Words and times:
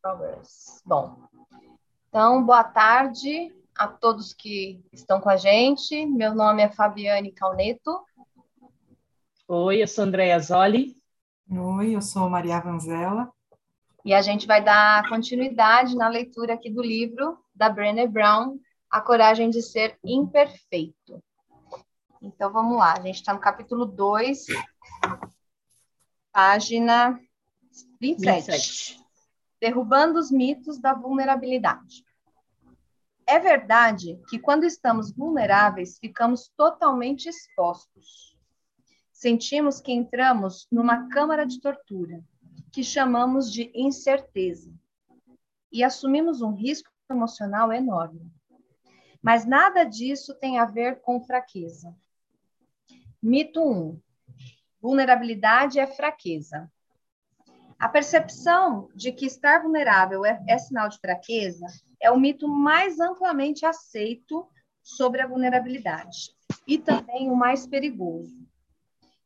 Progress. 0.00 0.82
Bom, 0.84 1.28
então, 2.12 2.44
boa 2.44 2.62
tarde 2.62 3.50
a 3.74 3.88
todos 3.88 4.34
que 4.34 4.84
estão 4.92 5.18
com 5.18 5.30
a 5.30 5.36
gente. 5.36 6.04
Meu 6.04 6.34
nome 6.34 6.62
é 6.62 6.68
Fabiane 6.68 7.32
Calneto. 7.32 8.04
Oi, 9.48 9.82
eu 9.82 9.88
sou 9.88 10.04
Andréa 10.04 10.38
Zoli. 10.38 10.94
Oi, 11.50 11.96
eu 11.96 12.02
sou 12.02 12.28
Maria 12.28 12.60
Vanzella. 12.60 13.32
E 14.04 14.12
a 14.12 14.20
gente 14.20 14.46
vai 14.46 14.62
dar 14.62 15.08
continuidade 15.08 15.96
na 15.96 16.06
leitura 16.06 16.52
aqui 16.52 16.68
do 16.68 16.82
livro 16.82 17.38
da 17.54 17.70
Brené 17.70 18.06
Brown, 18.06 18.58
A 18.90 19.00
Coragem 19.00 19.48
de 19.48 19.62
Ser 19.62 19.98
Imperfeito. 20.04 21.22
Então, 22.20 22.52
vamos 22.52 22.76
lá. 22.76 22.92
A 22.92 23.00
gente 23.00 23.16
está 23.16 23.32
no 23.32 23.40
capítulo 23.40 23.86
2, 23.86 24.48
página 26.30 27.18
27. 28.00 28.50
27. 28.50 29.00
Derrubando 29.60 30.18
os 30.18 30.30
mitos 30.30 30.80
da 30.80 30.92
vulnerabilidade. 30.92 32.04
É 33.26 33.38
verdade 33.38 34.20
que 34.28 34.38
quando 34.38 34.64
estamos 34.64 35.12
vulneráveis, 35.12 35.98
ficamos 35.98 36.52
totalmente 36.56 37.28
expostos. 37.28 38.36
Sentimos 39.12 39.80
que 39.80 39.92
entramos 39.92 40.66
numa 40.70 41.08
câmara 41.08 41.46
de 41.46 41.60
tortura, 41.60 42.22
que 42.72 42.82
chamamos 42.82 43.52
de 43.52 43.70
incerteza, 43.74 44.72
e 45.70 45.84
assumimos 45.84 46.42
um 46.42 46.52
risco 46.52 46.90
emocional 47.08 47.72
enorme. 47.72 48.32
Mas 49.22 49.46
nada 49.46 49.84
disso 49.84 50.34
tem 50.34 50.58
a 50.58 50.64
ver 50.64 51.00
com 51.00 51.24
fraqueza. 51.24 51.94
Mito 53.22 53.62
1. 53.62 54.00
Vulnerabilidade 54.80 55.78
é 55.78 55.86
fraqueza. 55.86 56.70
A 57.82 57.88
percepção 57.88 58.88
de 58.94 59.10
que 59.10 59.26
estar 59.26 59.60
vulnerável 59.60 60.24
é, 60.24 60.40
é 60.46 60.56
sinal 60.56 60.88
de 60.88 61.00
fraqueza 61.00 61.66
é 62.00 62.12
o 62.12 62.16
mito 62.16 62.46
mais 62.46 63.00
amplamente 63.00 63.66
aceito 63.66 64.46
sobre 64.80 65.20
a 65.20 65.26
vulnerabilidade 65.26 66.30
e 66.64 66.78
também 66.78 67.28
o 67.28 67.34
mais 67.34 67.66
perigoso. 67.66 68.38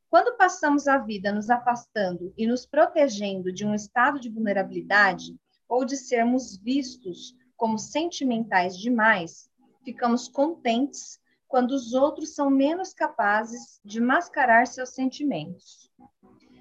Quando 0.08 0.38
passamos 0.38 0.88
a 0.88 0.96
vida 0.96 1.30
nos 1.34 1.50
afastando 1.50 2.32
e 2.34 2.46
nos 2.46 2.64
protegendo 2.64 3.52
de 3.52 3.66
um 3.66 3.74
estado 3.74 4.18
de 4.18 4.30
vulnerabilidade 4.30 5.38
ou 5.68 5.84
de 5.84 5.98
sermos 5.98 6.56
vistos 6.56 7.36
como 7.58 7.78
sentimentais 7.78 8.74
demais, 8.78 9.50
ficamos 9.84 10.28
contentes 10.28 11.20
quando 11.46 11.72
os 11.72 11.92
outros 11.92 12.34
são 12.34 12.48
menos 12.48 12.94
capazes 12.94 13.78
de 13.84 14.00
mascarar 14.00 14.66
seus 14.66 14.94
sentimentos. 14.94 15.92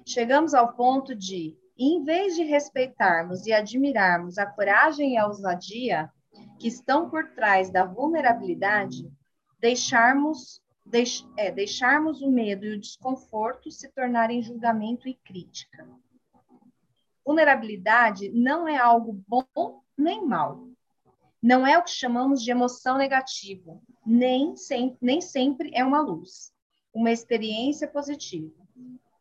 Chegamos 0.04 0.52
ao 0.52 0.74
ponto 0.74 1.14
de 1.14 1.56
em 1.78 2.02
vez 2.04 2.34
de 2.34 2.42
respeitarmos 2.42 3.46
e 3.46 3.52
admirarmos 3.52 4.38
a 4.38 4.46
coragem 4.46 5.14
e 5.14 5.16
a 5.16 5.26
ousadia 5.26 6.10
que 6.58 6.68
estão 6.68 7.10
por 7.10 7.32
trás 7.34 7.70
da 7.70 7.84
vulnerabilidade, 7.84 9.10
deixarmos, 9.60 10.62
deix, 10.84 11.26
é, 11.36 11.50
deixarmos 11.50 12.22
o 12.22 12.30
medo 12.30 12.64
e 12.64 12.76
o 12.76 12.80
desconforto 12.80 13.70
se 13.70 13.88
tornarem 13.90 14.42
julgamento 14.42 15.08
e 15.08 15.14
crítica. 15.14 15.86
Vulnerabilidade 17.24 18.30
não 18.30 18.66
é 18.68 18.76
algo 18.76 19.22
bom 19.26 19.82
nem 19.96 20.24
mal. 20.24 20.68
Não 21.42 21.66
é 21.66 21.78
o 21.78 21.82
que 21.82 21.90
chamamos 21.90 22.42
de 22.42 22.50
emoção 22.50 22.96
negativa, 22.96 23.78
nem, 24.04 24.56
sem, 24.56 24.96
nem 25.00 25.20
sempre 25.20 25.70
é 25.74 25.84
uma 25.84 26.00
luz, 26.00 26.52
uma 26.92 27.10
experiência 27.10 27.86
positiva. 27.86 28.66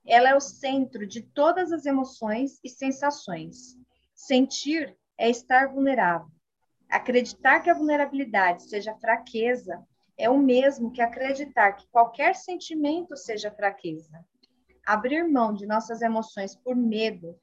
Ela 0.05 0.29
é 0.29 0.35
o 0.35 0.39
centro 0.39 1.07
de 1.07 1.21
todas 1.21 1.71
as 1.71 1.85
emoções 1.85 2.59
e 2.63 2.69
sensações. 2.69 3.77
Sentir 4.13 4.95
é 5.17 5.29
estar 5.29 5.67
vulnerável. 5.73 6.27
Acreditar 6.89 7.61
que 7.61 7.69
a 7.69 7.73
vulnerabilidade 7.73 8.69
seja 8.69 8.95
fraqueza 8.95 9.83
é 10.17 10.29
o 10.29 10.37
mesmo 10.37 10.91
que 10.91 11.01
acreditar 11.01 11.73
que 11.73 11.87
qualquer 11.89 12.35
sentimento 12.35 13.17
seja 13.17 13.51
fraqueza. 13.51 14.23
Abrir 14.85 15.27
mão 15.27 15.53
de 15.53 15.65
nossas 15.65 16.01
emoções 16.01 16.55
por 16.55 16.75
medo 16.75 17.35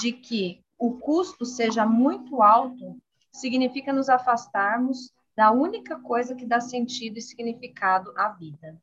de 0.00 0.12
que 0.12 0.62
o 0.78 0.98
custo 0.98 1.44
seja 1.44 1.86
muito 1.86 2.42
alto 2.42 3.00
significa 3.32 3.92
nos 3.92 4.08
afastarmos 4.08 5.12
da 5.36 5.50
única 5.52 5.98
coisa 6.00 6.34
que 6.34 6.44
dá 6.44 6.60
sentido 6.60 7.18
e 7.18 7.22
significado 7.22 8.12
à 8.16 8.30
vida. 8.30 8.76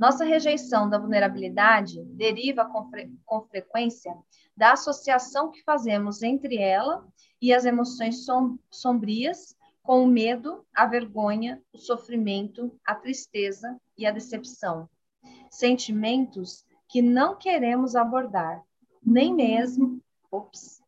Nossa 0.00 0.24
rejeição 0.24 0.88
da 0.88 0.96
vulnerabilidade 0.96 2.02
deriva 2.04 2.64
com, 2.64 2.88
fre 2.88 3.12
com 3.26 3.42
frequência 3.42 4.16
da 4.56 4.72
associação 4.72 5.50
que 5.50 5.62
fazemos 5.62 6.22
entre 6.22 6.56
ela 6.56 7.06
e 7.38 7.52
as 7.52 7.66
emoções 7.66 8.24
som 8.24 8.58
sombrias 8.70 9.54
com 9.82 10.02
o 10.02 10.06
medo, 10.06 10.64
a 10.74 10.86
vergonha, 10.86 11.62
o 11.70 11.76
sofrimento, 11.76 12.74
a 12.82 12.94
tristeza 12.94 13.78
e 13.94 14.06
a 14.06 14.10
decepção. 14.10 14.88
Sentimentos 15.50 16.64
que 16.88 17.02
não 17.02 17.36
queremos 17.36 17.94
abordar, 17.94 18.64
nem 19.04 19.34
mesmo, 19.34 20.00
ops, 20.30 20.82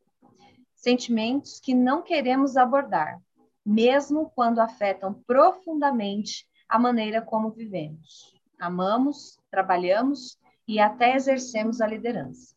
sentimentos 0.75 1.61
que 1.61 1.75
não 1.75 2.01
queremos 2.01 2.57
abordar, 2.57 3.21
mesmo 3.63 4.33
quando 4.35 4.61
afetam 4.61 5.13
profundamente 5.27 6.49
a 6.67 6.79
maneira 6.79 7.21
como 7.21 7.51
vivemos 7.51 8.41
amamos, 8.63 9.41
trabalhamos 9.51 10.39
e 10.69 10.79
até 10.79 11.17
exercemos 11.17 11.81
a 11.81 11.87
liderança. 11.87 12.55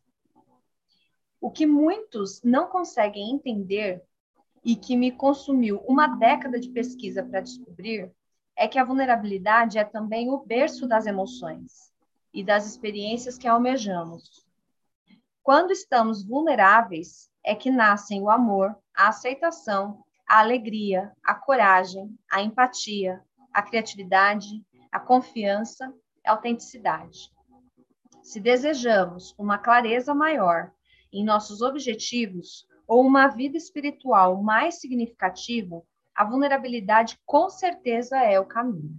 O 1.42 1.50
que 1.50 1.66
muitos 1.66 2.44
não 2.44 2.68
conseguem 2.68 3.32
entender 3.32 4.04
e 4.64 4.76
que 4.76 4.96
me 4.96 5.12
consumiu 5.12 5.80
uma 5.88 6.08
década 6.08 6.60
de 6.60 6.70
pesquisa 6.70 7.24
para 7.24 7.42
descobrir 7.42 8.12
é 8.56 8.68
que 8.68 8.78
a 8.78 8.86
vulnerabilidade 8.86 9.80
é 9.80 9.84
também 9.84 10.30
o 10.30 10.46
berço 10.46 10.88
das 10.88 11.08
emoções 11.08 11.92
e 12.32 12.44
das 12.44 12.68
experiências 12.68 13.38
que 13.38 13.48
almejamos. 13.48 14.46
Quando 15.42 15.72
estamos 15.72 16.24
vulneráveis, 16.24 17.32
é 17.44 17.56
que 17.56 17.72
nascem 17.72 18.22
o 18.22 18.30
amor, 18.30 18.76
a 18.96 19.08
aceitação, 19.08 20.04
a 20.28 20.40
alegria, 20.40 21.12
a 21.24 21.34
coragem, 21.34 22.16
a 22.32 22.42
empatia, 22.42 23.24
a 23.52 23.62
criatividade, 23.62 24.64
a 24.96 25.00
confiança 25.02 25.94
a 26.26 26.32
autenticidade. 26.32 27.30
Se 28.24 28.40
desejamos 28.40 29.36
uma 29.38 29.58
clareza 29.58 30.16
maior 30.16 30.72
em 31.12 31.22
nossos 31.22 31.62
objetivos 31.62 32.66
ou 32.88 33.06
uma 33.06 33.28
vida 33.28 33.58
espiritual 33.58 34.42
mais 34.42 34.80
significativa, 34.80 35.84
a 36.16 36.24
vulnerabilidade 36.24 37.20
com 37.26 37.50
certeza 37.50 38.18
é 38.18 38.40
o 38.40 38.46
caminho. 38.46 38.98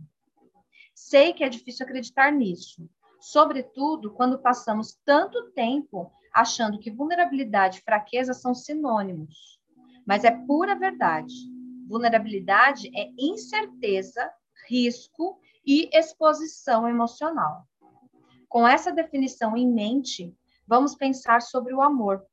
Sei 0.94 1.32
que 1.32 1.42
é 1.42 1.48
difícil 1.48 1.86
acreditar 1.86 2.30
nisso, 2.30 2.86
sobretudo 3.18 4.12
quando 4.12 4.38
passamos 4.38 5.00
tanto 5.02 5.50
tempo 5.52 6.12
achando 6.30 6.78
que 6.78 6.90
vulnerabilidade 6.90 7.78
e 7.78 7.82
fraqueza 7.82 8.34
são 8.34 8.54
sinônimos. 8.54 9.58
Mas 10.06 10.24
é 10.24 10.30
pura 10.30 10.78
verdade. 10.78 11.34
Vulnerabilidade 11.88 12.90
é 12.94 13.08
incerteza, 13.18 14.30
risco 14.68 15.40
e 15.66 15.90
exposição 15.92 16.88
emocional. 16.88 17.66
Com 18.48 18.66
essa 18.66 18.92
definição 18.92 19.56
em 19.56 19.68
mente, 19.68 20.34
vamos 20.66 20.94
pensar 20.94 21.42
sobre 21.42 21.74
o 21.74 21.82
amor. 21.82 22.24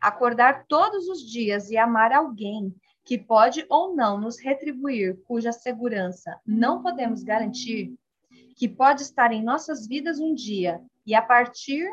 Acordar 0.00 0.66
todos 0.66 1.08
os 1.08 1.20
dias 1.20 1.70
e 1.70 1.76
amar 1.76 2.12
alguém 2.12 2.74
que 3.04 3.16
pode 3.16 3.64
ou 3.68 3.94
não 3.94 4.18
nos 4.18 4.38
retribuir, 4.38 5.22
cuja 5.24 5.52
segurança 5.52 6.40
não 6.44 6.82
podemos 6.82 7.22
garantir, 7.22 7.94
que 8.56 8.68
pode 8.68 9.02
estar 9.02 9.32
em 9.32 9.42
nossas 9.42 9.86
vidas 9.86 10.18
um 10.18 10.34
dia 10.34 10.82
e 11.06 11.14
a 11.14 11.22
partir 11.22 11.88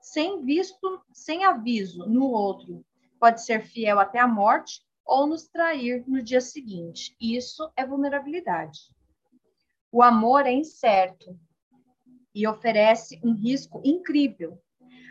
sem 0.00 0.44
visto, 0.44 1.00
sem 1.12 1.44
aviso 1.44 2.06
no 2.06 2.26
outro, 2.26 2.84
pode 3.20 3.44
ser 3.44 3.62
fiel 3.62 4.00
até 4.00 4.18
a 4.18 4.26
morte 4.26 4.82
ou 5.04 5.26
nos 5.26 5.46
trair 5.46 6.04
no 6.08 6.20
dia 6.20 6.40
seguinte. 6.40 7.16
Isso 7.20 7.70
é 7.76 7.86
vulnerabilidade. 7.86 8.80
O 9.92 10.02
amor 10.02 10.46
é 10.46 10.52
incerto 10.52 11.38
e 12.34 12.48
oferece 12.48 13.20
um 13.22 13.34
risco 13.34 13.82
incrível. 13.84 14.58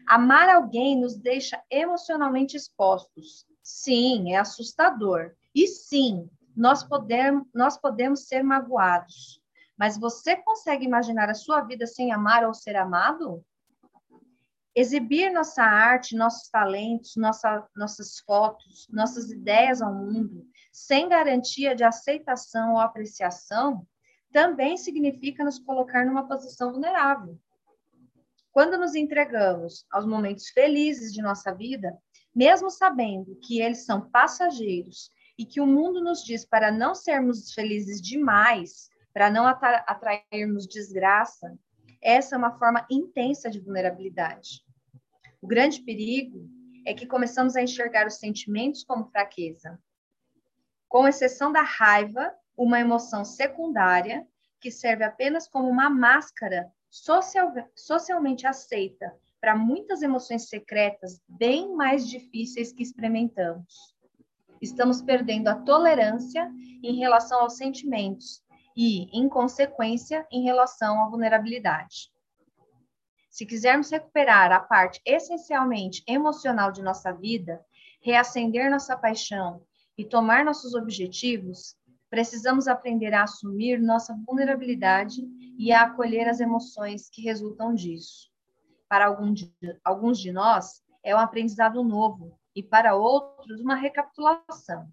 Amar 0.08 0.50
alguém 0.50 1.00
nos 1.00 1.16
deixa 1.16 1.62
emocionalmente 1.70 2.58
expostos. 2.58 3.46
Sim, 3.62 4.34
é 4.34 4.38
assustador. 4.38 5.36
E 5.54 5.68
sim, 5.68 6.28
nós 6.58 6.84
podemos, 6.84 7.48
nós 7.54 7.78
podemos 7.78 8.28
ser 8.28 8.42
magoados. 8.42 9.40
Mas 9.78 10.00
você 10.00 10.36
consegue 10.36 10.84
imaginar 10.84 11.30
a 11.30 11.36
sua 11.36 11.62
vida 11.62 11.86
sem 11.86 12.12
amar 12.12 12.44
ou 12.44 12.54
ser 12.54 12.76
amado? 12.76 13.46
Exibir 14.74 15.32
nossa 15.32 15.62
arte, 15.64 16.16
nossos 16.16 16.50
talentos, 16.50 17.16
nossa, 17.16 17.68
nossas 17.76 18.20
fotos, 18.20 18.88
nossas 18.90 19.30
ideias 19.30 19.80
ao 19.80 19.94
mundo, 19.94 20.44
sem 20.72 21.08
garantia 21.08 21.76
de 21.76 21.84
aceitação 21.84 22.74
ou 22.74 22.80
apreciação, 22.80 23.86
também 24.32 24.78
significa 24.78 25.44
nos 25.44 25.60
colocar 25.60 26.06
numa 26.06 26.28
posição 26.28 26.72
vulnerável. 26.72 27.38
Quando 28.52 28.78
nos 28.78 28.96
entregamos 28.96 29.86
aos 29.92 30.06
momentos 30.06 30.50
felizes 30.50 31.14
de 31.14 31.22
nossa 31.22 31.54
vida, 31.54 31.98
mesmo 32.36 32.70
sabendo 32.70 33.38
que 33.42 33.62
eles 33.62 33.86
são 33.86 34.10
passageiros 34.10 35.10
e 35.38 35.46
que 35.46 35.62
o 35.62 35.66
mundo 35.66 36.04
nos 36.04 36.24
diz 36.24 36.46
para 36.46 36.72
não 36.72 36.94
sermos 36.94 37.54
felizes 37.54 38.02
demais, 38.02 38.90
para 39.14 39.30
não 39.30 39.46
atrairmos 39.46 40.68
desgraça, 40.68 41.58
essa 42.02 42.36
é 42.36 42.38
uma 42.38 42.58
forma 42.58 42.86
intensa 42.90 43.50
de 43.50 43.60
vulnerabilidade. 43.60 44.66
O 45.42 45.48
grande 45.48 45.82
perigo 45.82 46.50
é 46.86 46.94
que 46.94 47.06
começamos 47.06 47.56
a 47.56 47.62
enxergar 47.62 48.08
os 48.08 48.16
sentimentos 48.16 48.84
como 48.84 49.10
fraqueza. 49.10 49.80
Com 50.88 51.08
exceção 51.08 51.52
da 51.52 51.62
raiva, 51.62 52.34
uma 52.64 52.80
emoção 52.80 53.26
secundária 53.26 54.28
que 54.60 54.70
serve 54.70 55.04
apenas 55.04 55.48
como 55.48 55.68
uma 55.68 55.90
máscara 55.90 56.72
social, 56.92 57.52
socialmente 57.76 58.46
aceita 58.46 59.12
para 59.40 59.56
muitas 59.56 60.04
emoções 60.04 60.48
secretas 60.48 61.20
bem 61.28 61.74
mais 61.74 62.08
difíceis 62.08 62.72
que 62.72 62.84
experimentamos. 62.84 63.96
Estamos 64.62 65.02
perdendo 65.02 65.48
a 65.48 65.56
tolerância 65.56 66.52
em 66.84 66.98
relação 66.98 67.42
aos 67.42 67.58
sentimentos 67.58 68.44
e, 68.78 69.06
em 69.12 69.28
consequência, 69.28 70.28
em 70.32 70.44
relação 70.44 71.04
à 71.04 71.10
vulnerabilidade. 71.10 72.12
Se 73.28 73.44
quisermos 73.44 73.90
recuperar 73.90 74.52
a 74.52 74.60
parte 74.60 75.02
essencialmente 75.04 76.04
emocional 76.08 76.72
de 76.72 76.84
nossa 76.84 77.12
vida, 77.12 77.66
reacender 78.04 78.70
nossa 78.70 78.96
paixão 78.96 79.64
e 79.98 80.06
tomar 80.06 80.46
nossos 80.46 80.76
objetivos, 80.76 81.76
precisamos 82.12 82.68
aprender 82.68 83.14
a 83.14 83.24
assumir 83.24 83.80
nossa 83.80 84.14
vulnerabilidade 84.28 85.26
e 85.58 85.72
a 85.72 85.84
acolher 85.84 86.28
as 86.28 86.42
emoções 86.42 87.10
que 87.10 87.22
resultam 87.22 87.74
disso. 87.74 88.30
Para 88.90 89.06
alguns 89.06 90.20
de 90.20 90.32
nós, 90.34 90.84
é 91.02 91.16
um 91.16 91.20
aprendizado 91.20 91.82
novo 91.82 92.38
e 92.54 92.62
para 92.62 92.96
outros, 92.96 93.62
uma 93.62 93.76
recapitulação. 93.76 94.90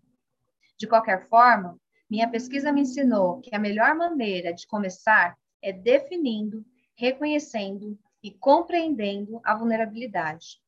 De 0.78 0.86
qualquer 0.86 1.26
forma, 1.28 1.76
minha 2.08 2.30
pesquisa 2.30 2.70
me 2.70 2.82
ensinou 2.82 3.40
que 3.40 3.52
a 3.52 3.58
melhor 3.58 3.96
maneira 3.96 4.54
de 4.54 4.64
começar 4.68 5.36
é 5.60 5.72
definindo, 5.72 6.64
reconhecendo 6.96 7.98
e 8.22 8.30
compreendendo 8.30 9.40
a 9.42 9.56
vulnerabilidade. 9.56 10.62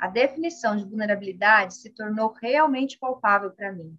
A 0.00 0.06
definição 0.06 0.76
de 0.76 0.84
vulnerabilidade 0.84 1.74
se 1.74 1.90
tornou 1.90 2.32
realmente 2.40 2.96
palpável 2.96 3.50
para 3.50 3.72
mim, 3.72 3.98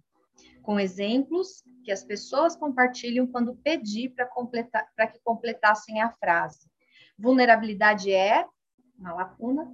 com 0.62 0.80
exemplos 0.80 1.62
que 1.82 1.90
as 1.90 2.04
pessoas 2.04 2.56
compartilham 2.56 3.26
quando 3.26 3.56
pedi 3.56 4.08
para 4.08 5.06
que 5.06 5.20
completassem 5.20 6.00
a 6.00 6.10
frase. 6.10 6.68
Vulnerabilidade 7.18 8.12
é 8.12 8.46
uma 8.98 9.14
lacuna. 9.14 9.72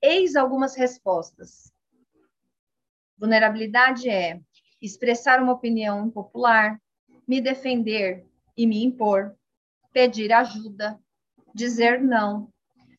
Eis 0.00 0.36
algumas 0.36 0.74
respostas. 0.74 1.72
Vulnerabilidade 3.16 4.08
é 4.08 4.40
expressar 4.80 5.42
uma 5.42 5.52
opinião 5.52 6.06
impopular, 6.06 6.80
me 7.26 7.40
defender 7.40 8.26
e 8.56 8.66
me 8.66 8.84
impor, 8.84 9.34
pedir 9.92 10.32
ajuda, 10.32 10.98
dizer 11.54 12.02
não, 12.02 12.50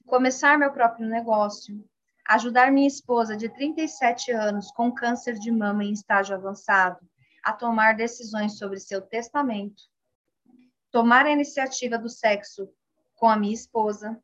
começar 0.08 0.58
meu 0.58 0.72
próprio 0.72 1.08
negócio, 1.08 1.84
ajudar 2.28 2.72
minha 2.72 2.88
esposa 2.88 3.38
de 3.38 3.50
37 3.50 4.32
anos 4.32 4.72
com 4.72 4.92
câncer 4.92 5.36
de 5.36 5.52
mama 5.52 5.84
em 5.84 5.92
estágio 5.92 6.36
avançado 6.36 7.00
a 7.46 7.54
tomar 7.54 7.96
decisões 7.96 8.58
sobre 8.58 8.80
seu 8.80 9.00
testamento, 9.00 9.84
tomar 10.90 11.28
a 11.28 11.32
iniciativa 11.32 11.96
do 11.96 12.10
sexo 12.10 12.68
com 13.14 13.30
a 13.30 13.38
minha 13.38 13.54
esposa, 13.54 14.20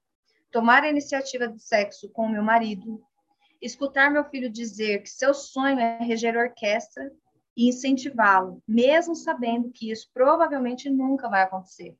tomar 0.51 0.83
a 0.83 0.89
iniciativa 0.89 1.47
do 1.47 1.59
sexo 1.59 2.09
com 2.09 2.25
o 2.25 2.29
meu 2.29 2.41
marido, 2.41 3.00
escutar 3.62 4.09
meu 4.09 4.25
filho 4.25 4.50
dizer 4.50 5.03
que 5.03 5.09
seu 5.09 5.35
sonho 5.35 5.79
é 5.79 6.00
reger 6.00 6.35
orquestra 6.35 7.12
e 7.56 7.69
incentivá-lo, 7.69 8.63
mesmo 8.68 9.15
sabendo 9.15 9.69
que 9.69 9.91
isso 9.91 10.09
provavelmente 10.12 10.89
nunca 10.89 11.29
vai 11.29 11.44
acontecer. 11.44 11.95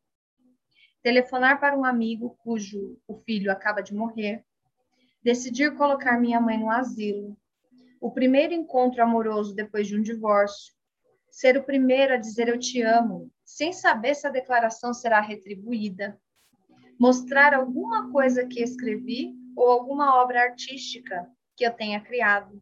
Telefonar 1.04 1.60
para 1.60 1.78
um 1.78 1.86
amigo 1.86 2.36
cujo 2.44 2.98
o 3.08 3.20
filho 3.20 3.52
acaba 3.52 3.84
de 3.84 3.94
morrer, 3.94 4.44
decidir 5.24 5.78
colocar 5.78 6.20
minha 6.20 6.42
mãe 6.42 6.58
no 6.58 6.72
asilo, 6.72 7.38
o 8.00 8.10
primeiro 8.10 8.56
encontro 8.56 9.04
amoroso 9.04 9.54
depois 9.54 9.88
de 9.88 9.96
um 9.96 10.02
divórcio, 10.02 10.74
ser 11.32 11.58
o 11.58 11.64
primeiro 11.64 12.14
a 12.14 12.18
dizer 12.18 12.50
eu 12.50 12.60
te 12.60 12.82
amo, 12.82 13.32
sem 13.46 13.72
saber 13.72 14.14
se 14.16 14.28
a 14.28 14.30
declaração 14.30 14.94
será 14.94 15.22
retribuída, 15.22 16.20
mostrar 17.00 17.54
alguma 17.54 18.12
coisa 18.12 18.46
que 18.46 18.62
escrevi 18.62 19.34
ou 19.56 19.70
alguma 19.70 20.22
obra 20.22 20.44
artística 20.44 21.28
que 21.56 21.66
eu 21.66 21.74
tenha 21.74 22.02
criado, 22.02 22.62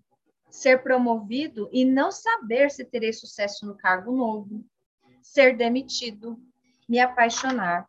ser 0.49 0.83
promovido 0.83 1.67
e 1.73 1.83
não 1.83 2.11
saber 2.11 2.69
se 2.69 2.85
terei 2.85 3.11
sucesso 3.11 3.65
no 3.65 3.75
cargo 3.75 4.15
novo, 4.15 4.63
ser 5.21 5.57
demitido, 5.57 6.39
me 6.87 6.99
apaixonar, 6.99 7.87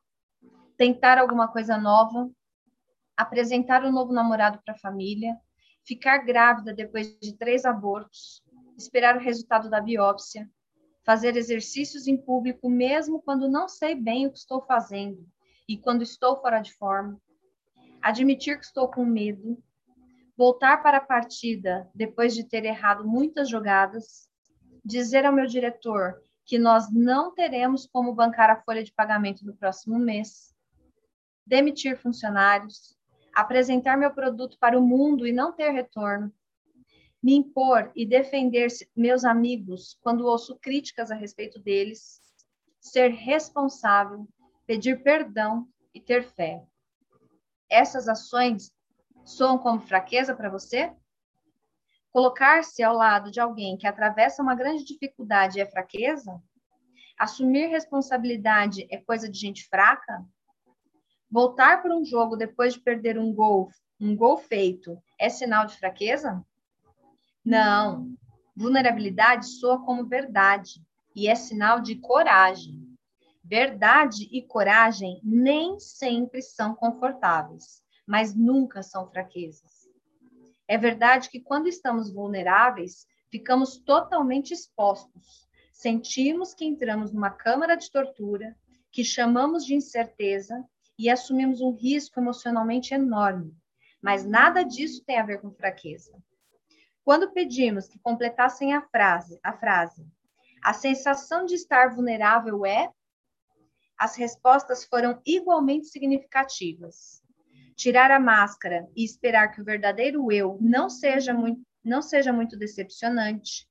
tentar 0.76 1.18
alguma 1.18 1.48
coisa 1.48 1.76
nova, 1.76 2.30
apresentar 3.16 3.84
um 3.84 3.92
novo 3.92 4.12
namorado 4.12 4.60
para 4.64 4.74
a 4.74 4.78
família, 4.78 5.38
ficar 5.84 6.18
grávida 6.18 6.72
depois 6.72 7.18
de 7.20 7.36
três 7.36 7.64
abortos, 7.64 8.42
esperar 8.76 9.16
o 9.16 9.20
resultado 9.20 9.68
da 9.68 9.80
biópsia, 9.80 10.48
fazer 11.04 11.36
exercícios 11.36 12.06
em 12.06 12.16
público 12.16 12.68
mesmo 12.68 13.20
quando 13.22 13.48
não 13.48 13.68
sei 13.68 13.94
bem 13.94 14.26
o 14.26 14.32
que 14.32 14.38
estou 14.38 14.60
fazendo, 14.62 15.26
e 15.68 15.78
quando 15.78 16.02
estou 16.02 16.40
fora 16.40 16.60
de 16.60 16.72
forma, 16.74 17.20
admitir 18.02 18.58
que 18.58 18.64
estou 18.64 18.88
com 18.88 19.04
medo, 19.04 19.62
voltar 20.36 20.82
para 20.82 20.98
a 20.98 21.04
partida 21.04 21.88
depois 21.94 22.34
de 22.34 22.44
ter 22.44 22.64
errado 22.64 23.06
muitas 23.06 23.48
jogadas, 23.48 24.28
dizer 24.84 25.24
ao 25.24 25.32
meu 25.32 25.46
diretor 25.46 26.20
que 26.44 26.58
nós 26.58 26.92
não 26.92 27.34
teremos 27.34 27.86
como 27.86 28.14
bancar 28.14 28.50
a 28.50 28.60
folha 28.62 28.82
de 28.82 28.92
pagamento 28.92 29.44
do 29.44 29.54
próximo 29.54 29.98
mês, 29.98 30.54
demitir 31.46 31.96
funcionários, 31.96 32.96
apresentar 33.34 33.96
meu 33.96 34.12
produto 34.12 34.56
para 34.58 34.78
o 34.78 34.82
mundo 34.82 35.26
e 35.26 35.32
não 35.32 35.52
ter 35.52 35.70
retorno, 35.70 36.32
me 37.22 37.34
impor 37.34 37.92
e 37.94 38.06
defender 38.06 38.68
meus 38.96 39.24
amigos 39.24 39.98
quando 40.00 40.26
ouço 40.26 40.58
críticas 40.58 41.10
a 41.10 41.14
respeito 41.14 41.58
deles, 41.60 42.20
ser 42.80 43.08
responsável 43.08 44.26
pedir 44.66 45.02
perdão 45.02 45.66
e 45.92 46.00
ter 46.00 46.22
fé. 46.22 46.62
Essas 47.68 48.08
ações 48.08 48.72
soam 49.24 49.58
como 49.58 49.80
fraqueza 49.80 50.34
para 50.34 50.48
você? 50.48 50.94
Colocar-se 52.12 52.82
ao 52.82 52.96
lado 52.96 53.30
de 53.30 53.38
alguém 53.38 53.76
que 53.76 53.86
atravessa 53.86 54.42
uma 54.42 54.54
grande 54.54 54.84
dificuldade 54.84 55.60
é 55.60 55.66
fraqueza? 55.66 56.40
Assumir 57.18 57.66
responsabilidade 57.66 58.86
é 58.90 58.96
coisa 58.96 59.28
de 59.28 59.38
gente 59.38 59.68
fraca? 59.68 60.24
Voltar 61.30 61.82
para 61.82 61.94
um 61.94 62.04
jogo 62.04 62.34
depois 62.34 62.74
de 62.74 62.80
perder 62.80 63.18
um 63.18 63.32
gol, 63.32 63.70
um 64.00 64.16
gol 64.16 64.38
feito, 64.38 65.00
é 65.18 65.28
sinal 65.28 65.66
de 65.66 65.76
fraqueza? 65.76 66.44
Não. 67.44 68.14
Vulnerabilidade 68.54 69.46
soa 69.46 69.84
como 69.84 70.06
verdade 70.06 70.82
e 71.14 71.28
é 71.28 71.34
sinal 71.34 71.80
de 71.80 71.96
coragem. 71.96 72.90
Verdade 73.42 74.28
e 74.30 74.42
coragem 74.42 75.20
nem 75.24 75.80
sempre 75.80 76.42
são 76.42 76.74
confortáveis, 76.74 77.82
mas 78.06 78.34
nunca 78.34 78.82
são 78.82 79.10
fraquezas. 79.10 79.88
É 80.68 80.78
verdade 80.78 81.30
que 81.30 81.40
quando 81.40 81.66
estamos 81.66 82.12
vulneráveis, 82.12 83.06
ficamos 83.30 83.78
totalmente 83.78 84.52
expostos. 84.52 85.48
Sentimos 85.72 86.54
que 86.54 86.64
entramos 86.64 87.12
numa 87.12 87.30
câmara 87.30 87.74
de 87.76 87.90
tortura, 87.90 88.56
que 88.92 89.02
chamamos 89.02 89.64
de 89.64 89.74
incerteza 89.74 90.62
e 90.98 91.08
assumimos 91.08 91.60
um 91.60 91.72
risco 91.72 92.20
emocionalmente 92.20 92.92
enorme. 92.92 93.56
Mas 94.02 94.24
nada 94.24 94.62
disso 94.62 95.02
tem 95.04 95.18
a 95.18 95.24
ver 95.24 95.40
com 95.40 95.50
fraqueza. 95.50 96.12
Quando 97.04 97.32
pedimos 97.32 97.88
que 97.88 97.98
completassem 97.98 98.74
a 98.74 98.82
frase, 98.82 99.40
a 99.42 99.52
frase, 99.52 100.06
a 100.62 100.72
sensação 100.72 101.46
de 101.46 101.54
estar 101.54 101.94
vulnerável 101.94 102.66
é 102.66 102.90
as 104.00 104.16
respostas 104.16 104.84
foram 104.84 105.20
igualmente 105.26 105.88
significativas. 105.88 107.22
Tirar 107.76 108.10
a 108.10 108.18
máscara 108.18 108.88
e 108.96 109.04
esperar 109.04 109.48
que 109.48 109.60
o 109.60 109.64
verdadeiro 109.64 110.32
eu 110.32 110.56
não 110.58 110.88
seja 110.88 111.34
muito, 111.34 111.62
não 111.84 112.00
seja 112.00 112.32
muito 112.32 112.56
decepcionante. 112.56 113.68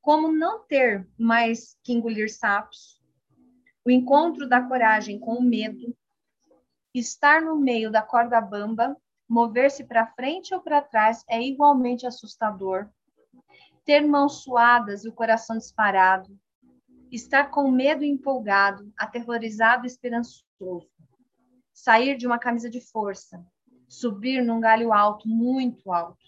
Como 0.00 0.30
não 0.30 0.64
ter 0.64 1.08
mais 1.18 1.76
que 1.82 1.92
engolir 1.92 2.32
sapos. 2.32 3.02
O 3.84 3.90
encontro 3.90 4.48
da 4.48 4.62
coragem 4.62 5.18
com 5.18 5.34
o 5.34 5.42
medo. 5.42 5.96
Estar 6.94 7.42
no 7.42 7.56
meio 7.56 7.90
da 7.90 8.02
corda 8.02 8.40
bamba, 8.40 8.96
mover-se 9.28 9.84
para 9.84 10.06
frente 10.06 10.54
ou 10.54 10.60
para 10.60 10.80
trás 10.80 11.24
é 11.28 11.40
igualmente 11.42 12.06
assustador. 12.06 12.88
Ter 13.84 14.00
mãos 14.06 14.42
suadas 14.42 15.04
e 15.04 15.08
o 15.08 15.12
coração 15.12 15.56
disparado 15.56 16.38
estar 17.10 17.50
com 17.50 17.70
medo 17.70 18.04
empolgado, 18.04 18.92
aterrorizado 18.96 19.84
e 19.84 19.86
esperançoso, 19.86 20.88
sair 21.72 22.16
de 22.16 22.26
uma 22.26 22.38
camisa 22.38 22.68
de 22.68 22.80
força, 22.80 23.44
subir 23.88 24.44
num 24.44 24.60
galho 24.60 24.92
alto, 24.92 25.28
muito 25.28 25.92
alto. 25.92 26.18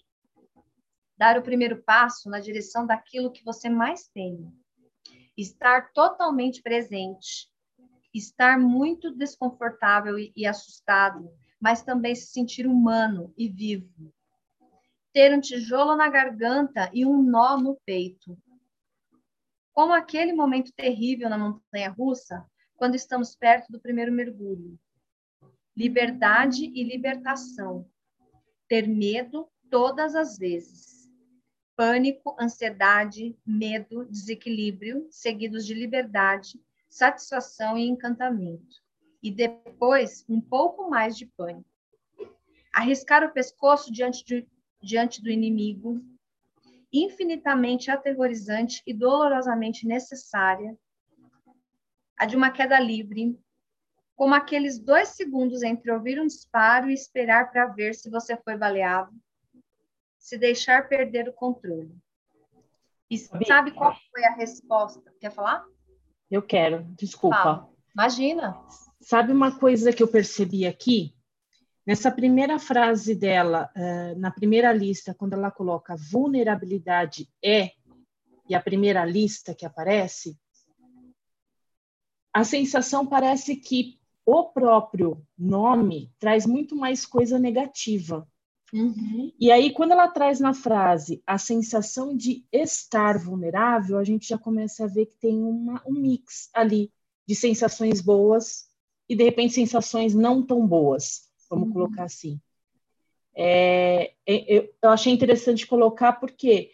Dar 1.16 1.38
o 1.38 1.42
primeiro 1.42 1.82
passo 1.82 2.30
na 2.30 2.40
direção 2.40 2.86
daquilo 2.86 3.30
que 3.30 3.44
você 3.44 3.68
mais 3.68 4.08
teme. 4.08 4.50
Estar 5.36 5.92
totalmente 5.92 6.62
presente. 6.62 7.50
Estar 8.12 8.58
muito 8.58 9.14
desconfortável 9.14 10.18
e, 10.18 10.32
e 10.34 10.46
assustado, 10.46 11.30
mas 11.60 11.82
também 11.82 12.14
se 12.14 12.32
sentir 12.32 12.66
humano 12.66 13.32
e 13.36 13.48
vivo. 13.48 14.12
Ter 15.12 15.36
um 15.36 15.40
tijolo 15.40 15.94
na 15.96 16.08
garganta 16.08 16.90
e 16.92 17.04
um 17.04 17.22
nó 17.22 17.58
no 17.58 17.76
peito. 17.84 18.38
Como 19.72 19.92
aquele 19.92 20.32
momento 20.32 20.72
terrível 20.72 21.28
na 21.28 21.38
montanha 21.38 21.90
russa, 21.90 22.44
quando 22.76 22.94
estamos 22.94 23.36
perto 23.36 23.70
do 23.70 23.80
primeiro 23.80 24.12
mergulho 24.12 24.78
liberdade 25.80 26.66
e 26.66 26.84
libertação. 26.84 27.88
Ter 28.68 28.86
medo 28.86 29.48
todas 29.70 30.14
as 30.14 30.36
vezes. 30.36 31.08
Pânico, 31.74 32.36
ansiedade, 32.38 33.34
medo, 33.46 34.04
desequilíbrio, 34.04 35.06
seguidos 35.10 35.64
de 35.64 35.72
liberdade, 35.72 36.60
satisfação 36.88 37.78
e 37.78 37.88
encantamento. 37.88 38.76
E 39.22 39.30
depois, 39.30 40.24
um 40.28 40.40
pouco 40.40 40.88
mais 40.88 41.16
de 41.16 41.26
pânico. 41.26 41.68
Arriscar 42.72 43.24
o 43.24 43.32
pescoço 43.32 43.92
diante, 43.92 44.24
de, 44.24 44.48
diante 44.82 45.22
do 45.22 45.30
inimigo, 45.30 46.00
infinitamente 46.92 47.90
aterrorizante 47.90 48.82
e 48.86 48.94
dolorosamente 48.94 49.86
necessária, 49.86 50.76
a 52.16 52.26
de 52.26 52.36
uma 52.36 52.50
queda 52.50 52.78
livre, 52.78 53.38
como 54.14 54.34
aqueles 54.34 54.78
dois 54.78 55.08
segundos 55.08 55.62
entre 55.62 55.90
ouvir 55.90 56.20
um 56.20 56.26
disparo 56.26 56.90
e 56.90 56.94
esperar 56.94 57.50
para 57.50 57.66
ver 57.66 57.94
se 57.94 58.10
você 58.10 58.36
foi 58.36 58.56
baleado, 58.56 59.12
se 60.18 60.36
deixar 60.36 60.88
perder 60.88 61.28
o 61.28 61.32
controle. 61.32 61.96
E 63.08 63.18
sabe 63.18 63.72
qual 63.72 63.96
foi 64.12 64.24
a 64.24 64.34
resposta? 64.34 65.12
Quer 65.18 65.32
falar? 65.32 65.64
Eu 66.30 66.42
quero, 66.42 66.84
desculpa. 66.96 67.36
Fala. 67.36 67.70
Imagina. 67.94 68.60
Sabe 69.00 69.32
uma 69.32 69.58
coisa 69.58 69.92
que 69.92 70.02
eu 70.02 70.08
percebi 70.08 70.66
aqui? 70.66 71.14
Nessa 71.86 72.10
primeira 72.10 72.58
frase 72.58 73.14
dela, 73.14 73.70
uh, 73.74 74.18
na 74.18 74.30
primeira 74.30 74.72
lista, 74.72 75.14
quando 75.14 75.32
ela 75.32 75.50
coloca 75.50 75.96
vulnerabilidade 75.96 77.28
é, 77.42 77.72
e 78.48 78.54
a 78.54 78.60
primeira 78.60 79.04
lista 79.04 79.54
que 79.54 79.64
aparece, 79.64 80.38
a 82.32 82.44
sensação 82.44 83.06
parece 83.06 83.56
que 83.56 83.98
o 84.24 84.44
próprio 84.44 85.26
nome 85.36 86.12
traz 86.18 86.46
muito 86.46 86.76
mais 86.76 87.04
coisa 87.04 87.38
negativa. 87.38 88.28
Uhum. 88.72 89.32
E 89.40 89.50
aí, 89.50 89.72
quando 89.72 89.92
ela 89.92 90.06
traz 90.06 90.38
na 90.38 90.54
frase 90.54 91.20
a 91.26 91.38
sensação 91.38 92.16
de 92.16 92.44
estar 92.52 93.18
vulnerável, 93.18 93.98
a 93.98 94.04
gente 94.04 94.28
já 94.28 94.38
começa 94.38 94.84
a 94.84 94.86
ver 94.86 95.06
que 95.06 95.16
tem 95.16 95.42
uma, 95.42 95.82
um 95.84 95.92
mix 95.92 96.48
ali 96.54 96.92
de 97.30 97.36
sensações 97.36 98.00
boas 98.00 98.68
e, 99.08 99.14
de 99.14 99.22
repente, 99.22 99.54
sensações 99.54 100.16
não 100.16 100.44
tão 100.44 100.66
boas, 100.66 101.28
vamos 101.48 101.68
uhum. 101.68 101.74
colocar 101.74 102.02
assim. 102.02 102.40
É, 103.36 104.14
é, 104.26 104.68
eu 104.82 104.90
achei 104.90 105.12
interessante 105.12 105.64
colocar 105.64 106.14
porque 106.14 106.72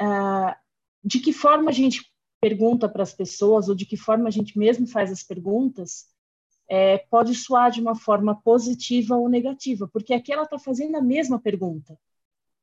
uh, 0.00 0.56
de 1.04 1.20
que 1.20 1.30
forma 1.30 1.68
a 1.68 1.74
gente 1.74 2.10
pergunta 2.40 2.88
para 2.88 3.02
as 3.02 3.12
pessoas 3.12 3.68
ou 3.68 3.74
de 3.74 3.84
que 3.84 3.98
forma 3.98 4.28
a 4.28 4.30
gente 4.30 4.58
mesmo 4.58 4.86
faz 4.86 5.12
as 5.12 5.22
perguntas 5.22 6.06
é, 6.66 6.96
pode 6.96 7.34
soar 7.34 7.70
de 7.70 7.82
uma 7.82 7.94
forma 7.94 8.34
positiva 8.40 9.14
ou 9.14 9.28
negativa, 9.28 9.86
porque 9.92 10.14
aqui 10.14 10.32
ela 10.32 10.44
está 10.44 10.58
fazendo 10.58 10.96
a 10.96 11.02
mesma 11.02 11.38
pergunta. 11.38 11.98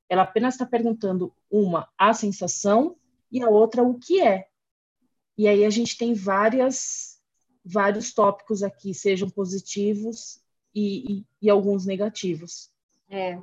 Ela 0.09 0.23
apenas 0.23 0.55
está 0.55 0.65
perguntando 0.65 1.31
uma 1.47 1.87
a 1.95 2.11
sensação 2.11 2.95
e 3.31 3.43
a 3.43 3.49
outra 3.49 3.83
o 3.83 3.99
que 3.99 4.19
é. 4.19 4.47
E 5.37 5.47
aí 5.47 5.63
a 5.63 5.69
gente 5.69 5.95
tem 5.95 6.11
várias, 6.15 7.14
vários 7.65 8.13
tópicos 8.13 8.61
aqui, 8.61 8.93
sejam 8.93 9.29
positivos 9.29 10.39
e, 10.73 11.13
e, 11.13 11.25
e 11.41 11.49
alguns 11.49 11.85
negativos. 11.85 12.69
É, 13.09 13.39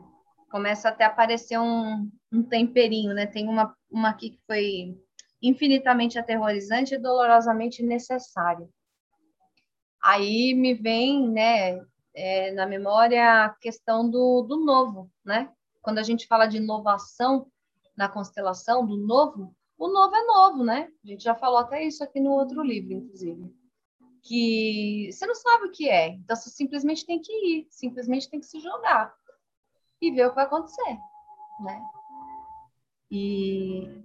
começa 0.50 0.88
até 0.88 1.04
a 1.04 1.08
aparecer 1.08 1.58
um, 1.58 2.08
um 2.30 2.42
temperinho, 2.42 3.12
né? 3.14 3.26
Tem 3.26 3.48
uma, 3.48 3.76
uma 3.90 4.10
aqui 4.10 4.30
que 4.30 4.40
foi 4.46 4.96
infinitamente 5.40 6.18
aterrorizante 6.18 6.94
e 6.94 6.98
dolorosamente 6.98 7.82
necessária. 7.82 8.68
Aí 10.00 10.54
me 10.54 10.74
vem, 10.74 11.28
né, 11.28 11.80
é, 12.14 12.52
na 12.52 12.66
memória 12.66 13.44
a 13.44 13.50
questão 13.50 14.08
do, 14.08 14.42
do 14.42 14.64
novo, 14.64 15.10
né? 15.24 15.50
Quando 15.80 15.98
a 15.98 16.02
gente 16.02 16.26
fala 16.26 16.46
de 16.46 16.58
inovação 16.58 17.46
na 17.96 18.08
constelação, 18.08 18.86
do 18.86 18.96
novo, 18.96 19.54
o 19.76 19.88
novo 19.88 20.14
é 20.14 20.24
novo, 20.26 20.64
né? 20.64 20.88
A 21.04 21.06
gente 21.08 21.24
já 21.24 21.34
falou 21.34 21.58
até 21.58 21.84
isso 21.84 22.04
aqui 22.04 22.20
no 22.20 22.30
outro 22.30 22.62
livro, 22.62 22.92
inclusive. 22.92 23.61
Que 24.22 25.10
você 25.10 25.26
não 25.26 25.34
sabe 25.34 25.66
o 25.66 25.70
que 25.72 25.88
é, 25.88 26.08
então 26.08 26.36
você 26.36 26.48
simplesmente 26.48 27.04
tem 27.04 27.20
que 27.20 27.32
ir, 27.32 27.66
simplesmente 27.70 28.30
tem 28.30 28.38
que 28.38 28.46
se 28.46 28.60
jogar 28.60 29.12
e 30.00 30.12
ver 30.12 30.26
o 30.26 30.30
que 30.30 30.36
vai 30.36 30.44
acontecer, 30.44 30.96
né? 31.60 31.82
E 33.10 34.04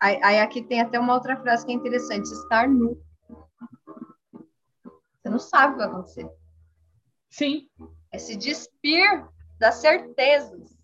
aí, 0.00 0.20
aí 0.22 0.40
aqui 0.40 0.62
tem 0.62 0.80
até 0.80 0.98
uma 0.98 1.14
outra 1.14 1.36
frase 1.36 1.66
que 1.66 1.72
é 1.72 1.74
interessante: 1.74 2.32
estar 2.32 2.66
nu 2.66 2.98
você 5.20 5.28
não 5.28 5.38
sabe 5.38 5.74
o 5.74 5.76
que 5.76 5.78
vai 5.78 5.88
acontecer. 5.88 6.30
Sim. 7.28 7.68
É 8.10 8.18
se 8.18 8.36
despir 8.36 9.28
das 9.58 9.76
certezas. 9.76 10.78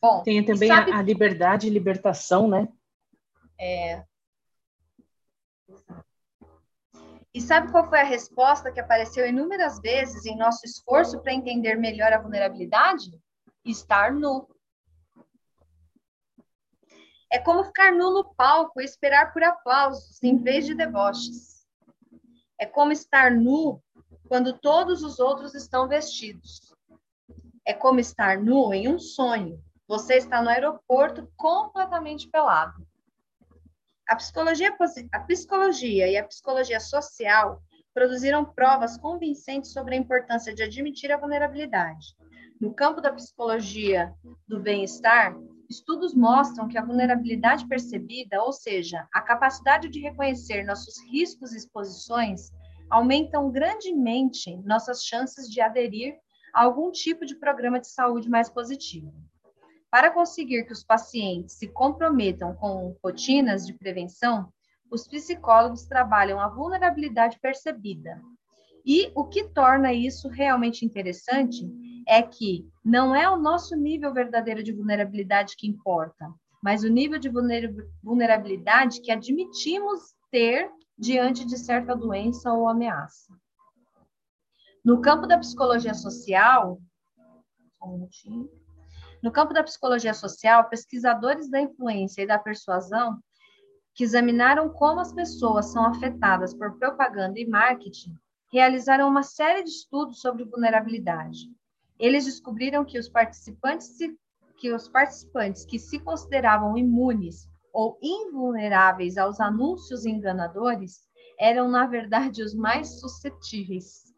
Bom, 0.00 0.22
Tem 0.22 0.44
também 0.44 0.68
sabe... 0.68 0.92
a, 0.92 1.02
liberdade 1.02 1.66
e 1.66 1.70
libertação, 1.70 2.48
né? 2.48 2.68
É. 3.58 4.04
E 7.32 7.40
sabe 7.40 7.70
qual 7.70 7.88
foi 7.88 8.00
a 8.00 8.04
resposta 8.04 8.72
que 8.72 8.80
apareceu 8.80 9.26
inúmeras 9.26 9.78
vezes 9.80 10.26
em 10.26 10.36
nosso 10.36 10.66
esforço 10.66 11.20
para 11.20 11.32
entender 11.32 11.76
melhor 11.76 12.12
a 12.12 12.18
vulnerabilidade? 12.18 13.10
Estar 13.64 14.12
nu. 14.12 14.48
É 17.32 17.38
como 17.38 17.62
ficar 17.62 17.92
nu 17.92 18.12
no 18.12 18.34
palco 18.34 18.80
e 18.80 18.84
esperar 18.84 19.32
por 19.32 19.44
aplausos, 19.44 20.20
em 20.22 20.36
vez 20.36 20.66
de 20.66 20.74
deboches. 20.74 21.64
É 22.58 22.66
como 22.66 22.90
estar 22.90 23.30
nu 23.30 23.80
quando 24.26 24.58
todos 24.58 25.04
os 25.04 25.20
outros 25.20 25.54
estão 25.54 25.86
vestidos. 25.86 26.74
É 27.64 27.72
como 27.72 28.00
estar 28.00 28.38
nu 28.38 28.74
em 28.74 28.88
um 28.88 28.98
sonho. 28.98 29.62
Você 29.86 30.16
está 30.16 30.42
no 30.42 30.48
aeroporto 30.48 31.30
completamente 31.36 32.28
pelado. 32.28 32.84
A 34.10 34.16
psicologia, 34.16 34.76
a 35.12 35.20
psicologia 35.20 36.08
e 36.08 36.16
a 36.16 36.24
psicologia 36.24 36.80
social 36.80 37.62
produziram 37.94 38.44
provas 38.44 38.96
convincentes 38.96 39.72
sobre 39.72 39.94
a 39.94 39.98
importância 39.98 40.52
de 40.52 40.64
admitir 40.64 41.12
a 41.12 41.16
vulnerabilidade. 41.16 42.16
No 42.60 42.74
campo 42.74 43.00
da 43.00 43.12
psicologia 43.12 44.12
do 44.48 44.58
bem-estar, 44.60 45.36
Estudos 45.70 46.12
mostram 46.12 46.66
que 46.66 46.76
a 46.76 46.84
vulnerabilidade 46.84 47.68
percebida, 47.68 48.42
ou 48.42 48.52
seja, 48.52 49.06
a 49.14 49.20
capacidade 49.20 49.88
de 49.88 50.00
reconhecer 50.00 50.64
nossos 50.64 51.00
riscos 51.12 51.52
e 51.52 51.58
exposições, 51.58 52.50
aumentam 52.90 53.52
grandemente 53.52 54.56
nossas 54.64 55.04
chances 55.04 55.48
de 55.48 55.60
aderir 55.60 56.16
a 56.52 56.64
algum 56.64 56.90
tipo 56.90 57.24
de 57.24 57.36
programa 57.36 57.78
de 57.78 57.86
saúde 57.86 58.28
mais 58.28 58.50
positivo. 58.50 59.14
Para 59.90 60.10
conseguir 60.10 60.64
que 60.64 60.72
os 60.72 60.84
pacientes 60.84 61.56
se 61.56 61.66
comprometam 61.66 62.54
com 62.54 62.96
rotinas 63.02 63.66
de 63.66 63.72
prevenção, 63.72 64.52
os 64.90 65.06
psicólogos 65.06 65.84
trabalham 65.84 66.40
a 66.40 66.48
vulnerabilidade 66.48 67.38
percebida. 67.40 68.20
E 68.84 69.10
o 69.14 69.24
que 69.24 69.48
torna 69.48 69.92
isso 69.92 70.28
realmente 70.28 70.84
interessante 70.84 71.68
é 72.06 72.22
que 72.22 72.68
não 72.84 73.14
é 73.14 73.28
o 73.28 73.36
nosso 73.36 73.76
nível 73.76 74.12
verdadeiro 74.12 74.62
de 74.62 74.72
vulnerabilidade 74.72 75.54
que 75.56 75.66
importa, 75.66 76.32
mas 76.62 76.82
o 76.82 76.88
nível 76.88 77.18
de 77.18 77.30
vulnerabilidade 78.02 79.00
que 79.00 79.10
admitimos 79.10 80.14
ter 80.30 80.70
diante 80.96 81.44
de 81.44 81.58
certa 81.58 81.96
doença 81.96 82.52
ou 82.52 82.68
ameaça. 82.68 83.34
No 84.84 85.00
campo 85.00 85.26
da 85.26 85.38
psicologia 85.38 85.94
social, 85.94 86.80
um 87.82 88.06
no 89.22 89.30
campo 89.30 89.52
da 89.52 89.62
psicologia 89.62 90.14
social, 90.14 90.68
pesquisadores 90.68 91.50
da 91.50 91.60
influência 91.60 92.22
e 92.22 92.26
da 92.26 92.38
persuasão 92.38 93.18
que 93.94 94.04
examinaram 94.04 94.68
como 94.70 95.00
as 95.00 95.12
pessoas 95.12 95.66
são 95.72 95.84
afetadas 95.84 96.54
por 96.54 96.78
propaganda 96.78 97.38
e 97.38 97.46
marketing 97.46 98.14
realizaram 98.52 99.08
uma 99.08 99.22
série 99.22 99.62
de 99.62 99.70
estudos 99.70 100.20
sobre 100.20 100.44
vulnerabilidade. 100.44 101.48
Eles 101.98 102.24
descobriram 102.24 102.84
que 102.84 102.98
os 102.98 103.08
participantes 103.08 103.96
que 104.56 104.72
os 104.72 104.88
participantes 104.88 105.64
que 105.64 105.78
se 105.78 105.98
consideravam 105.98 106.76
imunes 106.76 107.48
ou 107.72 107.98
invulneráveis 108.02 109.16
aos 109.16 109.40
anúncios 109.40 110.04
enganadores 110.04 111.08
eram, 111.38 111.68
na 111.68 111.86
verdade, 111.86 112.42
os 112.42 112.54
mais 112.54 113.00
suscetíveis. 113.00 114.14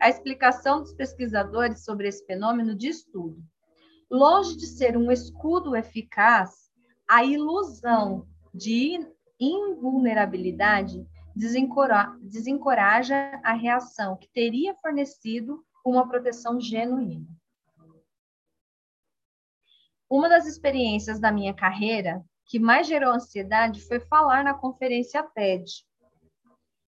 A 0.00 0.08
explicação 0.08 0.80
dos 0.80 0.92
pesquisadores 0.92 1.84
sobre 1.84 2.06
esse 2.06 2.24
fenômeno 2.24 2.76
diz 2.76 3.04
tudo. 3.04 3.42
Longe 4.10 4.56
de 4.56 4.66
ser 4.66 4.96
um 4.96 5.12
escudo 5.12 5.76
eficaz, 5.76 6.70
a 7.06 7.22
ilusão 7.24 8.26
de 8.54 9.06
invulnerabilidade 9.38 11.06
desencoraja 11.36 13.14
a 13.44 13.52
reação 13.52 14.16
que 14.16 14.28
teria 14.30 14.74
fornecido 14.76 15.62
uma 15.84 16.08
proteção 16.08 16.58
genuína. 16.58 17.28
Uma 20.10 20.26
das 20.26 20.46
experiências 20.46 21.20
da 21.20 21.30
minha 21.30 21.52
carreira 21.52 22.24
que 22.46 22.58
mais 22.58 22.86
gerou 22.86 23.12
ansiedade 23.12 23.82
foi 23.82 24.00
falar 24.00 24.42
na 24.42 24.54
conferência 24.54 25.22
TED, 25.22 25.86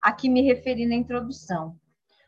a 0.01 0.13
que 0.13 0.29
me 0.29 0.41
referi 0.41 0.85
na 0.85 0.95
introdução. 0.95 1.77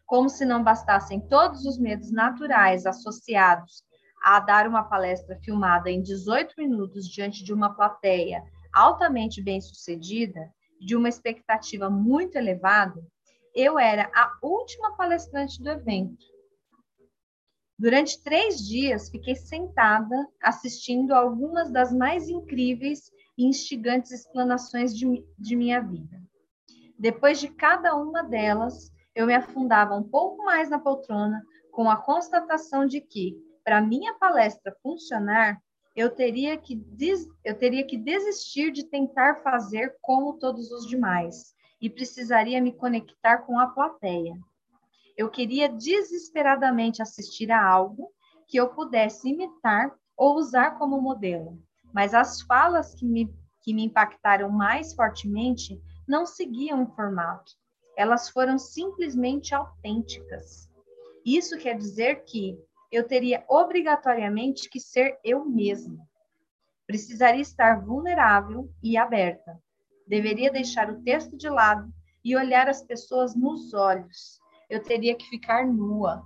Como 0.06 0.28
se 0.28 0.44
não 0.44 0.62
bastassem 0.62 1.22
todos 1.22 1.66
os 1.66 1.80
medos 1.80 2.12
naturais 2.12 2.86
associados 2.86 3.82
a 4.24 4.40
dar 4.40 4.68
uma 4.68 4.84
palestra 4.84 5.38
filmada 5.44 5.92
em 5.92 6.02
18 6.02 6.56
minutos 6.58 7.08
diante 7.08 7.44
de 7.44 7.54
uma 7.54 7.76
plateia 7.76 8.42
altamente 8.72 9.42
bem-sucedida, 9.42 10.50
de 10.80 10.96
uma 10.96 11.10
expectativa 11.10 11.90
muito 11.90 12.38
elevada, 12.38 13.06
eu 13.54 13.78
era 13.78 14.10
a 14.16 14.32
última 14.42 14.96
palestrante 14.96 15.62
do 15.62 15.70
evento. 15.70 16.26
Durante 17.78 18.22
três 18.24 18.60
dias, 18.66 19.10
fiquei 19.10 19.36
sentada 19.36 20.28
assistindo 20.42 21.12
algumas 21.12 21.72
das 21.72 21.94
mais 21.94 22.30
incríveis 22.30 23.12
e 23.38 23.46
instigantes 23.46 24.12
explanações 24.12 24.96
de, 24.96 25.06
de 25.38 25.56
minha 25.56 25.82
vida. 25.82 26.22
Depois 26.98 27.40
de 27.40 27.50
cada 27.50 27.96
uma 27.96 28.24
delas, 28.24 28.92
eu 29.14 29.28
me 29.28 29.34
afundava 29.34 29.96
um 29.96 30.04
pouco 30.04 30.44
mais 30.44 30.70
na 30.70 30.80
poltrona 30.80 31.44
com 31.72 31.90
a 31.90 31.98
constatação 31.98 32.86
de 32.86 33.02
que, 33.02 33.36
para 33.64 33.82
minha 33.82 34.14
palestra 34.16 34.76
funcionar, 34.82 35.62
eu 35.96 36.10
teria, 36.10 36.58
que 36.58 36.76
des, 36.76 37.28
eu 37.44 37.58
teria 37.58 37.86
que 37.86 37.98
desistir 37.98 38.72
de 38.72 38.84
tentar 38.84 39.42
fazer 39.44 39.96
como 40.02 40.40
todos 40.40 40.72
os 40.72 40.88
demais 40.88 41.54
e 41.80 41.90
precisaria 41.90 42.62
me 42.62 42.74
conectar 42.74 43.40
com 43.40 43.60
a 43.60 43.68
plateia. 43.68 44.36
Eu 45.16 45.30
queria 45.30 45.70
desesperadamente 45.70 47.02
assistir 47.02 47.52
a 47.52 47.64
algo 47.64 48.12
que 48.48 48.58
eu 48.58 48.70
pudesse 48.70 49.30
imitar 49.30 49.94
ou 50.18 50.36
usar 50.36 50.78
como 50.80 51.00
modelo, 51.02 51.62
mas 51.94 52.14
as 52.14 52.42
falas 52.42 52.96
que 52.96 53.06
me, 53.06 53.32
que 53.62 53.74
me 53.74 53.84
impactaram 53.84 54.50
mais 54.50 54.94
fortemente 54.96 55.80
não 56.08 56.26
seguiam 56.26 56.84
o 56.84 56.96
formato. 56.96 57.52
Elas 57.96 58.30
foram 58.30 58.58
simplesmente 58.58 59.54
autênticas. 59.54 60.68
Isso 61.24 61.58
quer 61.58 61.78
dizer 61.78 62.24
que 62.26 62.58
eu 62.94 63.08
teria 63.08 63.44
obrigatoriamente 63.50 64.70
que 64.70 64.80
ser 64.80 65.20
eu 65.24 65.44
mesma. 65.44 66.08
Precisaria 66.86 67.42
estar 67.42 67.84
vulnerável 67.84 68.72
e 68.84 68.96
aberta. 68.96 69.60
Deveria 70.08 70.52
deixar 70.52 70.92
o 70.92 71.02
texto 71.02 71.36
de 71.36 71.50
lado 71.50 71.92
e 72.24 72.36
olhar 72.36 72.70
as 72.70 72.84
pessoas 72.84 73.36
nos 73.36 73.74
olhos. 73.74 74.40
Eu 74.70 74.84
teria 74.84 75.16
que 75.16 75.26
ficar 75.26 75.66
nua. 75.66 76.24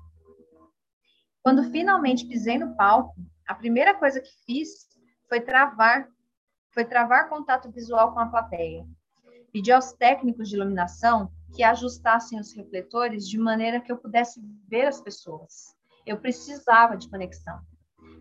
Quando 1.42 1.72
finalmente 1.72 2.28
pisei 2.28 2.58
no 2.58 2.76
palco, 2.76 3.16
a 3.48 3.56
primeira 3.56 3.94
coisa 3.94 4.20
que 4.20 4.32
fiz 4.46 4.90
foi 5.30 5.40
travar, 5.40 6.10
foi 6.74 6.84
travar 6.84 7.30
contato 7.30 7.72
visual 7.72 8.14
com 8.14 8.20
a 8.20 8.28
plateia. 8.28 8.86
Pedi 9.54 9.72
aos 9.72 9.94
técnicos 9.94 10.50
de 10.50 10.58
iluminação 10.58 11.32
que 11.56 11.64
ajustassem 11.64 12.38
os 12.38 12.54
refletores 12.54 13.26
de 13.26 13.38
maneira 13.38 13.80
que 13.80 13.90
eu 13.90 13.98
pudesse 13.98 14.42
ver 14.68 14.86
as 14.86 15.00
pessoas. 15.00 15.77
Eu 16.08 16.18
precisava 16.18 16.96
de 16.96 17.10
conexão. 17.10 17.60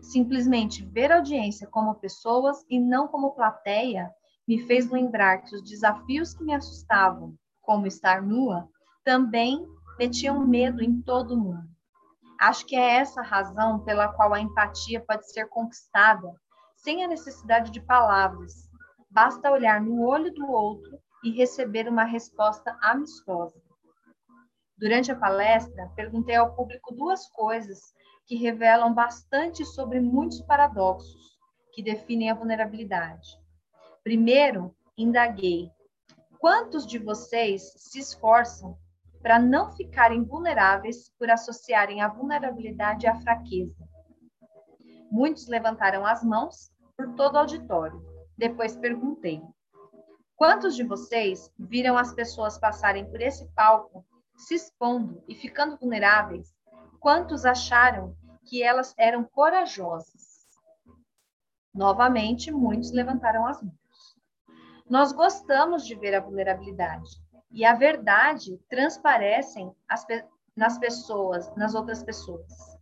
Simplesmente 0.01 0.85
ver 0.85 1.09
a 1.09 1.15
audiência 1.15 1.65
como 1.67 1.95
pessoas 1.95 2.65
e 2.69 2.81
não 2.81 3.07
como 3.07 3.33
plateia 3.33 4.11
me 4.45 4.61
fez 4.67 4.91
lembrar 4.91 5.37
que 5.37 5.55
os 5.55 5.63
desafios 5.63 6.33
que 6.33 6.43
me 6.43 6.53
assustavam, 6.53 7.33
como 7.61 7.87
estar 7.87 8.21
nua, 8.21 8.67
também 9.05 9.65
metiam 9.97 10.45
medo 10.45 10.83
em 10.83 11.01
todo 11.01 11.37
mundo. 11.37 11.65
Acho 12.37 12.65
que 12.65 12.75
é 12.75 12.97
essa 12.97 13.21
a 13.21 13.23
razão 13.23 13.79
pela 13.79 14.09
qual 14.09 14.33
a 14.33 14.41
empatia 14.41 14.99
pode 14.99 15.31
ser 15.31 15.47
conquistada 15.47 16.35
sem 16.75 17.05
a 17.05 17.07
necessidade 17.07 17.71
de 17.71 17.79
palavras. 17.79 18.69
Basta 19.09 19.49
olhar 19.49 19.79
no 19.79 20.01
olho 20.05 20.33
do 20.33 20.45
outro 20.45 20.99
e 21.23 21.31
receber 21.31 21.87
uma 21.87 22.03
resposta 22.03 22.77
amistosa. 22.81 23.66
Durante 24.77 25.11
a 25.11 25.15
palestra, 25.15 25.91
perguntei 25.95 26.35
ao 26.35 26.53
público 26.53 26.93
duas 26.93 27.27
coisas 27.29 27.95
que 28.27 28.35
revelam 28.35 28.93
bastante 28.93 29.65
sobre 29.65 29.99
muitos 29.99 30.41
paradoxos 30.41 31.35
que 31.73 31.81
definem 31.81 32.29
a 32.29 32.35
vulnerabilidade. 32.35 33.39
Primeiro, 34.03 34.75
indaguei: 34.95 35.71
quantos 36.39 36.85
de 36.85 36.99
vocês 36.99 37.73
se 37.77 37.99
esforçam 37.99 38.77
para 39.21 39.39
não 39.39 39.71
ficarem 39.71 40.23
vulneráveis 40.23 41.09
por 41.17 41.29
associarem 41.31 42.01
a 42.01 42.07
vulnerabilidade 42.07 43.07
à 43.07 43.15
fraqueza? 43.15 43.83
Muitos 45.09 45.47
levantaram 45.47 46.05
as 46.05 46.23
mãos 46.23 46.71
por 46.95 47.15
todo 47.15 47.35
o 47.35 47.39
auditório. 47.39 47.99
Depois 48.37 48.75
perguntei: 48.75 49.41
Quantos 50.35 50.75
de 50.75 50.83
vocês 50.83 51.51
viram 51.57 51.97
as 51.97 52.13
pessoas 52.13 52.59
passarem 52.59 53.09
por 53.09 53.19
esse 53.19 53.47
palco, 53.55 54.05
se 54.37 54.55
expondo 54.55 55.21
e 55.27 55.35
ficando 55.35 55.77
vulneráveis? 55.77 56.55
Quantos 56.99 57.45
acharam 57.45 58.15
que 58.45 58.63
elas 58.63 58.93
eram 58.97 59.23
corajosas? 59.23 60.47
Novamente, 61.73 62.51
muitos 62.51 62.91
levantaram 62.91 63.45
as 63.45 63.61
mãos. 63.61 63.75
Nós 64.89 65.11
gostamos 65.11 65.85
de 65.85 65.95
ver 65.95 66.15
a 66.15 66.21
vulnerabilidade 66.21 67.09
e 67.51 67.65
a 67.65 67.73
verdade 67.73 68.57
transparecem 68.69 69.75
nas 70.55 70.77
pessoas, 70.77 71.53
nas 71.55 71.75
outras 71.75 72.03
pessoas. 72.03 72.77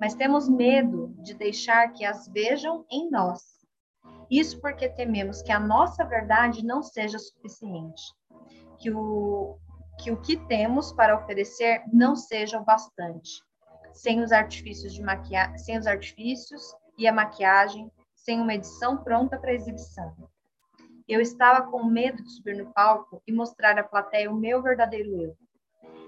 Mas 0.00 0.14
temos 0.14 0.48
medo 0.48 1.14
de 1.18 1.34
deixar 1.34 1.92
que 1.92 2.04
as 2.04 2.26
vejam 2.28 2.86
em 2.90 3.10
nós 3.10 3.60
isso 4.30 4.60
porque 4.60 4.88
tememos 4.88 5.42
que 5.42 5.50
a 5.50 5.58
nossa 5.58 6.04
verdade 6.04 6.64
não 6.64 6.82
seja 6.82 7.18
suficiente, 7.18 8.14
que 8.78 8.90
o 8.92 9.58
que 10.00 10.10
o 10.10 10.16
que 10.16 10.36
temos 10.46 10.92
para 10.92 11.14
oferecer 11.14 11.82
não 11.92 12.16
seja 12.16 12.58
o 12.58 12.64
bastante, 12.64 13.42
sem 13.92 14.22
os 14.22 14.32
artifícios 14.32 14.94
de 14.94 15.02
maquiagem, 15.02 15.58
sem 15.58 15.78
os 15.78 15.86
artifícios 15.86 16.74
e 16.96 17.06
a 17.06 17.12
maquiagem, 17.12 17.90
sem 18.14 18.40
uma 18.40 18.54
edição 18.54 18.96
pronta 18.96 19.38
para 19.38 19.52
exibição. 19.52 20.14
Eu 21.06 21.20
estava 21.20 21.70
com 21.70 21.84
medo 21.84 22.22
de 22.22 22.30
subir 22.30 22.56
no 22.56 22.72
palco 22.72 23.22
e 23.26 23.32
mostrar 23.32 23.78
à 23.78 23.84
plateia 23.84 24.30
o 24.30 24.36
meu 24.36 24.62
verdadeiro 24.62 25.20
eu. 25.20 25.36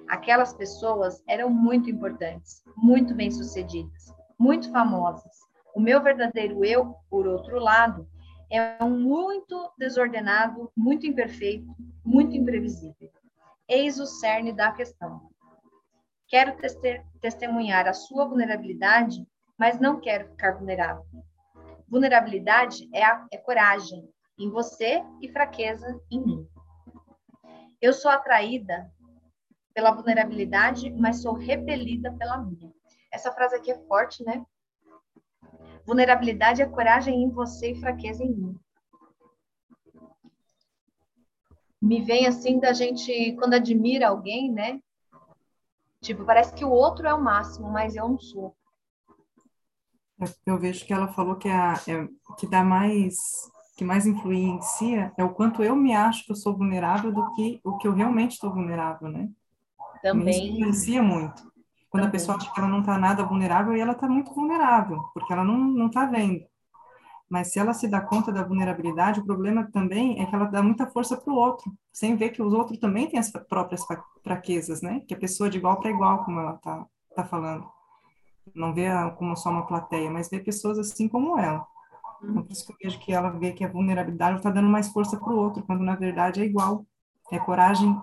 Aquelas 0.09 0.55
pessoas 0.55 1.23
eram 1.29 1.51
muito 1.51 1.91
importantes, 1.91 2.63
muito 2.77 3.15
bem-sucedidas, 3.15 4.15
muito 4.39 4.71
famosas. 4.71 5.37
O 5.75 5.81
meu 5.81 6.03
verdadeiro 6.03 6.65
eu, 6.65 6.95
por 7.11 7.27
outro 7.27 7.59
lado, 7.59 8.09
é 8.51 8.83
um 8.83 8.91
muito 8.91 9.71
desordenado, 9.79 10.71
muito 10.77 11.07
imperfeito, 11.07 11.67
muito 12.05 12.35
imprevisível. 12.37 13.11
Eis 13.75 13.99
o 13.99 14.05
cerne 14.05 14.53
da 14.53 14.71
questão. 14.71 15.31
Quero 16.29 16.59
testemunhar 17.23 17.89
a 17.89 17.95
sua 17.95 18.29
vulnerabilidade, 18.29 19.27
mas 19.59 19.81
não 19.81 19.99
quero 19.99 20.29
ficar 20.29 20.59
vulnerável. 20.59 21.07
Vulnerabilidade 21.89 22.87
é, 22.93 23.03
a, 23.03 23.27
é 23.33 23.39
coragem 23.39 24.07
em 24.39 24.51
você 24.51 25.03
e 25.23 25.33
fraqueza 25.33 25.99
em 26.11 26.23
mim. 26.23 26.47
Eu 27.81 27.95
sou 27.95 28.11
atraída 28.11 28.93
pela 29.73 29.93
vulnerabilidade, 29.93 30.91
mas 30.91 31.23
sou 31.23 31.33
repelida 31.33 32.13
pela 32.19 32.43
minha. 32.43 32.71
Essa 33.11 33.33
frase 33.33 33.57
aqui 33.57 33.71
é 33.71 33.87
forte, 33.87 34.23
né? 34.23 34.45
Vulnerabilidade 35.87 36.61
é 36.61 36.69
coragem 36.69 37.23
em 37.23 37.31
você 37.31 37.73
e 37.73 37.81
fraqueza 37.81 38.23
em 38.23 38.35
mim. 38.35 38.61
Me 41.83 42.01
vem 42.01 42.29
assim 42.29 42.61
da 42.61 42.73
gente, 42.73 43.35
quando 43.37 43.55
admira 43.55 44.09
alguém, 44.09 44.53
né? 44.53 44.81
Tipo, 46.01 46.25
parece 46.25 46.55
que 46.55 46.65
o 46.65 46.71
outro 46.71 47.09
é 47.09 47.13
o 47.13 47.21
máximo, 47.21 47.69
mas 47.71 47.97
eu 47.97 48.09
não 48.09 48.19
sou. 48.21 48.55
É, 50.21 50.25
eu 50.47 50.59
vejo 50.59 50.87
que 50.87 50.93
ela 50.93 51.09
falou 51.09 51.35
que, 51.35 51.49
a, 51.49 51.75
é, 51.89 52.09
que 52.39 52.47
dá 52.47 52.63
mais, 52.63 53.17
que 53.77 53.85
mais 53.85 54.07
influencia 54.07 55.13
é 55.17 55.25
o 55.25 55.35
quanto 55.35 55.63
eu 55.63 55.75
me 55.75 55.93
acho 55.93 56.25
que 56.25 56.31
eu 56.31 56.37
sou 56.37 56.57
vulnerável 56.57 57.13
do 57.13 57.35
que 57.35 57.61
o 57.65 57.77
que 57.79 57.89
eu 57.89 57.93
realmente 57.93 58.33
estou 58.33 58.53
vulnerável, 58.53 59.09
né? 59.09 59.29
Também. 60.01 60.31
Isso 60.31 60.55
influencia 60.55 61.03
muito. 61.03 61.53
Quando 61.91 62.05
a 62.05 62.11
pessoa 62.11 62.37
acha 62.37 62.51
que 62.53 62.59
ela 62.59 62.69
não 62.69 62.81
está 62.81 62.97
nada 62.97 63.25
vulnerável, 63.25 63.77
e 63.77 63.81
ela 63.81 63.93
está 63.93 64.09
muito 64.09 64.33
vulnerável, 64.33 65.03
porque 65.13 65.33
ela 65.33 65.45
não 65.45 65.87
está 65.87 66.07
vendo. 66.07 66.45
Mas 67.33 67.51
se 67.51 67.59
ela 67.59 67.73
se 67.73 67.89
dá 67.89 67.99
conta 67.99 68.31
da 68.31 68.43
vulnerabilidade, 68.43 69.21
o 69.21 69.25
problema 69.25 69.67
também 69.73 70.21
é 70.21 70.27
que 70.27 70.35
ela 70.35 70.45
dá 70.45 70.63
muita 70.63 70.87
força 70.87 71.17
para 71.17 71.33
o 71.33 71.37
outro, 71.37 71.73
sem 71.91 72.15
ver 72.15 72.29
que 72.29 72.43
os 72.43 72.53
outros 72.53 72.79
também 72.79 73.09
têm 73.09 73.19
as 73.19 73.31
próprias 73.31 73.87
fraquezas, 74.23 74.83
né? 74.83 75.01
Que 75.09 75.15
a 75.15 75.19
pessoa 75.19 75.49
de 75.49 75.57
igual 75.57 75.81
para 75.81 75.89
igual, 75.89 76.27
como 76.27 76.39
ela 76.39 76.59
tá, 76.59 76.85
tá 77.17 77.25
falando. 77.25 77.67
Não 78.55 78.75
vê 78.75 78.87
como 79.17 79.35
só 79.35 79.49
uma 79.49 79.67
plateia, 79.67 80.11
mas 80.11 80.29
vê 80.29 80.41
pessoas 80.41 80.79
assim 80.79 81.09
como 81.09 81.39
ela. 81.39 81.67
Então, 82.23 82.43
por 82.43 82.53
isso 82.53 82.67
que 82.67 82.73
eu 82.75 82.77
vejo 82.83 82.99
que 82.99 83.15
ela 83.15 83.31
vê 83.31 83.53
que 83.53 83.65
a 83.65 83.73
vulnerabilidade 83.73 84.37
está 84.37 84.51
dando 84.51 84.69
mais 84.69 84.89
força 84.89 85.17
para 85.17 85.33
o 85.33 85.39
outro, 85.39 85.63
quando 85.63 85.83
na 85.83 85.97
verdade 85.97 86.43
é 86.43 86.45
igual. 86.45 86.85
É 87.31 87.39
coragem, 87.39 87.99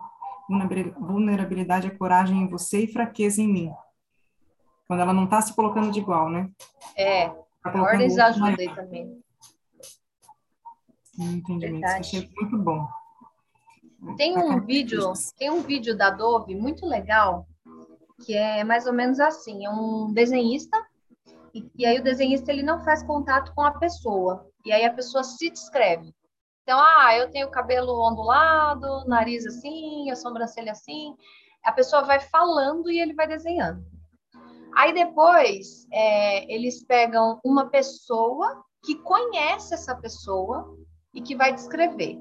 vulnerabilidade 0.99 1.85
é 1.85 1.91
coragem 1.91 2.41
em 2.41 2.47
você 2.47 2.85
e 2.85 2.91
fraqueza 2.91 3.43
em 3.43 3.47
mim. 3.47 3.71
Quando 4.87 5.01
ela 5.01 5.13
não 5.13 5.25
está 5.25 5.39
se 5.39 5.53
colocando 5.53 5.91
de 5.91 5.99
igual, 5.99 6.31
né? 6.31 6.49
É, 6.97 7.31
ordens 7.75 8.17
ajuda 8.17 8.55
aí 8.59 8.75
também. 8.75 9.21
Entendimento, 11.17 11.85
achei 11.85 12.29
muito 12.39 12.57
bom. 12.57 12.87
Tem 14.15 14.37
um 14.37 14.61
vídeo, 14.61 15.11
tem 15.37 15.49
um 15.49 15.61
vídeo 15.61 15.97
da 15.97 16.09
Dove 16.09 16.55
muito 16.55 16.85
legal, 16.85 17.45
que 18.25 18.33
é 18.33 18.63
mais 18.63 18.85
ou 18.85 18.93
menos 18.93 19.19
assim, 19.19 19.65
é 19.65 19.69
um 19.69 20.13
desenhista 20.13 20.77
e, 21.53 21.69
e, 21.75 21.85
aí 21.85 21.99
o 21.99 22.03
desenhista 22.03 22.51
ele 22.51 22.63
não 22.63 22.83
faz 22.83 23.03
contato 23.03 23.53
com 23.53 23.61
a 23.61 23.77
pessoa. 23.77 24.47
E 24.65 24.71
aí 24.71 24.85
a 24.85 24.93
pessoa 24.93 25.23
se 25.23 25.49
descreve. 25.49 26.13
Então, 26.63 26.79
ah, 26.79 27.15
eu 27.17 27.31
tenho 27.31 27.49
cabelo 27.49 28.07
ondulado, 28.07 29.05
nariz 29.07 29.45
assim, 29.45 30.09
a 30.11 30.15
sobrancelha 30.15 30.71
assim. 30.71 31.15
A 31.63 31.71
pessoa 31.71 32.03
vai 32.03 32.19
falando 32.19 32.89
e 32.91 32.99
ele 32.99 33.13
vai 33.13 33.27
desenhando. 33.27 33.83
Aí 34.75 34.93
depois 34.93 35.87
é, 35.91 36.51
eles 36.53 36.83
pegam 36.83 37.39
uma 37.43 37.69
pessoa 37.69 38.63
que 38.83 38.95
conhece 38.95 39.73
essa 39.73 39.95
pessoa 39.95 40.77
e 41.13 41.21
que 41.21 41.35
vai 41.35 41.53
descrever. 41.53 42.19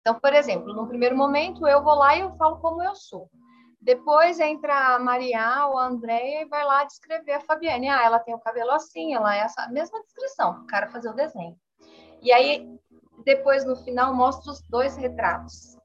Então, 0.00 0.18
por 0.18 0.32
exemplo, 0.32 0.72
no 0.72 0.88
primeiro 0.88 1.16
momento 1.16 1.66
eu 1.66 1.82
vou 1.82 1.94
lá 1.94 2.16
e 2.16 2.20
eu 2.20 2.34
falo 2.36 2.58
como 2.58 2.82
eu 2.82 2.94
sou. 2.94 3.28
Depois 3.80 4.38
entra 4.38 4.94
a 4.94 4.98
Maria 4.98 5.66
ou 5.68 5.78
a 5.78 5.86
Andréia 5.86 6.42
e 6.42 6.48
vai 6.48 6.64
lá 6.64 6.84
descrever 6.84 7.32
a 7.32 7.40
Fabiane. 7.40 7.88
Ah, 7.88 8.02
ela 8.02 8.18
tem 8.18 8.34
o 8.34 8.40
cabelo 8.40 8.72
assim, 8.72 9.14
ela 9.14 9.34
é 9.34 9.40
essa 9.40 9.68
mesma 9.68 10.02
descrição, 10.02 10.62
o 10.62 10.66
cara 10.66 10.90
fazer 10.90 11.08
o 11.08 11.14
desenho. 11.14 11.56
E 12.22 12.30
aí, 12.30 12.78
depois 13.24 13.64
no 13.64 13.76
final, 13.76 14.14
mostra 14.14 14.52
os 14.52 14.60
dois 14.68 14.96
retratos. 14.96 15.78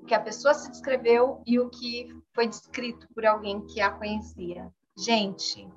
O 0.00 0.06
que 0.06 0.14
a 0.14 0.20
pessoa 0.20 0.54
se 0.54 0.70
descreveu 0.70 1.42
e 1.46 1.58
o 1.58 1.68
que 1.68 2.08
foi 2.32 2.46
descrito 2.46 3.08
por 3.14 3.26
alguém 3.26 3.64
que 3.66 3.80
a 3.80 3.90
conhecia. 3.90 4.70
Gente, 4.96 5.68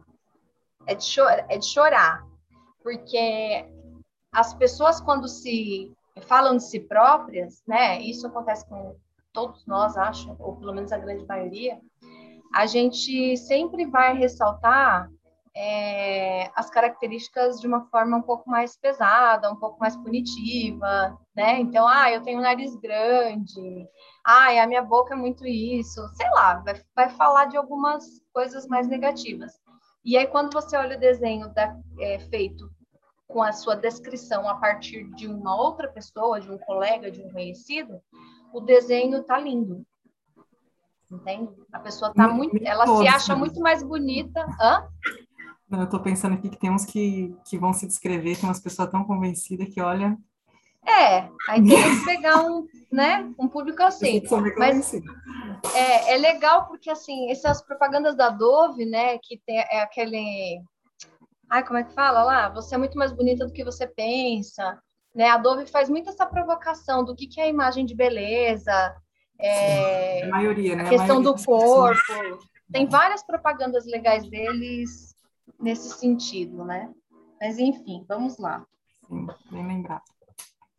é 0.86 0.95
de, 0.95 1.04
chorar, 1.04 1.45
é 1.49 1.58
de 1.58 1.65
chorar, 1.65 2.25
porque 2.84 3.65
as 4.32 4.54
pessoas, 4.54 4.99
quando 4.99 5.28
se 5.28 5.95
falam 6.21 6.58
de 6.58 6.63
si 6.63 6.80
próprias, 6.80 7.63
né? 7.67 8.01
Isso 8.01 8.28
acontece 8.28 8.67
com 8.67 8.95
todos 9.34 9.65
nós, 9.65 9.97
acho, 9.97 10.36
ou 10.39 10.56
pelo 10.56 10.73
menos 10.73 10.91
a 10.91 10.97
grande 10.97 11.25
maioria, 11.25 11.80
a 12.54 12.65
gente 12.65 13.36
sempre 13.38 13.86
vai 13.86 14.15
ressaltar 14.15 15.10
é, 15.56 16.51
as 16.56 16.69
características 16.69 17.60
de 17.60 17.67
uma 17.67 17.86
forma 17.88 18.17
um 18.17 18.21
pouco 18.21 18.49
mais 18.49 18.78
pesada, 18.78 19.51
um 19.51 19.56
pouco 19.56 19.80
mais 19.80 19.95
punitiva, 19.95 21.17
né? 21.36 21.60
Então, 21.60 21.88
ah, 21.88 22.12
eu 22.12 22.21
tenho 22.21 22.39
um 22.39 22.43
nariz 22.43 22.75
grande, 22.75 23.88
ah, 24.25 24.63
a 24.63 24.65
minha 24.65 24.81
boca 24.81 25.13
é 25.13 25.17
muito 25.17 25.45
isso, 25.45 26.01
sei 26.15 26.27
lá, 26.31 26.55
vai, 26.55 26.81
vai 26.95 27.09
falar 27.09 27.45
de 27.45 27.57
algumas 27.57 28.03
coisas 28.33 28.65
mais 28.67 28.88
negativas. 28.88 29.53
E 30.03 30.17
aí, 30.17 30.25
quando 30.25 30.51
você 30.51 30.75
olha 30.75 30.97
o 30.97 30.99
desenho 30.99 31.53
da, 31.53 31.77
é, 31.99 32.19
feito 32.19 32.71
com 33.27 33.43
a 33.43 33.51
sua 33.51 33.75
descrição 33.75 34.47
a 34.49 34.55
partir 34.55 35.03
de 35.15 35.27
uma 35.27 35.55
outra 35.55 35.88
pessoa, 35.88 36.39
de 36.39 36.51
um 36.51 36.57
colega, 36.57 37.11
de 37.11 37.21
um 37.21 37.31
conhecido, 37.31 38.01
o 38.51 38.59
desenho 38.59 39.23
tá 39.23 39.38
lindo. 39.38 39.85
Entende? 41.11 41.53
A 41.71 41.79
pessoa 41.79 42.11
tá 42.11 42.27
muito, 42.27 42.57
ela 42.63 42.88
se 42.88 43.07
acha 43.07 43.35
muito 43.35 43.59
mais 43.59 43.83
bonita. 43.83 44.43
Hã? 44.59 44.88
Não, 45.69 45.81
eu 45.81 45.89
tô 45.89 45.99
pensando 45.99 46.33
aqui 46.33 46.49
que 46.49 46.57
tem 46.57 46.71
uns 46.71 46.85
que, 46.85 47.35
que 47.47 47.57
vão 47.57 47.73
se 47.73 47.85
descrever, 47.85 48.35
tem 48.35 48.49
umas 48.49 48.59
pessoas 48.59 48.89
tão 48.89 49.03
convencidas 49.03 49.71
que 49.71 49.81
olha. 49.81 50.17
É, 50.88 51.30
aí 51.50 51.65
tem 51.65 52.00
que 52.00 52.06
pegar 52.06 52.43
um, 52.43 52.67
né, 52.91 53.32
um 53.39 53.48
público 53.48 53.82
assim. 53.84 54.21
Mas 54.58 54.93
é, 55.74 56.13
é 56.13 56.17
legal 56.17 56.67
porque 56.67 56.89
assim, 56.89 57.30
essas 57.32 57.62
propagandas 57.62 58.15
da 58.15 58.30
Dove, 58.30 58.86
né, 58.86 59.17
que 59.17 59.41
tem 59.45 59.58
é 59.58 59.82
aquele 59.82 60.62
Ai, 61.50 61.63
como 61.63 61.78
é 61.78 61.84
que 61.84 61.93
fala 61.93 62.24
lá? 62.24 62.50
Você 62.50 62.76
é 62.76 62.78
muito 62.78 62.98
mais 62.98 63.12
bonita 63.12 63.45
do 63.45 63.54
que 63.54 63.63
você 63.63 63.88
pensa. 63.88 64.80
Né? 65.13 65.30
A 65.30 65.38
Dove 65.38 65.65
faz 65.67 65.89
muito 65.89 66.10
essa 66.10 66.26
provocação 66.26 67.04
do 67.06 67.15
que, 67.15 67.28
que 67.28 67.39
é 67.39 67.43
a 67.43 67.50
imagem 67.50 67.86
de 67.86 67.95
beleza, 67.95 68.95
é, 69.39 70.24
a 70.24 70.28
maioria, 70.28 70.76
né? 70.76 70.84
A 70.84 70.89
questão 70.89 71.19
a 71.19 71.21
do 71.21 71.36
corpo. 71.36 72.02
Tem 72.71 72.88
várias 72.88 73.24
propagandas 73.24 73.86
legais 73.86 74.28
deles 74.30 75.15
nesse 75.60 75.89
sentido, 75.98 76.65
né? 76.65 76.91
Mas 77.39 77.60
enfim, 77.60 78.04
vamos 78.08 78.38
lá. 78.38 78.65
Sim, 79.08 79.28
bem 79.52 79.67
lembrado. 79.67 80.04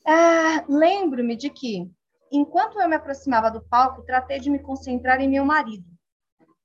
Ah, 0.08 0.64
Lembro-me 0.68 1.34
de 1.34 1.50
que, 1.50 1.90
enquanto 2.30 2.80
eu 2.80 2.88
me 2.88 2.94
aproximava 2.94 3.50
do 3.50 3.60
palco, 3.60 4.04
tratei 4.04 4.38
de 4.38 4.48
me 4.48 4.60
concentrar 4.60 5.20
em 5.20 5.28
meu 5.28 5.44
marido, 5.44 5.84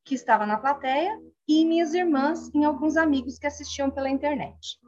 que 0.06 0.14
estava 0.14 0.46
na 0.46 0.58
plateia 0.58 1.20
e 1.48 1.66
minhas 1.66 1.96
irmãs 1.96 2.52
e 2.54 2.64
alguns 2.64 2.98
amigos 2.98 3.40
que 3.40 3.48
assistiam 3.48 3.90
pela 3.90 4.10
internet. 4.10 4.80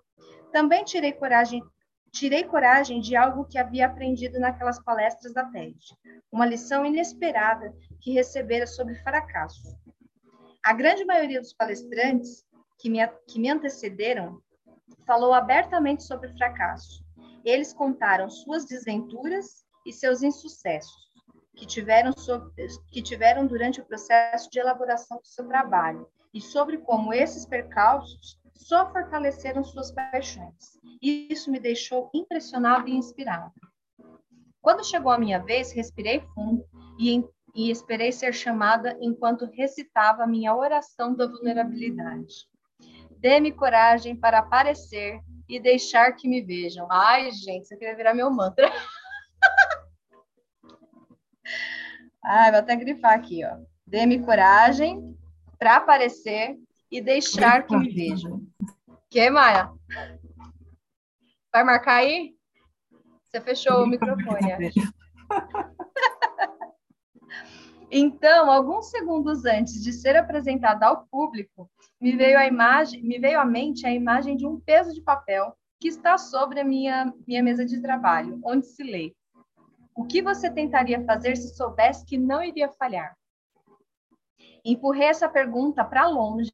Também 0.51 0.83
tirei 0.83 1.11
coragem, 1.11 1.63
tirei 2.11 2.43
coragem 2.43 3.01
de 3.01 3.15
algo 3.15 3.45
que 3.45 3.57
havia 3.57 3.87
aprendido 3.87 4.39
naquelas 4.39 4.79
palestras 4.83 5.33
da 5.33 5.45
TED, 5.45 5.75
uma 6.31 6.45
lição 6.45 6.85
inesperada 6.85 7.73
que 7.99 8.13
recebera 8.13 8.67
sobre 8.67 8.95
fracasso. 9.01 9.75
A 10.63 10.73
grande 10.73 11.03
maioria 11.05 11.41
dos 11.41 11.53
palestrantes 11.53 12.45
que 12.77 12.87
me, 12.87 13.05
que 13.27 13.39
me 13.39 13.49
antecederam 13.49 14.39
falou 15.07 15.33
abertamente 15.33 16.03
sobre 16.03 16.29
fracasso. 16.37 17.03
Eles 17.43 17.73
contaram 17.73 18.29
suas 18.29 18.65
desventuras 18.65 19.65
e 19.85 19.91
seus 19.91 20.23
insucessos 20.23 21.03
que 21.55 21.65
tiveram, 21.65 22.11
que 22.89 23.01
tiveram 23.01 23.45
durante 23.45 23.79
o 23.79 23.85
processo 23.85 24.49
de 24.49 24.59
elaboração 24.59 25.17
do 25.17 25.27
seu 25.27 25.47
trabalho 25.47 26.07
e 26.33 26.41
sobre 26.41 26.77
como 26.79 27.13
esses 27.13 27.45
percalços 27.45 28.39
só 28.55 28.91
fortaleceram 28.91 29.63
suas 29.63 29.91
paixões. 29.91 30.79
Isso 31.01 31.51
me 31.51 31.59
deixou 31.59 32.09
impressionado 32.13 32.87
e 32.87 32.95
inspirado. 32.95 33.51
Quando 34.61 34.85
chegou 34.85 35.11
a 35.11 35.19
minha 35.19 35.39
vez, 35.39 35.73
respirei 35.73 36.21
fundo 36.33 36.65
e, 36.97 37.23
e 37.53 37.69
esperei 37.69 38.11
ser 38.11 38.33
chamada 38.33 38.97
enquanto 39.01 39.45
recitava 39.45 40.25
minha 40.25 40.55
oração 40.55 41.13
da 41.13 41.27
vulnerabilidade. 41.27 42.47
Dê-me 43.19 43.51
coragem 43.51 44.15
para 44.15 44.39
aparecer 44.39 45.19
e 45.47 45.59
deixar 45.59 46.11
que 46.13 46.27
me 46.27 46.41
vejam. 46.41 46.87
Ai, 46.91 47.31
gente, 47.31 47.67
você 47.67 47.77
queria 47.77 47.95
virar 47.95 48.13
meu 48.13 48.31
mantra. 48.31 48.71
Ai, 52.23 52.51
vou 52.51 52.59
até 52.59 52.75
grifar 52.75 53.13
aqui, 53.13 53.45
ó. 53.45 53.57
Dê-me 53.85 54.23
coragem 54.23 55.17
para 55.59 55.77
aparecer 55.77 56.57
e 56.89 57.01
deixar 57.01 57.67
que 57.67 57.75
me 57.75 57.89
vejam. 57.89 58.41
Que, 59.09 59.29
Maia? 59.29 59.69
Vai 61.51 61.63
marcar 61.63 61.97
aí? 61.97 62.33
Você 63.23 63.41
fechou 63.41 63.83
o 63.83 63.87
microfone. 63.87 64.71
então, 67.91 68.49
alguns 68.49 68.89
segundos 68.89 69.45
antes 69.45 69.83
de 69.83 69.91
ser 69.91 70.15
apresentada 70.15 70.85
ao 70.85 71.05
público, 71.07 71.69
me 72.03 72.17
veio 72.17 72.37
a 72.37 72.45
imagem, 72.45 73.01
me 73.01 73.17
veio 73.17 73.39
à 73.39 73.45
mente 73.45 73.87
a 73.87 73.93
imagem 73.93 74.35
de 74.35 74.45
um 74.45 74.59
peso 74.59 74.93
de 74.93 75.01
papel 75.01 75.55
que 75.79 75.87
está 75.87 76.17
sobre 76.17 76.59
a 76.59 76.63
minha, 76.65 77.13
minha 77.25 77.41
mesa 77.41 77.65
de 77.65 77.81
trabalho, 77.81 78.41
onde 78.43 78.65
se 78.65 78.83
lê: 78.83 79.15
O 79.95 80.03
que 80.03 80.21
você 80.21 80.51
tentaria 80.51 81.01
fazer 81.05 81.37
se 81.37 81.55
soubesse 81.55 82.05
que 82.05 82.17
não 82.17 82.43
iria 82.43 82.69
falhar? 82.73 83.17
Empurrei 84.65 85.07
essa 85.07 85.29
pergunta 85.29 85.85
para 85.85 86.05
longe, 86.05 86.51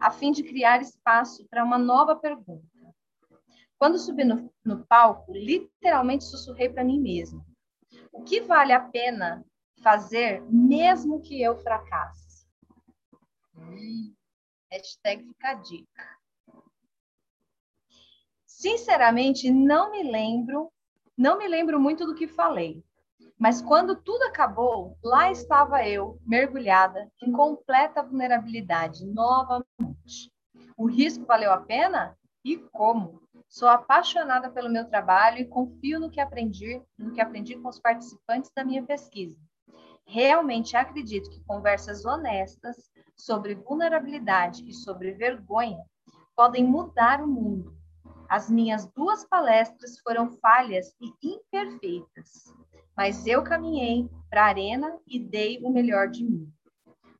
a 0.00 0.12
fim 0.12 0.30
de 0.30 0.44
criar 0.44 0.80
espaço 0.80 1.44
para 1.50 1.64
uma 1.64 1.76
nova 1.76 2.14
pergunta. 2.14 2.64
Quando 3.76 3.98
subi 3.98 4.22
no, 4.22 4.48
no 4.64 4.86
palco, 4.86 5.32
literalmente 5.32 6.22
sussurrei 6.22 6.68
para 6.68 6.84
mim 6.84 7.00
mesma: 7.00 7.44
o 8.12 8.22
que 8.22 8.40
vale 8.40 8.72
a 8.72 8.78
pena 8.78 9.44
fazer 9.82 10.40
mesmo 10.48 11.20
que 11.20 11.42
eu 11.42 11.56
fracasse? 11.56 12.46
Hum, 13.56 14.14
hashtag 14.72 15.22
fica 15.22 15.50
a 15.50 15.54
dica. 15.54 16.18
Sinceramente, 18.46 19.50
não 19.50 19.90
me 19.90 20.02
lembro, 20.02 20.72
não 21.16 21.36
me 21.36 21.46
lembro 21.46 21.78
muito 21.78 22.06
do 22.06 22.14
que 22.14 22.26
falei. 22.26 22.82
Mas 23.38 23.60
quando 23.60 23.94
tudo 23.96 24.22
acabou, 24.22 24.96
lá 25.02 25.30
estava 25.30 25.86
eu, 25.86 26.18
mergulhada 26.24 27.10
em 27.22 27.30
completa 27.30 28.02
vulnerabilidade 28.02 29.04
novamente. 29.04 30.32
O 30.76 30.86
risco 30.86 31.26
valeu 31.26 31.52
a 31.52 31.60
pena? 31.60 32.16
E 32.44 32.56
como? 32.56 33.20
Sou 33.48 33.68
apaixonada 33.68 34.50
pelo 34.50 34.70
meu 34.70 34.88
trabalho 34.88 35.38
e 35.38 35.44
confio 35.44 36.00
no 36.00 36.10
que 36.10 36.20
aprendi, 36.20 36.80
no 36.96 37.12
que 37.12 37.20
aprendi 37.20 37.56
com 37.58 37.68
os 37.68 37.78
participantes 37.78 38.50
da 38.56 38.64
minha 38.64 38.82
pesquisa. 38.82 39.36
Realmente 40.06 40.76
acredito 40.76 41.30
que 41.30 41.44
conversas 41.44 42.04
honestas 42.04 42.91
sobre 43.22 43.54
vulnerabilidade 43.54 44.68
e 44.68 44.72
sobre 44.72 45.12
vergonha 45.12 45.84
podem 46.34 46.64
mudar 46.64 47.22
o 47.22 47.28
mundo. 47.28 47.72
As 48.28 48.50
minhas 48.50 48.86
duas 48.86 49.24
palestras 49.24 50.00
foram 50.00 50.32
falhas 50.38 50.92
e 51.00 51.12
imperfeitas, 51.22 52.52
mas 52.96 53.24
eu 53.24 53.44
caminhei 53.44 54.10
para 54.28 54.42
a 54.42 54.48
arena 54.48 54.98
e 55.06 55.20
dei 55.20 55.60
o 55.62 55.70
melhor 55.70 56.08
de 56.08 56.24
mim. 56.24 56.52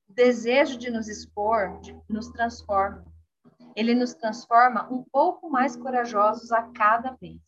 O 0.08 0.12
desejo 0.12 0.76
de 0.76 0.90
nos 0.90 1.08
expor 1.08 1.78
de, 1.80 1.96
nos 2.08 2.28
transforma. 2.30 3.04
Ele 3.76 3.94
nos 3.94 4.12
transforma 4.12 4.88
um 4.90 5.04
pouco 5.04 5.48
mais 5.48 5.76
corajosos 5.76 6.50
a 6.50 6.62
cada 6.72 7.12
vez. 7.12 7.40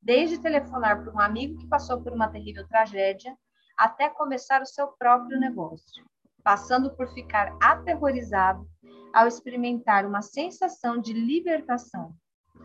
Desde 0.00 0.38
telefonar 0.38 1.02
para 1.02 1.12
um 1.12 1.20
amigo 1.20 1.58
que 1.58 1.66
passou 1.66 2.00
por 2.00 2.12
uma 2.12 2.28
terrível 2.28 2.66
tragédia, 2.68 3.36
até 3.76 4.08
começar 4.08 4.62
o 4.62 4.66
seu 4.66 4.88
próprio 4.88 5.38
negócio, 5.38 6.04
passando 6.42 6.90
por 6.96 7.08
ficar 7.12 7.56
aterrorizado 7.60 8.68
ao 9.12 9.26
experimentar 9.26 10.06
uma 10.06 10.22
sensação 10.22 11.00
de 11.00 11.12
libertação. 11.12 12.14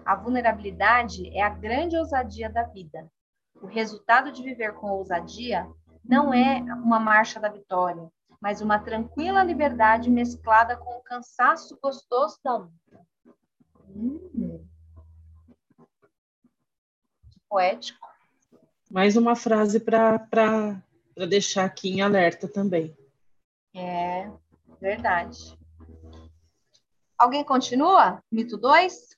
A 0.05 0.15
vulnerabilidade 0.15 1.27
é 1.35 1.41
a 1.41 1.49
grande 1.49 1.97
ousadia 1.97 2.49
da 2.49 2.63
vida. 2.63 3.09
O 3.61 3.65
resultado 3.65 4.31
de 4.31 4.43
viver 4.43 4.73
com 4.73 4.91
ousadia 4.91 5.67
não 6.03 6.33
é 6.33 6.59
uma 6.59 6.99
marcha 6.99 7.39
da 7.39 7.49
vitória, 7.49 8.07
mas 8.41 8.61
uma 8.61 8.77
tranquila 8.77 9.43
liberdade 9.43 10.09
mesclada 10.09 10.77
com 10.77 10.97
o 10.97 11.01
cansaço 11.01 11.77
gostoso 11.81 12.37
da 12.43 12.57
luta. 12.57 13.07
Hum. 13.89 14.63
Poético. 17.49 18.05
Mais 18.91 19.15
uma 19.15 19.35
frase 19.35 19.79
para 19.79 20.83
deixar 21.27 21.65
aqui 21.65 21.89
em 21.89 22.01
alerta 22.01 22.47
também. 22.47 22.95
É, 23.75 24.31
verdade. 24.79 25.57
Alguém 27.17 27.43
continua? 27.43 28.23
Mito 28.31 28.57
2? 28.57 29.17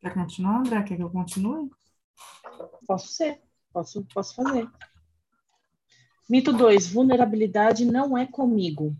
Quer 0.00 0.12
continuar, 0.12 0.58
André? 0.58 0.82
Quer 0.82 0.96
que 0.96 1.02
eu 1.02 1.10
continue? 1.10 1.70
Posso 2.86 3.12
ser. 3.12 3.40
Posso, 3.72 4.04
posso 4.12 4.34
fazer. 4.34 4.68
Mito 6.28 6.52
2. 6.52 6.88
Vulnerabilidade 6.88 7.84
não 7.84 8.18
é 8.18 8.26
comigo. 8.26 8.96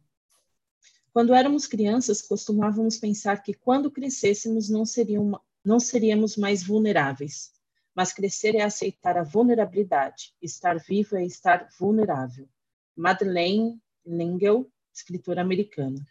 Quando 1.13 1.35
éramos 1.35 1.67
crianças, 1.67 2.23
costumávamos 2.23 2.99
pensar 2.99 3.43
que 3.43 3.53
quando 3.53 3.91
crescêssemos 3.91 4.71
não, 4.71 4.85
seriam, 4.85 5.41
não 5.65 5.81
seríamos 5.81 6.37
mais 6.37 6.63
vulneráveis. 6.63 7.53
Mas 7.95 8.13
crescer 8.13 8.55
é 8.55 8.63
aceitar 8.63 9.19
a 9.19 9.25
vulnerabilidade. 9.25 10.35
Estar 10.41 10.79
vivo 10.79 11.17
é 11.17 11.25
estar 11.25 11.69
vulnerável. 11.79 12.49
Madeleine 12.97 13.81
L'Engle, 14.05 14.67
escritora 14.93 15.41
americana. 15.41 16.07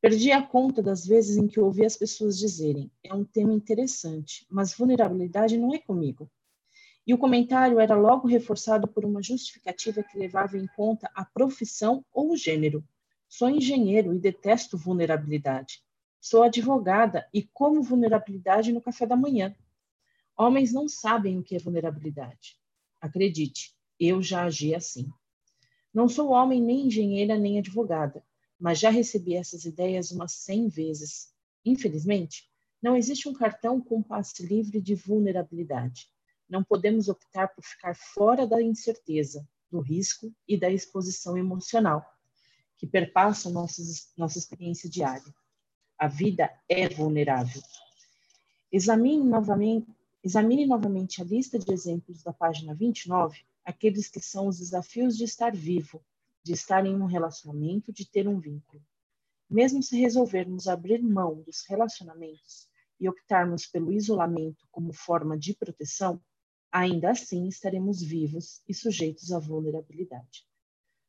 Perdi 0.00 0.32
a 0.32 0.40
conta 0.42 0.80
das 0.80 1.04
vezes 1.04 1.36
em 1.36 1.46
que 1.46 1.60
ouvi 1.60 1.84
as 1.84 1.96
pessoas 1.96 2.38
dizerem: 2.38 2.90
é 3.02 3.12
um 3.12 3.24
tema 3.24 3.52
interessante, 3.52 4.46
mas 4.48 4.72
vulnerabilidade 4.72 5.58
não 5.58 5.74
é 5.74 5.78
comigo. 5.78 6.30
E 7.06 7.12
o 7.12 7.18
comentário 7.18 7.80
era 7.80 7.96
logo 7.96 8.28
reforçado 8.28 8.86
por 8.86 9.04
uma 9.04 9.22
justificativa 9.22 10.02
que 10.02 10.18
levava 10.18 10.56
em 10.56 10.66
conta 10.68 11.10
a 11.14 11.24
profissão 11.24 12.04
ou 12.12 12.32
o 12.32 12.36
gênero. 12.36 12.82
Sou 13.28 13.50
engenheiro 13.50 14.14
e 14.14 14.18
detesto 14.18 14.78
vulnerabilidade. 14.78 15.82
Sou 16.20 16.42
advogada 16.42 17.28
e 17.32 17.42
como 17.42 17.82
vulnerabilidade 17.82 18.72
no 18.72 18.80
café 18.80 19.04
da 19.04 19.16
manhã. 19.16 19.54
Homens 20.36 20.72
não 20.72 20.88
sabem 20.88 21.38
o 21.38 21.42
que 21.42 21.56
é 21.56 21.58
vulnerabilidade. 21.58 22.58
Acredite, 23.00 23.74
eu 23.98 24.22
já 24.22 24.44
agi 24.44 24.74
assim. 24.74 25.10
Não 25.92 26.08
sou 26.08 26.30
homem 26.30 26.62
nem 26.62 26.86
engenheira 26.86 27.36
nem 27.36 27.58
advogada 27.58 28.22
mas 28.58 28.80
já 28.80 28.90
recebi 28.90 29.34
essas 29.34 29.64
ideias 29.64 30.10
umas 30.10 30.32
100 30.32 30.68
vezes. 30.68 31.32
Infelizmente, 31.64 32.50
não 32.82 32.96
existe 32.96 33.28
um 33.28 33.32
cartão 33.32 33.80
com 33.80 34.02
passe 34.02 34.44
livre 34.44 34.80
de 34.80 34.94
vulnerabilidade. 34.94 36.08
Não 36.48 36.64
podemos 36.64 37.08
optar 37.08 37.48
por 37.48 37.62
ficar 37.64 37.94
fora 37.94 38.46
da 38.46 38.60
incerteza, 38.60 39.46
do 39.70 39.80
risco 39.80 40.32
e 40.46 40.58
da 40.58 40.70
exposição 40.70 41.36
emocional 41.36 42.04
que 42.76 42.86
perpassam 42.86 43.52
nossas, 43.52 44.12
nossa 44.16 44.38
experiência 44.38 44.88
diária. 44.88 45.34
A 45.98 46.08
vida 46.08 46.50
é 46.68 46.88
vulnerável. 46.88 47.60
Examine 48.72 49.24
novamente, 49.24 49.88
examine 50.22 50.64
novamente 50.64 51.20
a 51.20 51.24
lista 51.24 51.58
de 51.58 51.72
exemplos 51.72 52.22
da 52.22 52.32
página 52.32 52.74
29, 52.74 53.44
aqueles 53.68 54.08
que 54.08 54.18
são 54.18 54.48
os 54.48 54.58
desafios 54.58 55.14
de 55.14 55.24
estar 55.24 55.54
vivo, 55.54 56.02
de 56.42 56.54
estar 56.54 56.86
em 56.86 56.94
um 56.94 57.04
relacionamento, 57.04 57.92
de 57.92 58.08
ter 58.08 58.26
um 58.26 58.40
vínculo. 58.40 58.82
Mesmo 59.50 59.82
se 59.82 60.00
resolvermos 60.00 60.66
abrir 60.66 61.02
mão 61.02 61.42
dos 61.42 61.66
relacionamentos 61.68 62.66
e 62.98 63.06
optarmos 63.06 63.66
pelo 63.66 63.92
isolamento 63.92 64.66
como 64.70 64.94
forma 64.94 65.38
de 65.38 65.52
proteção, 65.54 66.18
ainda 66.72 67.10
assim 67.10 67.46
estaremos 67.46 68.02
vivos 68.02 68.62
e 68.66 68.72
sujeitos 68.72 69.32
à 69.32 69.38
vulnerabilidade. 69.38 70.46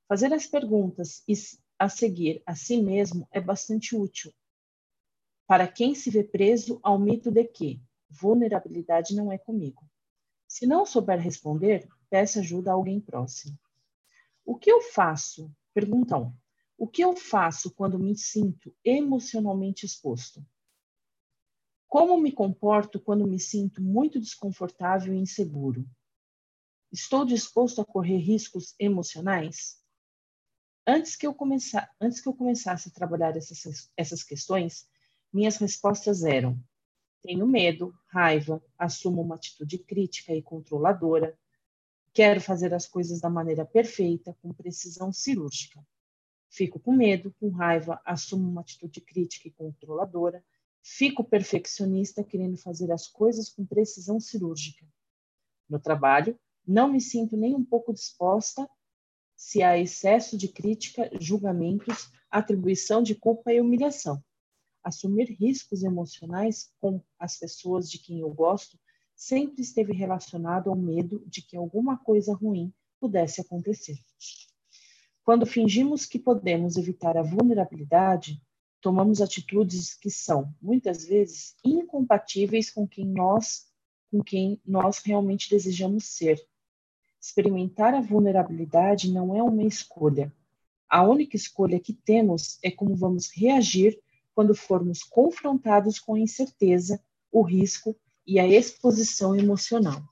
Fazer 0.06 0.34
as 0.34 0.46
perguntas 0.46 1.24
e 1.26 1.34
a 1.80 1.88
seguir 1.88 2.44
a 2.46 2.56
si 2.56 2.82
mesmo 2.82 3.26
é 3.32 3.40
bastante 3.40 3.96
útil 3.96 4.34
para 5.48 5.66
quem 5.66 5.96
se 5.96 6.12
vê 6.12 6.26
preso 6.26 6.78
ao 6.84 7.00
mito 7.00 7.32
de 7.32 7.44
que 7.46 7.82
vulnerabilidade 8.10 9.16
não 9.16 9.32
é 9.32 9.38
comigo. 9.38 9.82
Se 10.46 10.68
não 10.68 10.86
souber 10.86 11.20
responder, 11.20 11.88
peça 12.10 12.40
ajuda 12.40 12.72
a 12.72 12.74
alguém 12.74 13.00
próximo. 13.00 13.58
O 14.46 14.58
que 14.58 14.72
eu 14.72 14.82
faço? 14.82 15.52
Pergunta 15.74 16.18
1. 16.18 16.34
O 16.78 16.88
que 16.88 17.04
eu 17.04 17.16
faço 17.16 17.72
quando 17.72 18.00
me 18.00 18.18
sinto 18.18 18.76
emocionalmente 18.84 19.86
exposto? 19.86 20.46
Como 21.88 22.18
me 22.20 22.32
comporto 22.32 23.00
quando 23.00 23.28
me 23.28 23.40
sinto 23.40 23.82
muito 23.82 24.20
desconfortável 24.20 25.14
e 25.14 25.18
inseguro? 25.20 25.88
Estou 26.92 27.26
disposto 27.26 27.82
a 27.82 27.86
correr 27.86 28.18
riscos 28.18 28.74
emocionais? 28.80 29.80
Antes 30.88 31.16
que 31.16 31.28
eu, 31.28 31.36
antes 32.02 32.22
que 32.22 32.28
eu 32.30 32.34
começasse 32.34 32.90
a 32.90 32.92
trabalhar 32.92 33.36
essas, 33.36 33.92
essas 33.96 34.24
questões, 34.24 34.88
minhas 35.32 35.58
respostas 35.58 36.24
eram: 36.24 36.60
tenho 37.22 37.46
medo, 37.46 37.94
raiva, 38.08 38.64
assumo 38.78 39.22
uma 39.22 39.36
atitude 39.36 39.78
crítica 39.80 40.34
e 40.34 40.42
controladora, 40.42 41.38
Quero 42.14 42.42
fazer 42.42 42.74
as 42.74 42.88
coisas 42.88 43.22
da 43.22 43.30
maneira 43.30 43.66
perfeita, 43.66 44.36
com 44.42 44.54
precisão 44.54 45.14
cirúrgica. 45.14 45.86
Fico 46.50 46.80
com 46.80 46.92
medo, 46.92 47.34
com 47.40 47.50
raiva, 47.50 48.02
assumo 48.04 48.50
uma 48.50 48.62
atitude 48.62 49.02
crítica 49.02 49.48
e 49.48 49.52
controladora. 49.52 50.44
Fico 50.82 51.24
perfeccionista, 51.24 52.24
querendo 52.24 52.58
fazer 52.58 52.92
as 52.92 53.08
coisas 53.08 53.50
com 53.50 53.66
precisão 53.66 54.20
cirúrgica. 54.20 54.86
No 55.70 55.80
trabalho, 55.80 56.40
não 56.66 56.92
me 56.92 57.00
sinto 57.00 57.38
nem 57.38 57.56
um 57.56 57.64
pouco 57.64 57.94
disposta 57.94 58.68
se 59.36 59.62
há 59.62 59.78
excesso 59.78 60.38
de 60.38 60.48
crítica, 60.48 61.10
julgamentos, 61.20 62.12
atribuição 62.30 63.02
de 63.02 63.16
culpa 63.16 63.54
e 63.54 63.62
humilhação. 63.62 64.22
Assumir 64.84 65.26
riscos 65.40 65.84
emocionais 65.84 66.74
com 66.80 67.02
as 67.18 67.38
pessoas 67.38 67.90
de 67.90 68.00
quem 68.00 68.20
eu 68.20 68.34
gosto 68.34 68.78
sempre 69.20 69.62
esteve 69.62 69.92
relacionado 69.92 70.70
ao 70.70 70.78
medo 70.78 71.22
de 71.28 71.42
que 71.42 71.58
alguma 71.58 71.98
coisa 71.98 72.34
ruim 72.34 72.74
pudesse 73.02 73.42
acontecer. 73.42 74.00
Quando 75.26 75.46
fingimos 75.46 76.06
que 76.06 76.18
podemos 76.18 76.78
evitar 76.78 77.18
a 77.18 77.22
vulnerabilidade, 77.22 78.42
tomamos 78.80 79.22
atitudes 79.22 79.94
que 79.94 80.10
são 80.10 80.56
muitas 80.62 81.04
vezes 81.04 81.58
incompatíveis 81.66 82.72
com 82.72 82.88
quem 82.88 83.06
nós 83.06 83.68
com 84.10 84.24
quem 84.24 84.60
nós 84.66 85.00
realmente 85.00 85.50
desejamos 85.50 86.06
ser. 86.06 86.42
Experimentar 87.22 87.94
a 87.94 88.02
vulnerabilidade 88.02 89.12
não 89.12 89.36
é 89.36 89.44
uma 89.44 89.64
escolha. 89.64 90.34
A 90.88 91.04
única 91.04 91.36
escolha 91.36 91.80
que 91.80 91.94
temos 91.94 92.58
é 92.64 92.72
como 92.72 92.96
vamos 92.96 93.30
reagir 93.30 94.02
quando 94.34 94.56
formos 94.56 95.04
confrontados 95.04 96.00
com 96.00 96.16
a 96.16 96.20
incerteza, 96.20 97.04
o 97.32 97.44
risco 97.44 97.96
e 98.30 98.38
a 98.38 98.48
exposição 98.48 99.36
emocional. 99.36 100.08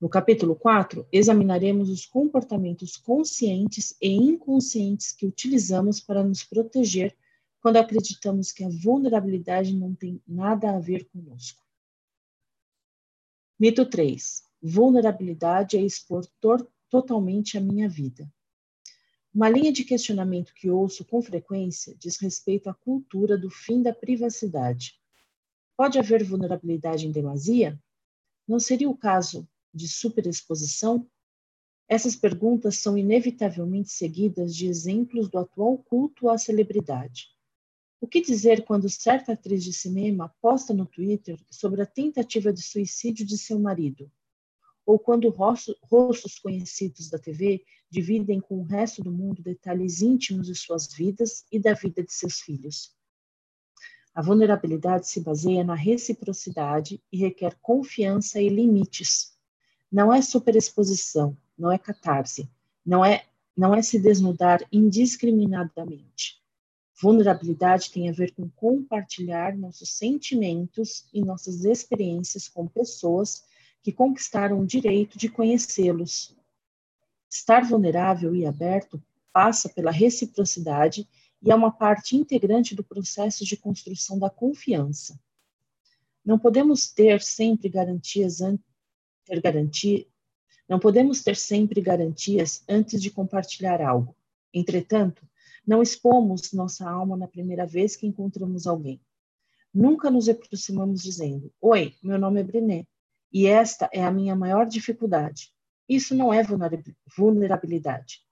No 0.00 0.08
capítulo 0.08 0.56
4, 0.56 1.06
examinaremos 1.12 1.88
os 1.88 2.04
comportamentos 2.04 2.96
conscientes 2.96 3.94
e 4.02 4.08
inconscientes 4.08 5.12
que 5.12 5.24
utilizamos 5.24 6.00
para 6.00 6.24
nos 6.24 6.42
proteger 6.42 7.16
quando 7.60 7.76
acreditamos 7.76 8.50
que 8.50 8.64
a 8.64 8.68
vulnerabilidade 8.68 9.72
não 9.72 9.94
tem 9.94 10.20
nada 10.26 10.74
a 10.74 10.80
ver 10.80 11.08
conosco. 11.10 11.62
Mito 13.56 13.86
3. 13.86 14.42
Vulnerabilidade 14.60 15.76
é 15.76 15.80
expor 15.80 16.26
totalmente 16.90 17.56
a 17.56 17.60
minha 17.60 17.88
vida. 17.88 18.28
Uma 19.32 19.48
linha 19.48 19.72
de 19.72 19.84
questionamento 19.84 20.52
que 20.54 20.68
ouço 20.68 21.04
com 21.04 21.22
frequência 21.22 21.94
diz 21.96 22.18
respeito 22.20 22.68
à 22.68 22.74
cultura 22.74 23.38
do 23.38 23.48
fim 23.48 23.80
da 23.80 23.94
privacidade. 23.94 25.00
Pode 25.76 25.98
haver 25.98 26.22
vulnerabilidade 26.22 27.06
em 27.06 27.12
demasia? 27.12 27.80
Não 28.46 28.60
seria 28.60 28.88
o 28.88 28.96
caso 28.96 29.48
de 29.72 29.88
superexposição? 29.88 31.08
Essas 31.88 32.14
perguntas 32.14 32.76
são 32.76 32.96
inevitavelmente 32.96 33.90
seguidas 33.90 34.54
de 34.54 34.66
exemplos 34.66 35.28
do 35.28 35.38
atual 35.38 35.78
culto 35.78 36.28
à 36.28 36.38
celebridade. 36.38 37.28
O 38.00 38.06
que 38.06 38.20
dizer 38.20 38.64
quando 38.64 38.88
certa 38.88 39.32
atriz 39.32 39.62
de 39.62 39.72
cinema 39.72 40.34
posta 40.40 40.74
no 40.74 40.86
Twitter 40.86 41.38
sobre 41.50 41.82
a 41.82 41.86
tentativa 41.86 42.52
de 42.52 42.62
suicídio 42.62 43.24
de 43.24 43.38
seu 43.38 43.58
marido? 43.58 44.10
Ou 44.84 44.98
quando 44.98 45.28
rostos 45.28 46.38
conhecidos 46.40 47.08
da 47.08 47.18
TV 47.18 47.64
dividem 47.88 48.40
com 48.40 48.58
o 48.58 48.64
resto 48.64 49.02
do 49.02 49.12
mundo 49.12 49.40
detalhes 49.40 50.02
íntimos 50.02 50.48
de 50.48 50.54
suas 50.54 50.92
vidas 50.92 51.44
e 51.52 51.60
da 51.60 51.74
vida 51.74 52.02
de 52.02 52.12
seus 52.12 52.40
filhos? 52.40 52.92
A 54.14 54.20
vulnerabilidade 54.20 55.08
se 55.08 55.20
baseia 55.20 55.64
na 55.64 55.74
reciprocidade 55.74 57.02
e 57.10 57.16
requer 57.16 57.56
confiança 57.62 58.40
e 58.40 58.48
limites. 58.48 59.34
Não 59.90 60.12
é 60.12 60.20
superexposição, 60.20 61.36
não 61.56 61.72
é 61.72 61.78
catarse, 61.78 62.50
não 62.84 63.02
é, 63.02 63.24
não 63.56 63.74
é 63.74 63.80
se 63.80 63.98
desnudar 63.98 64.60
indiscriminadamente. 64.70 66.42
Vulnerabilidade 67.00 67.90
tem 67.90 68.10
a 68.10 68.12
ver 68.12 68.32
com 68.34 68.48
compartilhar 68.50 69.56
nossos 69.56 69.96
sentimentos 69.96 71.06
e 71.12 71.24
nossas 71.24 71.64
experiências 71.64 72.48
com 72.48 72.66
pessoas 72.68 73.44
que 73.82 73.92
conquistaram 73.92 74.60
o 74.60 74.66
direito 74.66 75.18
de 75.18 75.28
conhecê-los. 75.28 76.36
Estar 77.28 77.64
vulnerável 77.64 78.36
e 78.36 78.46
aberto 78.46 79.02
passa 79.32 79.68
pela 79.70 79.90
reciprocidade 79.90 81.08
e 81.42 81.50
é 81.50 81.54
uma 81.54 81.72
parte 81.72 82.16
integrante 82.16 82.74
do 82.74 82.84
processo 82.84 83.44
de 83.44 83.56
construção 83.56 84.18
da 84.18 84.30
confiança. 84.30 85.18
Não 86.24 86.38
podemos 86.38 86.90
ter 86.92 87.20
sempre 87.20 87.68
garantias 87.68 88.38
ter 89.24 89.40
garantia, 89.40 90.06
não 90.68 90.78
podemos 90.78 91.22
ter 91.22 91.36
sempre 91.36 91.80
garantias 91.80 92.62
antes 92.68 93.02
de 93.02 93.10
compartilhar 93.10 93.80
algo. 93.80 94.16
Entretanto, 94.54 95.26
não 95.66 95.82
expomos 95.82 96.52
nossa 96.52 96.88
alma 96.88 97.16
na 97.16 97.26
primeira 97.26 97.66
vez 97.66 97.96
que 97.96 98.06
encontramos 98.06 98.66
alguém. 98.66 99.00
Nunca 99.72 100.10
nos 100.10 100.28
aproximamos 100.28 101.02
dizendo: 101.02 101.52
Oi, 101.60 101.94
meu 102.02 102.18
nome 102.18 102.40
é 102.40 102.44
Brené 102.44 102.86
e 103.32 103.46
esta 103.46 103.88
é 103.92 104.04
a 104.04 104.10
minha 104.10 104.36
maior 104.36 104.66
dificuldade. 104.66 105.52
Isso 105.88 106.14
não 106.14 106.32
é 106.32 106.42
vulnerabilidade. 107.16 108.22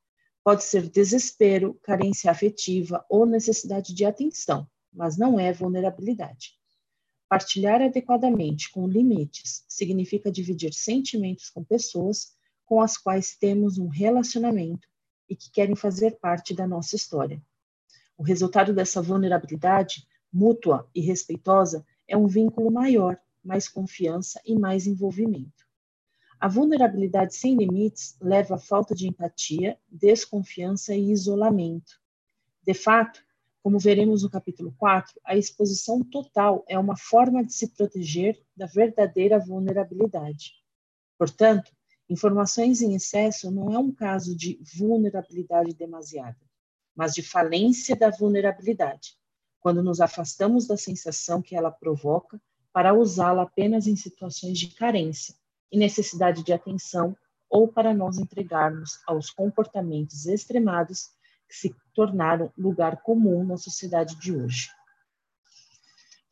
Pode 0.43 0.65
ser 0.65 0.89
desespero, 0.89 1.79
carência 1.83 2.31
afetiva 2.31 3.05
ou 3.09 3.27
necessidade 3.27 3.95
de 3.95 4.05
atenção, 4.05 4.67
mas 4.93 5.19
não 5.19 5.39
é 5.39 5.53
vulnerabilidade. 5.53 6.59
Partilhar 7.29 7.81
adequadamente 7.83 8.71
com 8.73 8.89
limites 8.89 9.65
significa 9.69 10.33
dividir 10.33 10.73
sentimentos 10.73 11.51
com 11.51 11.63
pessoas 11.63 12.33
com 12.65 12.81
as 12.81 12.97
quais 12.97 13.37
temos 13.37 13.79
um 13.79 13.89
relacionamento 13.89 14.89
e 15.29 15.37
que 15.37 15.51
querem 15.51 15.77
fazer 15.77 16.19
parte 16.19 16.55
da 16.55 16.67
nossa 16.67 16.97
história. 16.97 17.43
O 18.17 18.23
resultado 18.23 18.75
dessa 18.75 19.01
vulnerabilidade, 19.01 20.07
mútua 20.33 20.89
e 20.95 21.01
respeitosa, 21.01 21.87
é 22.09 22.17
um 22.17 22.27
vínculo 22.27 22.71
maior, 22.71 23.21
mais 23.43 23.69
confiança 23.69 24.41
e 24.45 24.59
mais 24.59 24.87
envolvimento. 24.87 25.70
A 26.41 26.49
vulnerabilidade 26.49 27.35
sem 27.35 27.55
limites 27.55 28.17
leva 28.21 28.55
à 28.55 28.59
falta 28.59 28.95
de 28.95 29.07
empatia, 29.07 29.79
desconfiança 29.91 30.95
e 30.95 31.11
isolamento. 31.11 32.01
De 32.67 32.73
fato, 32.73 33.23
como 33.63 33.79
veremos 33.79 34.23
no 34.23 34.31
capítulo 34.31 34.75
4, 34.79 35.21
a 35.25 35.37
exposição 35.37 36.03
total 36.03 36.65
é 36.67 36.79
uma 36.79 36.97
forma 36.97 37.45
de 37.45 37.53
se 37.53 37.69
proteger 37.69 38.43
da 38.57 38.67
verdadeira 38.67 39.39
vulnerabilidade. 39.39 40.55
Portanto, 41.19 41.71
Informações 42.11 42.83
em 42.83 42.97
excesso 42.97 43.53
não 43.53 43.73
é 43.73 43.79
um 43.79 43.93
caso 43.93 44.35
de 44.37 44.61
vulnerabilidade 44.77 45.73
demasiada, 45.73 46.37
mas 46.93 47.15
de 47.15 47.23
falência 47.23 47.95
da 47.95 48.11
vulnerabilidade, 48.11 49.17
quando 49.61 49.81
nos 49.81 50.01
afastamos 50.01 50.67
da 50.67 50.77
sensação 50.77 51.41
que 51.41 51.55
ela 51.55 51.71
provoca 51.71 52.43
para 52.73 52.93
usá-la 52.93 53.43
apenas 53.43 53.87
em 53.87 53.95
situações 53.95 54.59
de 54.59 54.75
carência 54.75 55.37
e 55.71 55.79
necessidade 55.79 56.43
de 56.43 56.53
atenção 56.53 57.17
ou 57.49 57.67
para 57.67 57.93
nos 57.93 58.19
entregarmos 58.19 59.01
aos 59.07 59.31
comportamentos 59.31 60.27
extremados 60.27 61.11
que 61.49 61.57
se 61.57 61.75
tornaram 61.95 62.53
lugar 62.57 63.03
comum 63.03 63.45
na 63.45 63.57
sociedade 63.57 64.15
de 64.21 64.35
hoje. 64.35 64.69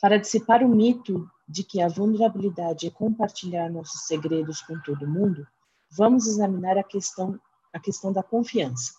Para 0.00 0.16
dissipar 0.16 0.62
o 0.62 0.68
mito 0.68 1.28
de 1.48 1.64
que 1.64 1.80
a 1.80 1.88
vulnerabilidade 1.88 2.86
é 2.86 2.90
compartilhar 2.90 3.68
nossos 3.68 4.06
segredos 4.06 4.62
com 4.62 4.78
todo 4.80 5.08
mundo, 5.08 5.44
vamos 5.90 6.26
examinar 6.26 6.78
a 6.78 6.84
questão, 6.84 7.40
a 7.72 7.80
questão 7.80 8.12
da 8.12 8.22
confiança. 8.22 8.92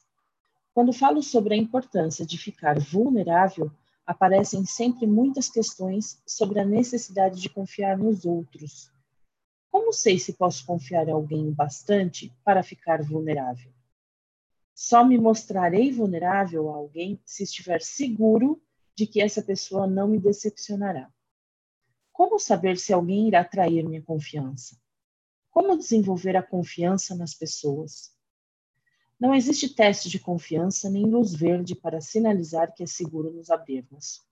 Quando 0.73 0.91
falo 0.91 1.23
sobre 1.23 1.53
a 1.53 1.57
importância 1.57 2.25
de 2.25 2.37
ficar 2.37 2.77
vulnerável, 2.79 3.71
aparecem 4.05 4.65
sempre 4.65 5.07
muitas 5.07 5.49
questões 5.49 6.21
sobre 6.27 6.59
a 6.59 6.65
necessidade 6.65 7.39
de 7.39 7.49
confiar 7.49 7.97
nos 7.97 8.25
outros. 8.25 8.91
Como 9.79 9.93
sei 9.93 10.19
se 10.19 10.33
posso 10.33 10.65
confiar 10.65 11.07
em 11.07 11.11
alguém 11.11 11.53
bastante 11.53 12.35
para 12.43 12.61
ficar 12.61 13.01
vulnerável? 13.01 13.71
Só 14.75 15.05
me 15.05 15.17
mostrarei 15.17 15.89
vulnerável 15.89 16.69
a 16.69 16.75
alguém 16.75 17.17
se 17.25 17.43
estiver 17.43 17.81
seguro 17.81 18.61
de 18.93 19.07
que 19.07 19.21
essa 19.21 19.41
pessoa 19.41 19.87
não 19.87 20.09
me 20.09 20.19
decepcionará. 20.19 21.09
Como 22.11 22.37
saber 22.37 22.77
se 22.77 22.91
alguém 22.91 23.29
irá 23.29 23.41
trair 23.45 23.87
minha 23.87 24.01
confiança? 24.01 24.77
Como 25.49 25.77
desenvolver 25.77 26.35
a 26.35 26.43
confiança 26.43 27.15
nas 27.15 27.33
pessoas? 27.33 28.13
Não 29.17 29.33
existe 29.33 29.73
teste 29.73 30.09
de 30.09 30.19
confiança 30.19 30.89
nem 30.89 31.05
luz 31.05 31.33
verde 31.33 31.73
para 31.73 32.01
sinalizar 32.01 32.75
que 32.75 32.83
é 32.83 32.85
seguro 32.85 33.31
nos 33.31 33.49
abrirmos. 33.49 34.27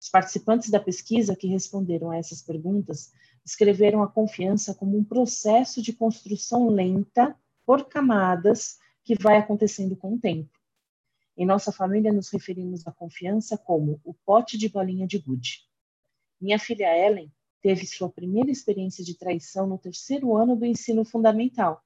Os 0.00 0.08
participantes 0.08 0.70
da 0.70 0.78
pesquisa 0.78 1.34
que 1.34 1.48
responderam 1.48 2.12
a 2.12 2.16
essas 2.16 2.40
perguntas 2.40 3.12
descreveram 3.44 4.02
a 4.02 4.08
confiança 4.08 4.74
como 4.74 4.96
um 4.96 5.04
processo 5.04 5.82
de 5.82 5.92
construção 5.92 6.68
lenta, 6.68 7.36
por 7.66 7.88
camadas, 7.88 8.78
que 9.02 9.14
vai 9.14 9.36
acontecendo 9.36 9.96
com 9.96 10.14
o 10.14 10.18
tempo. 10.18 10.50
Em 11.36 11.44
nossa 11.44 11.72
família, 11.72 12.12
nos 12.12 12.30
referimos 12.30 12.86
à 12.86 12.92
confiança 12.92 13.58
como 13.58 14.00
o 14.04 14.14
pote 14.14 14.56
de 14.56 14.68
bolinha 14.68 15.06
de 15.06 15.18
gude. 15.18 15.62
Minha 16.40 16.58
filha 16.58 16.96
Ellen 16.96 17.30
teve 17.60 17.86
sua 17.86 18.08
primeira 18.08 18.50
experiência 18.50 19.04
de 19.04 19.16
traição 19.16 19.66
no 19.66 19.78
terceiro 19.78 20.36
ano 20.36 20.54
do 20.54 20.64
ensino 20.64 21.04
fundamental. 21.04 21.82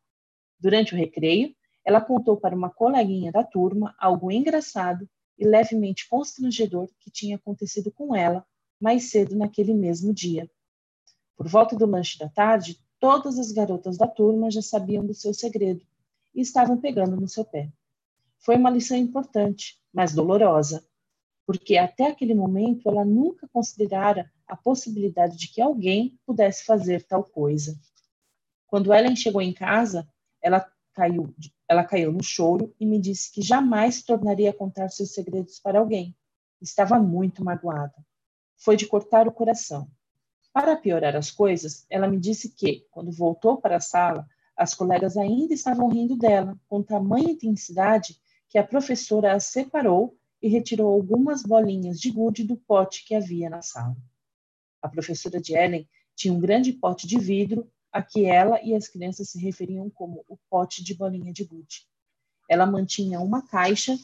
Durante 0.61 0.95
o 0.95 0.97
recreio, 0.97 1.55
ela 1.85 2.01
contou 2.01 2.37
para 2.37 2.55
uma 2.55 2.69
coleguinha 2.69 3.33
da 3.33 3.43
turma 3.43 3.95
algo 3.99 4.31
engraçado 4.31 5.09
e 5.39 5.47
levemente 5.47 6.09
constrangedor 6.09 6.91
que 6.99 7.11
tinha 7.11 7.37
acontecido 7.37 7.91
com 7.91 8.15
ela 8.15 8.45
mais 8.81 9.11
cedo 9.11 9.37
naquele 9.37 9.73
mesmo 9.73 10.13
dia. 10.13 10.51
Por 11.39 11.47
volta 11.47 11.77
do 11.77 11.87
lanche 11.87 12.19
da 12.19 12.29
tarde, 12.29 12.81
todas 12.99 13.39
as 13.39 13.53
garotas 13.53 13.97
da 13.97 14.09
turma 14.09 14.51
já 14.51 14.61
sabiam 14.61 15.07
do 15.07 15.15
seu 15.15 15.33
segredo 15.33 15.87
e 16.35 16.41
estavam 16.41 16.77
pegando 16.77 17.15
no 17.15 17.29
seu 17.29 17.45
pé. 17.45 17.73
Foi 18.41 18.57
uma 18.57 18.71
lição 18.71 18.97
importante, 18.97 19.81
mas 19.93 20.13
dolorosa, 20.13 20.85
porque 21.47 21.77
até 21.77 22.09
aquele 22.09 22.35
momento 22.35 22.89
ela 22.89 23.05
nunca 23.05 23.47
considerara 23.53 24.29
a 24.49 24.57
possibilidade 24.57 25.37
de 25.37 25.47
que 25.47 25.61
alguém 25.61 26.19
pudesse 26.27 26.65
fazer 26.65 27.07
tal 27.07 27.23
coisa. 27.23 27.79
Quando 28.67 28.93
Ellen 28.93 29.15
chegou 29.15 29.41
em 29.41 29.53
casa, 29.53 30.09
ela 30.43 30.69
caiu, 30.93 31.33
ela 31.69 31.85
caiu 31.85 32.11
no 32.11 32.23
choro 32.23 32.75
e 32.81 32.85
me 32.85 33.01
disse 33.01 33.33
que 33.33 33.43
jamais 33.43 34.03
tornaria 34.03 34.51
a 34.51 34.55
contar 34.57 34.89
seus 34.89 35.15
segredos 35.15 35.61
para 35.61 35.79
alguém. 35.79 36.17
Estava 36.61 36.99
muito 36.99 37.45
magoada. 37.45 37.95
Foi 38.57 38.77
de 38.77 38.89
cortar 38.89 39.29
o 39.29 39.33
coração. 39.33 39.89
Para 40.59 40.75
piorar 40.75 41.15
as 41.15 41.31
coisas, 41.31 41.87
ela 41.89 42.09
me 42.09 42.19
disse 42.19 42.49
que, 42.49 42.85
quando 42.91 43.13
voltou 43.13 43.59
para 43.59 43.77
a 43.77 43.81
sala, 43.81 44.29
as 44.57 44.75
colegas 44.75 45.17
ainda 45.17 45.55
estavam 45.55 45.89
rindo 45.89 46.17
dela, 46.17 46.59
com 46.69 46.83
tamanha 46.83 47.31
intensidade 47.31 48.21
que 48.49 48.59
a 48.59 48.65
professora 48.67 49.35
a 49.35 49.39
separou 49.39 50.19
e 50.43 50.49
retirou 50.49 50.93
algumas 50.93 51.45
bolinhas 51.45 52.01
de 52.01 52.11
gude 52.11 52.43
do 52.43 52.57
pote 52.57 53.05
que 53.07 53.15
havia 53.15 53.49
na 53.49 53.63
sala. 53.63 53.97
A 54.83 54.89
professora 54.89 55.41
de 55.41 55.55
Ellen 55.55 55.89
tinha 56.17 56.35
um 56.35 56.41
grande 56.41 56.73
pote 56.73 57.07
de 57.07 57.21
vidro 57.21 57.71
a 57.93 58.03
que 58.03 58.25
ela 58.25 58.61
e 58.61 58.75
as 58.75 58.89
crianças 58.89 59.31
se 59.31 59.39
referiam 59.39 59.89
como 59.89 60.25
o 60.27 60.37
pote 60.51 60.83
de 60.83 60.93
bolinha 60.93 61.33
de 61.33 61.45
gude. 61.45 61.87
Ela 62.51 62.67
mantinha 62.67 63.21
uma 63.21 63.47
caixa 63.47 63.97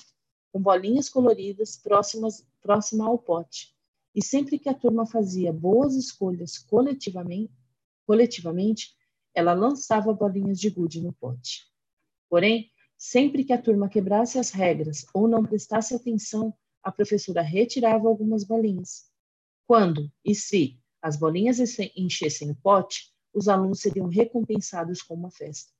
com 0.52 0.62
bolinhas 0.62 1.08
coloridas 1.08 1.76
próximas, 1.76 2.46
próxima 2.62 3.08
ao 3.08 3.18
pote. 3.18 3.73
E 4.14 4.22
sempre 4.22 4.58
que 4.58 4.68
a 4.68 4.74
turma 4.74 5.06
fazia 5.06 5.52
boas 5.52 5.94
escolhas 5.96 6.58
coletivamente, 6.58 7.52
coletivamente 8.06 8.94
ela 9.34 9.52
lançava 9.52 10.12
bolinhas 10.12 10.60
de 10.60 10.70
gude 10.70 11.02
no 11.02 11.12
pote. 11.12 11.66
Porém, 12.28 12.70
Sempre 12.96 13.44
que 13.44 13.52
a 13.52 13.60
turma 13.60 13.88
quebrasse 13.88 14.38
as 14.38 14.50
regras 14.50 15.04
ou 15.12 15.26
não 15.28 15.44
prestasse 15.44 15.94
atenção, 15.94 16.54
a 16.82 16.92
professora 16.92 17.42
retirava 17.42 18.08
algumas 18.08 18.44
bolinhas. 18.44 19.10
Quando 19.66 20.10
e 20.24 20.34
se 20.34 20.80
as 21.02 21.16
bolinhas 21.16 21.58
enchessem 21.96 22.50
o 22.50 22.56
pote, 22.56 23.12
os 23.32 23.48
alunos 23.48 23.80
seriam 23.80 24.06
recompensados 24.08 25.02
com 25.02 25.14
uma 25.14 25.30
festa. 25.30 25.72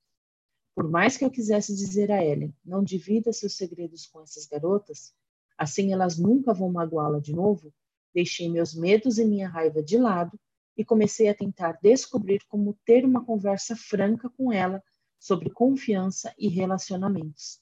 Por 0.74 0.91
mais 0.91 1.16
que 1.16 1.24
eu 1.24 1.30
quisesse 1.30 1.74
dizer 1.74 2.11
a 2.11 2.22
Ellen, 2.22 2.55
não 2.64 2.82
divida 2.82 3.32
seus 3.32 3.57
segredos 3.57 4.07
com 4.07 4.20
essas 4.20 4.45
garotas, 4.47 5.14
assim 5.57 5.93
elas 5.93 6.18
nunca 6.18 6.53
vão 6.53 6.70
magoá-la 6.70 7.20
de 7.20 7.32
novo, 7.32 7.72
deixei 8.15 8.49
meus 8.49 8.75
medos 8.75 9.19
e 9.19 9.25
minha 9.25 9.49
raiva 9.49 9.83
de 9.83 9.99
lado 9.99 10.39
e 10.77 10.85
comecei 10.85 11.29
a 11.29 11.35
tentar 11.35 11.79
descobrir 11.83 12.43
como 12.49 12.79
ter 12.85 13.05
uma 13.05 13.25
conversa 13.25 13.77
franca 13.77 14.31
com 14.31 14.53
ela 14.53 14.83
sobre 15.19 15.51
confiança 15.51 16.35
e 16.39 16.49
relacionamentos. 16.49 17.61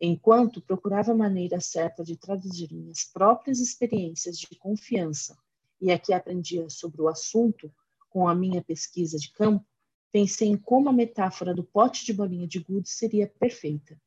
Enquanto 0.00 0.60
procurava 0.60 1.12
a 1.12 1.16
maneira 1.16 1.60
certa 1.60 2.04
de 2.04 2.16
traduzir 2.16 2.72
minhas 2.72 3.04
próprias 3.04 3.60
experiências 3.60 4.38
de 4.38 4.54
confiança 4.58 5.36
e 5.80 5.90
a 5.90 5.98
que 5.98 6.12
aprendia 6.12 6.68
sobre 6.68 7.00
o 7.00 7.08
assunto 7.08 7.72
com 8.10 8.28
a 8.28 8.34
minha 8.34 8.62
pesquisa 8.62 9.18
de 9.18 9.32
campo, 9.32 9.64
pensei 10.12 10.48
em 10.48 10.56
como 10.56 10.88
a 10.88 10.92
metáfora 10.92 11.54
do 11.54 11.64
pote 11.64 12.04
de 12.04 12.12
bolinha 12.12 12.46
de 12.46 12.60
gude 12.60 12.88
seria 12.88 13.26
perfeita. 13.26 14.00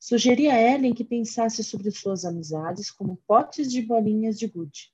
Sugeri 0.00 0.48
a 0.48 0.56
Ellen 0.56 0.94
que 0.94 1.04
pensasse 1.04 1.64
sobre 1.64 1.90
suas 1.90 2.24
amizades 2.24 2.90
como 2.90 3.16
potes 3.26 3.70
de 3.70 3.82
bolinhas 3.82 4.38
de 4.38 4.46
gude. 4.46 4.92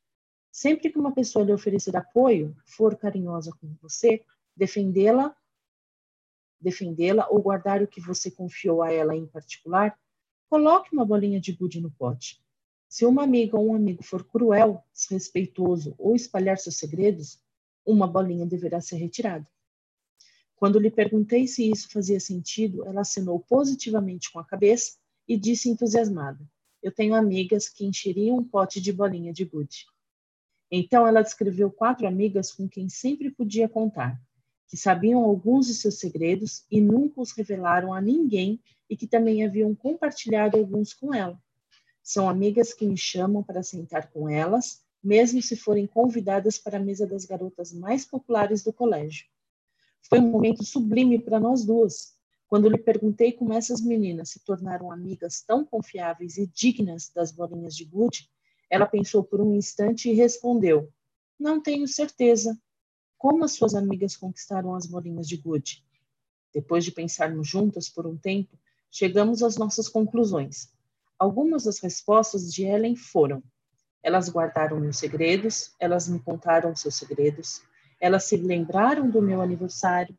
Sempre 0.51 0.91
que 0.91 0.99
uma 0.99 1.13
pessoa 1.13 1.45
lhe 1.45 1.53
oferecer 1.53 1.95
apoio, 1.97 2.57
for 2.65 2.97
carinhosa 2.97 3.53
com 3.61 3.75
você, 3.83 4.25
defendê-la, 4.57 5.37
defendê-la 6.59 7.29
ou 7.29 7.43
guardar 7.43 7.83
o 7.83 7.89
que 7.89 8.01
você 8.01 8.31
confiou 8.31 8.83
a 8.83 8.91
ela 8.91 9.15
em 9.15 9.27
particular, 9.27 9.99
coloque 10.49 10.95
uma 10.95 11.05
bolinha 11.05 11.41
de 11.41 11.53
gude 11.53 11.81
no 11.81 11.91
pote. 11.91 12.43
Se 12.89 13.05
uma 13.05 13.25
amiga 13.25 13.59
ou 13.59 13.71
um 13.71 13.75
amigo 13.75 14.03
for 14.03 14.25
cruel, 14.25 14.83
desrespeitoso 14.93 15.95
ou 15.99 16.15
espalhar 16.15 16.57
seus 16.57 16.77
segredos, 16.77 17.43
uma 17.85 18.07
bolinha 18.07 18.47
deverá 18.47 18.81
ser 18.81 18.97
retirada. 18.97 19.47
Quando 20.57 20.79
lhe 20.79 20.91
perguntei 20.91 21.47
se 21.47 21.71
isso 21.71 21.89
fazia 21.91 22.21
sentido, 22.21 22.87
ela 22.87 23.01
assinou 23.01 23.41
positivamente 23.41 24.31
com 24.33 24.39
a 24.39 24.45
cabeça 24.45 24.97
e 25.27 25.37
disse 25.37 25.69
entusiasmada: 25.69 26.41
Eu 26.83 26.93
tenho 26.93 27.15
amigas 27.15 27.69
que 27.69 27.85
encheriam 27.85 28.39
um 28.39 28.45
pote 28.45 28.81
de 28.81 28.93
bolinha 28.93 29.33
de 29.33 29.45
gude. 29.45 29.87
Então 30.71 31.07
ela 31.07 31.23
descreveu 31.23 31.71
quatro 31.71 32.07
amigas 32.07 32.53
com 32.53 32.69
quem 32.69 32.89
sempre 32.89 33.31
podia 33.31 33.69
contar, 33.69 34.21
que 34.69 34.77
sabiam 34.77 35.23
alguns 35.23 35.67
de 35.67 35.75
seus 35.75 35.99
segredos 35.99 36.65
e 36.71 36.81
nunca 36.81 37.21
os 37.21 37.33
revelaram 37.33 37.93
a 37.93 38.01
ninguém 38.01 38.61
e 38.89 38.97
que 38.97 39.07
também 39.07 39.45
haviam 39.45 39.75
compartilhado 39.75 40.57
alguns 40.57 40.93
com 40.93 41.15
ela. 41.15 41.39
São 42.03 42.29
amigas 42.29 42.75
que 42.75 42.87
me 42.87 42.97
chamam 42.97 43.43
para 43.43 43.63
sentar 43.63 44.11
com 44.11 44.29
elas, 44.29 44.83
mesmo 45.03 45.41
se 45.41 45.57
forem 45.57 45.87
convidadas 45.87 46.59
para 46.59 46.77
a 46.77 46.81
mesa 46.81 47.07
das 47.07 47.25
garotas 47.25 47.73
mais 47.73 48.05
populares 48.05 48.63
do 48.63 48.73
colégio. 48.73 49.27
Foi 50.09 50.19
um 50.19 50.31
momento 50.31 50.65
sublime 50.65 51.19
para 51.19 51.41
nós 51.41 51.65
duas. 51.65 52.15
Quando 52.47 52.69
lhe 52.69 52.79
perguntei 52.79 53.33
como 53.33 53.53
essas 53.53 53.81
meninas 53.81 54.31
se 54.31 54.45
tornaram 54.45 54.93
amigas 54.93 55.43
tão 55.43 55.65
confiáveis 55.65 56.37
e 56.37 56.47
dignas 56.47 57.11
das 57.15 57.33
bolinhas 57.33 57.75
de 57.75 57.85
gude, 57.85 58.29
ela 58.71 58.87
pensou 58.87 59.25
por 59.25 59.41
um 59.41 59.55
instante 59.55 60.11
e 60.11 60.15
respondeu: 60.15 60.93
Não 61.39 61.61
tenho 61.61 61.89
certeza. 61.89 62.59
Como 63.17 63.45
as 63.45 63.53
suas 63.53 63.75
amigas 63.75 64.17
conquistaram 64.17 64.75
as 64.75 64.87
bolinhas 64.87 65.27
de 65.27 65.39
gude? 65.39 65.83
Depois 66.53 66.85
de 66.85 66.93
pensarmos 66.93 67.49
juntas 67.49 67.89
por 67.89 68.07
um 68.07 68.17
tempo, 68.17 68.59
chegamos 68.91 69.43
às 69.43 69.57
nossas 69.57 69.89
conclusões. 69.89 70.69
Algumas 71.19 71.65
das 71.65 71.79
respostas 71.79 72.53
de 72.53 72.65
Ellen 72.65 72.95
foram: 72.95 73.43
elas 74.03 74.29
guardaram 74.29 74.79
meus 74.79 74.99
segredos, 74.99 75.73
elas 75.81 76.07
me 76.07 76.21
contaram 76.21 76.77
seus 76.77 76.95
segredos, 76.95 77.63
elas 78.01 78.25
se 78.25 78.37
lembraram 78.37 79.11
do 79.11 79.23
meu 79.23 79.41
aniversário, 79.41 80.17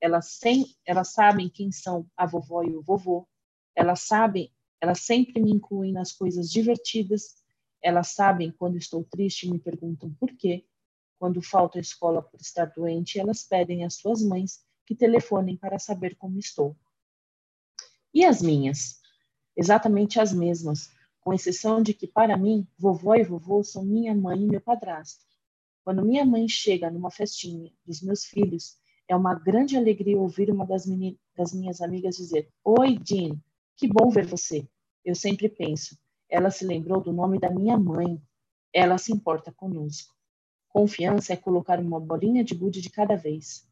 elas, 0.00 0.32
sem, 0.32 0.66
elas 0.84 1.12
sabem 1.12 1.48
quem 1.48 1.72
são 1.72 2.06
a 2.16 2.26
vovó 2.26 2.62
e 2.62 2.74
o 2.74 2.82
vovô, 2.82 3.26
elas 3.74 4.00
sabem, 4.00 4.52
elas 4.80 5.00
sempre 5.00 5.42
me 5.42 5.50
incluem 5.50 5.92
nas 5.92 6.12
coisas 6.12 6.50
divertidas, 6.50 7.36
elas 7.82 8.08
sabem 8.08 8.50
quando 8.50 8.76
estou 8.76 9.04
triste 9.04 9.46
e 9.46 9.50
me 9.50 9.58
perguntam 9.58 10.12
por 10.14 10.34
quê. 10.36 10.66
Quando 11.18 11.40
falto 11.40 11.78
à 11.78 11.80
escola 11.80 12.22
por 12.22 12.40
estar 12.40 12.66
doente, 12.66 13.18
elas 13.18 13.42
pedem 13.42 13.84
às 13.84 13.94
suas 13.94 14.22
mães 14.22 14.64
que 14.84 14.94
telefonem 14.94 15.56
para 15.56 15.78
saber 15.78 16.14
como 16.16 16.38
estou. 16.38 16.76
E 18.12 18.24
as 18.24 18.40
minhas? 18.40 19.00
Exatamente 19.56 20.20
as 20.20 20.32
mesmas, 20.32 20.90
com 21.20 21.34
exceção 21.34 21.82
de 21.82 21.92
que, 21.92 22.06
para 22.06 22.36
mim, 22.36 22.66
vovó 22.78 23.14
e 23.14 23.24
vovô 23.24 23.62
são 23.62 23.84
minha 23.84 24.14
mãe 24.14 24.42
e 24.42 24.46
meu 24.46 24.60
padrasto. 24.60 25.25
Quando 25.86 26.04
minha 26.04 26.24
mãe 26.24 26.48
chega 26.48 26.90
numa 26.90 27.12
festinha 27.12 27.70
dos 27.86 28.02
meus 28.02 28.24
filhos, 28.24 28.76
é 29.06 29.14
uma 29.14 29.34
grande 29.34 29.76
alegria 29.76 30.18
ouvir 30.18 30.50
uma 30.50 30.66
das, 30.66 30.84
das 31.36 31.52
minhas 31.52 31.80
amigas 31.80 32.16
dizer: 32.16 32.52
Oi, 32.64 32.98
Jean, 33.06 33.40
que 33.76 33.86
bom 33.86 34.10
ver 34.10 34.26
você. 34.26 34.68
Eu 35.04 35.14
sempre 35.14 35.48
penso, 35.48 35.96
ela 36.28 36.50
se 36.50 36.66
lembrou 36.66 37.00
do 37.00 37.12
nome 37.12 37.38
da 37.38 37.50
minha 37.50 37.78
mãe. 37.78 38.20
Ela 38.72 38.98
se 38.98 39.12
importa 39.12 39.52
conosco. 39.52 40.12
Confiança 40.68 41.34
é 41.34 41.36
colocar 41.36 41.78
uma 41.78 42.00
bolinha 42.00 42.42
de 42.42 42.56
gude 42.56 42.80
de 42.80 42.90
cada 42.90 43.14
vez. 43.14 43.64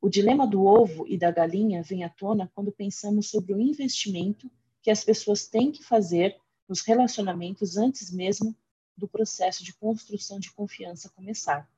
O 0.00 0.08
dilema 0.08 0.48
do 0.48 0.64
ovo 0.64 1.06
e 1.06 1.16
da 1.16 1.30
galinha 1.30 1.84
vem 1.84 2.02
à 2.02 2.08
tona 2.08 2.50
quando 2.52 2.72
pensamos 2.72 3.30
sobre 3.30 3.54
o 3.54 3.60
investimento 3.60 4.50
que 4.82 4.90
as 4.90 5.04
pessoas 5.04 5.46
têm 5.46 5.70
que 5.70 5.84
fazer 5.84 6.36
nos 6.68 6.80
relacionamentos 6.80 7.76
antes 7.76 8.12
mesmo 8.12 8.56
do 9.00 9.08
processo 9.08 9.64
de 9.64 9.72
construção 9.74 10.38
de 10.38 10.52
confiança 10.52 11.10
começar. 11.10 11.68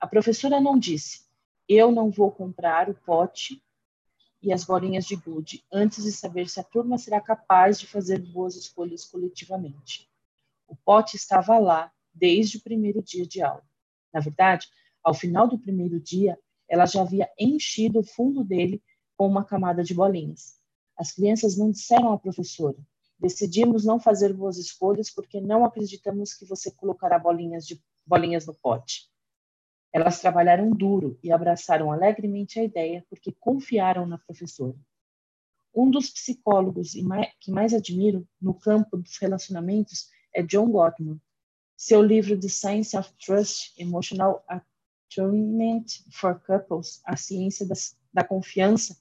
A 0.00 0.06
professora 0.06 0.60
não 0.60 0.78
disse: 0.78 1.22
eu 1.68 1.92
não 1.92 2.10
vou 2.10 2.32
comprar 2.32 2.90
o 2.90 2.94
pote 2.94 3.62
e 4.42 4.52
as 4.52 4.64
bolinhas 4.64 5.04
de 5.06 5.16
gude 5.16 5.64
antes 5.72 6.04
de 6.04 6.12
saber 6.12 6.48
se 6.48 6.58
a 6.60 6.64
turma 6.64 6.98
será 6.98 7.20
capaz 7.20 7.78
de 7.78 7.86
fazer 7.86 8.18
boas 8.18 8.56
escolhas 8.56 9.04
coletivamente. 9.04 10.10
O 10.66 10.76
pote 10.76 11.16
estava 11.16 11.58
lá 11.58 11.92
desde 12.12 12.58
o 12.58 12.62
primeiro 12.62 13.02
dia 13.02 13.26
de 13.26 13.40
aula. 13.42 13.64
Na 14.12 14.20
verdade, 14.20 14.68
ao 15.02 15.14
final 15.14 15.48
do 15.48 15.58
primeiro 15.58 16.00
dia, 16.00 16.38
ela 16.68 16.86
já 16.86 17.02
havia 17.02 17.30
enchido 17.38 18.00
o 18.00 18.04
fundo 18.04 18.44
dele 18.44 18.82
com 19.16 19.26
uma 19.26 19.44
camada 19.44 19.82
de 19.82 19.94
bolinhas. 19.94 20.58
As 20.96 21.12
crianças 21.12 21.56
não 21.56 21.70
disseram 21.70 22.12
à 22.12 22.18
professora: 22.18 22.76
Decidimos 23.18 23.84
não 23.84 23.98
fazer 23.98 24.32
boas 24.32 24.58
escolhas 24.58 25.10
porque 25.10 25.40
não 25.40 25.64
acreditamos 25.64 26.34
que 26.34 26.44
você 26.44 26.70
colocará 26.70 27.18
bolinhas, 27.18 27.66
de, 27.66 27.82
bolinhas 28.06 28.46
no 28.46 28.54
pote. 28.54 29.10
Elas 29.92 30.20
trabalharam 30.20 30.70
duro 30.70 31.18
e 31.22 31.32
abraçaram 31.32 31.90
alegremente 31.90 32.60
a 32.60 32.64
ideia 32.64 33.04
porque 33.08 33.32
confiaram 33.32 34.06
na 34.06 34.18
professora. 34.18 34.76
Um 35.74 35.90
dos 35.90 36.10
psicólogos 36.10 36.92
que 37.40 37.50
mais 37.50 37.74
admiro 37.74 38.26
no 38.40 38.54
campo 38.54 38.96
dos 38.96 39.16
relacionamentos 39.18 40.08
é 40.34 40.42
John 40.42 40.70
Gottman. 40.70 41.20
Seu 41.76 42.02
livro 42.02 42.38
The 42.38 42.48
Science 42.48 42.96
of 42.96 43.12
Trust, 43.24 43.80
Emotional 43.80 44.44
Attunement 44.48 45.84
for 46.10 46.40
Couples, 46.40 47.00
A 47.04 47.16
Ciência 47.16 47.66
da 48.12 48.24
Confiança, 48.24 48.96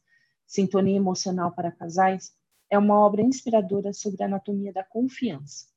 Sintonia 0.45 0.95
Emocional 0.95 1.51
para 1.51 1.71
Casais, 1.71 2.36
é 2.69 2.77
uma 2.77 2.99
obra 2.99 3.21
inspiradora 3.21 3.93
sobre 3.93 4.23
a 4.23 4.25
anatomia 4.25 4.73
da 4.73 4.83
confiança. 4.83 5.67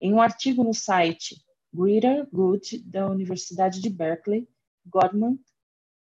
Em 0.00 0.12
um 0.12 0.20
artigo 0.20 0.64
no 0.64 0.74
site 0.74 1.36
Greater 1.72 2.28
Good 2.32 2.78
da 2.84 3.08
Universidade 3.08 3.80
de 3.80 3.90
Berkeley, 3.90 4.48
Gottman 4.86 5.38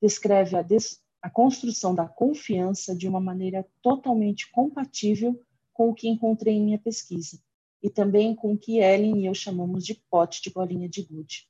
descreve 0.01 0.55
a, 0.55 0.61
des 0.61 1.01
a 1.21 1.29
construção 1.29 1.95
da 1.95 2.07
confiança 2.07 2.95
de 2.95 3.07
uma 3.07 3.19
maneira 3.19 3.65
totalmente 3.81 4.49
compatível 4.51 5.41
com 5.73 5.89
o 5.89 5.93
que 5.93 6.07
encontrei 6.07 6.55
em 6.55 6.63
minha 6.63 6.79
pesquisa 6.79 7.41
e 7.81 7.89
também 7.89 8.35
com 8.35 8.53
o 8.53 8.57
que 8.57 8.79
Ellen 8.79 9.21
e 9.21 9.25
eu 9.25 9.33
chamamos 9.33 9.85
de 9.85 9.95
pote 10.09 10.41
de 10.41 10.51
bolinha 10.51 10.87
de 10.87 11.03
gude. 11.03 11.47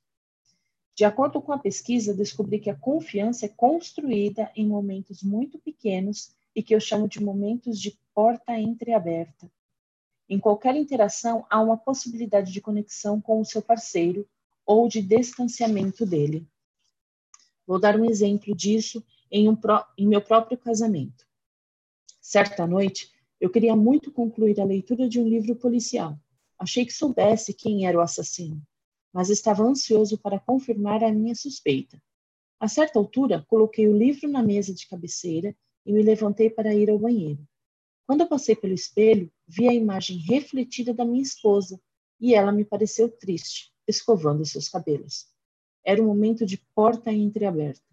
De 0.94 1.04
acordo 1.04 1.40
com 1.40 1.52
a 1.52 1.58
pesquisa, 1.58 2.14
descobri 2.14 2.58
que 2.58 2.70
a 2.70 2.76
confiança 2.76 3.46
é 3.46 3.48
construída 3.48 4.50
em 4.56 4.66
momentos 4.66 5.22
muito 5.22 5.58
pequenos 5.58 6.34
e 6.54 6.62
que 6.62 6.74
eu 6.74 6.80
chamo 6.80 7.08
de 7.08 7.22
momentos 7.22 7.80
de 7.80 7.96
porta 8.18 8.58
entreaberta. 8.58 9.48
Em 10.28 10.40
qualquer 10.40 10.74
interação, 10.74 11.46
há 11.48 11.60
uma 11.60 11.76
possibilidade 11.76 12.50
de 12.50 12.60
conexão 12.60 13.20
com 13.20 13.40
o 13.40 13.44
seu 13.44 13.62
parceiro 13.62 14.28
ou 14.66 14.88
de 14.88 15.00
distanciamento 15.00 16.04
dele. 16.04 16.44
Vou 17.64 17.78
dar 17.78 17.94
um 17.94 18.04
exemplo 18.04 18.56
disso 18.56 19.06
em, 19.30 19.48
um 19.48 19.54
pro, 19.54 19.86
em 19.96 20.04
meu 20.04 20.20
próprio 20.20 20.58
casamento. 20.58 21.24
Certa 22.20 22.66
noite, 22.66 23.08
eu 23.40 23.50
queria 23.50 23.76
muito 23.76 24.10
concluir 24.10 24.60
a 24.60 24.64
leitura 24.64 25.08
de 25.08 25.20
um 25.20 25.28
livro 25.28 25.54
policial. 25.54 26.18
Achei 26.58 26.84
que 26.84 26.92
soubesse 26.92 27.54
quem 27.54 27.86
era 27.86 27.98
o 27.98 28.00
assassino, 28.00 28.60
mas 29.12 29.30
estava 29.30 29.62
ansioso 29.62 30.18
para 30.18 30.40
confirmar 30.40 31.04
a 31.04 31.12
minha 31.12 31.36
suspeita. 31.36 32.02
A 32.58 32.66
certa 32.66 32.98
altura, 32.98 33.46
coloquei 33.46 33.86
o 33.86 33.96
livro 33.96 34.28
na 34.28 34.42
mesa 34.42 34.74
de 34.74 34.88
cabeceira 34.88 35.54
e 35.86 35.92
me 35.92 36.02
levantei 36.02 36.50
para 36.50 36.74
ir 36.74 36.90
ao 36.90 36.98
banheiro. 36.98 37.46
Quando 38.08 38.22
eu 38.22 38.26
passei 38.26 38.56
pelo 38.56 38.72
espelho, 38.72 39.30
vi 39.46 39.68
a 39.68 39.74
imagem 39.74 40.16
refletida 40.16 40.94
da 40.94 41.04
minha 41.04 41.22
esposa 41.22 41.78
e 42.18 42.34
ela 42.34 42.50
me 42.50 42.64
pareceu 42.64 43.10
triste, 43.10 43.70
escovando 43.86 44.46
seus 44.46 44.66
cabelos. 44.66 45.26
Era 45.84 46.02
um 46.02 46.06
momento 46.06 46.46
de 46.46 46.56
porta 46.74 47.12
entreaberta. 47.12 47.84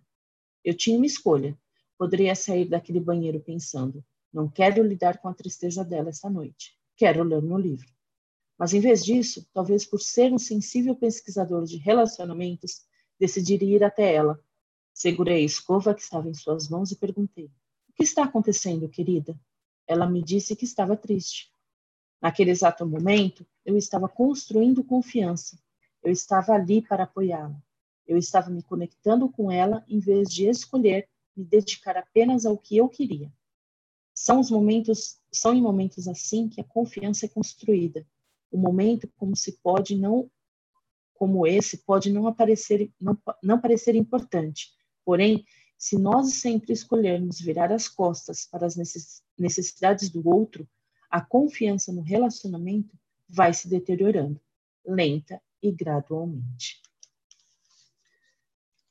Eu 0.64 0.74
tinha 0.74 0.96
uma 0.96 1.06
escolha. 1.06 1.60
Poderia 1.98 2.34
sair 2.34 2.64
daquele 2.64 3.02
banheiro 3.02 3.42
pensando: 3.42 4.02
não 4.32 4.50
quero 4.50 4.82
lidar 4.82 5.18
com 5.18 5.28
a 5.28 5.34
tristeza 5.34 5.84
dela 5.84 6.08
esta 6.08 6.30
noite. 6.30 6.80
Quero 6.96 7.22
ler 7.22 7.42
meu 7.42 7.58
livro. 7.58 7.92
Mas 8.58 8.74
em 8.74 8.80
vez 8.80 9.04
disso, 9.04 9.46
talvez 9.54 9.86
por 9.86 10.00
ser 10.00 10.32
um 10.32 10.40
sensível 10.40 10.96
pesquisador 10.96 11.66
de 11.66 11.76
relacionamentos, 11.76 12.86
decidi 13.20 13.56
ir 13.56 13.84
até 13.84 14.14
ela. 14.14 14.42
Segurei 14.94 15.42
a 15.42 15.46
escova 15.46 15.94
que 15.94 16.02
estava 16.02 16.30
em 16.30 16.34
suas 16.34 16.70
mãos 16.70 16.90
e 16.94 16.96
perguntei: 16.96 17.52
O 17.90 17.94
que 17.94 18.04
está 18.04 18.24
acontecendo, 18.24 18.88
querida? 18.88 19.38
Ela 19.88 20.08
me 20.08 20.24
disse 20.24 20.56
que 20.56 20.66
estava 20.66 20.96
triste. 20.98 21.52
Naquele 22.22 22.52
exato 22.52 22.86
momento, 22.86 23.46
eu 23.66 23.78
estava 23.78 24.10
construindo 24.10 24.84
confiança. 24.84 25.60
Eu 26.04 26.12
estava 26.12 26.54
ali 26.54 26.82
para 26.82 27.04
apoiá-la. 27.04 27.62
Eu 28.08 28.18
estava 28.18 28.50
me 28.50 28.62
conectando 28.62 29.30
com 29.30 29.52
ela 29.52 29.84
em 29.88 30.00
vez 30.00 30.30
de 30.30 30.48
escolher 30.48 31.08
me 31.36 31.44
dedicar 31.44 31.98
apenas 31.98 32.46
ao 32.46 32.58
que 32.58 32.78
eu 32.78 32.88
queria. 32.88 33.32
São 34.14 34.40
os 34.40 34.50
momentos, 34.50 35.20
são 35.32 35.54
em 35.54 35.62
momentos 35.62 36.08
assim 36.08 36.48
que 36.48 36.62
a 36.62 36.64
confiança 36.64 37.26
é 37.26 37.30
construída. 37.30 38.08
O 38.50 38.58
momento 38.58 39.10
como 39.18 39.36
se 39.36 39.54
pode 39.62 39.98
não 39.98 40.30
como 41.14 41.48
esse 41.48 41.78
pode 41.78 42.12
não 42.12 42.28
aparecer 42.28 42.92
não, 43.00 43.18
não 43.42 43.60
parecer 43.60 43.96
importante. 43.96 44.74
Porém, 45.04 45.46
se 45.78 45.98
nós 45.98 46.36
sempre 46.36 46.74
escolhermos 46.74 47.40
virar 47.40 47.72
as 47.72 47.88
costas 47.88 48.46
para 48.46 48.66
as 48.66 48.76
necessidades 49.38 50.10
do 50.10 50.28
outro, 50.28 50.68
a 51.10 51.22
confiança 51.22 51.92
no 51.92 52.02
relacionamento 52.02 52.98
vai 53.28 53.54
se 53.54 53.68
deteriorando, 53.68 54.40
lenta 54.86 55.42
e 55.62 55.72
gradualmente. 55.72 56.82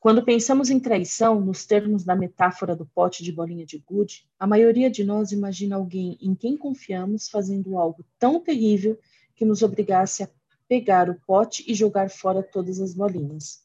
Quando 0.05 0.23
pensamos 0.23 0.69
em 0.69 0.79
traição, 0.79 1.41
nos 1.41 1.65
termos 1.65 2.05
da 2.05 2.15
metáfora 2.15 2.77
do 2.77 2.85
pote 2.85 3.25
de 3.25 3.33
bolinha 3.33 3.65
de 3.65 3.79
gude, 3.79 4.29
a 4.39 4.47
maioria 4.47 4.91
de 4.91 5.03
nós 5.03 5.33
imagina 5.33 5.77
alguém 5.77 6.19
em 6.21 6.35
quem 6.35 6.59
confiamos 6.59 7.31
fazendo 7.31 7.79
algo 7.79 8.05
tão 8.19 8.39
terrível 8.39 8.99
que 9.35 9.47
nos 9.47 9.63
obrigasse 9.63 10.23
a 10.23 10.29
pegar 10.69 11.09
o 11.09 11.19
pote 11.27 11.65
e 11.67 11.75
jogar 11.75 12.11
fora 12.11 12.43
todas 12.43 12.81
as 12.81 12.93
bolinhas. 12.93 13.65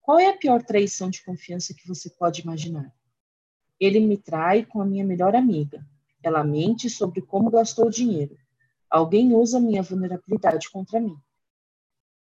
Qual 0.00 0.18
é 0.18 0.26
a 0.28 0.36
pior 0.36 0.62
traição 0.62 1.10
de 1.10 1.22
confiança 1.22 1.74
que 1.74 1.86
você 1.86 2.08
pode 2.08 2.40
imaginar? 2.40 2.90
Ele 3.78 4.00
me 4.00 4.16
trai 4.16 4.64
com 4.64 4.80
a 4.80 4.86
minha 4.86 5.04
melhor 5.04 5.34
amiga. 5.34 5.86
Ela 6.24 6.42
mente 6.42 6.88
sobre 6.88 7.20
como 7.20 7.50
gastou 7.50 7.86
o 7.86 7.90
dinheiro. 7.90 8.34
Alguém 8.88 9.34
usa 9.34 9.60
minha 9.60 9.82
vulnerabilidade 9.82 10.70
contra 10.70 10.98
mim. 10.98 11.18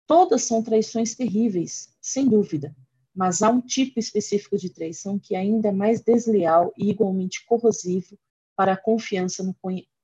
Todas 0.06 0.42
são 0.42 0.62
traições 0.62 1.14
terríveis, 1.14 1.94
sem 2.00 2.26
dúvida, 2.26 2.74
mas 3.14 3.42
há 3.42 3.50
um 3.50 3.60
tipo 3.60 4.00
específico 4.00 4.56
de 4.56 4.70
traição 4.70 5.18
que 5.18 5.34
é 5.34 5.38
ainda 5.38 5.70
mais 5.70 6.00
desleal 6.00 6.72
e 6.78 6.88
igualmente 6.88 7.44
corrosivo 7.44 8.18
para 8.56 8.72
a 8.72 8.76
confiança 8.76 9.42
no, 9.42 9.54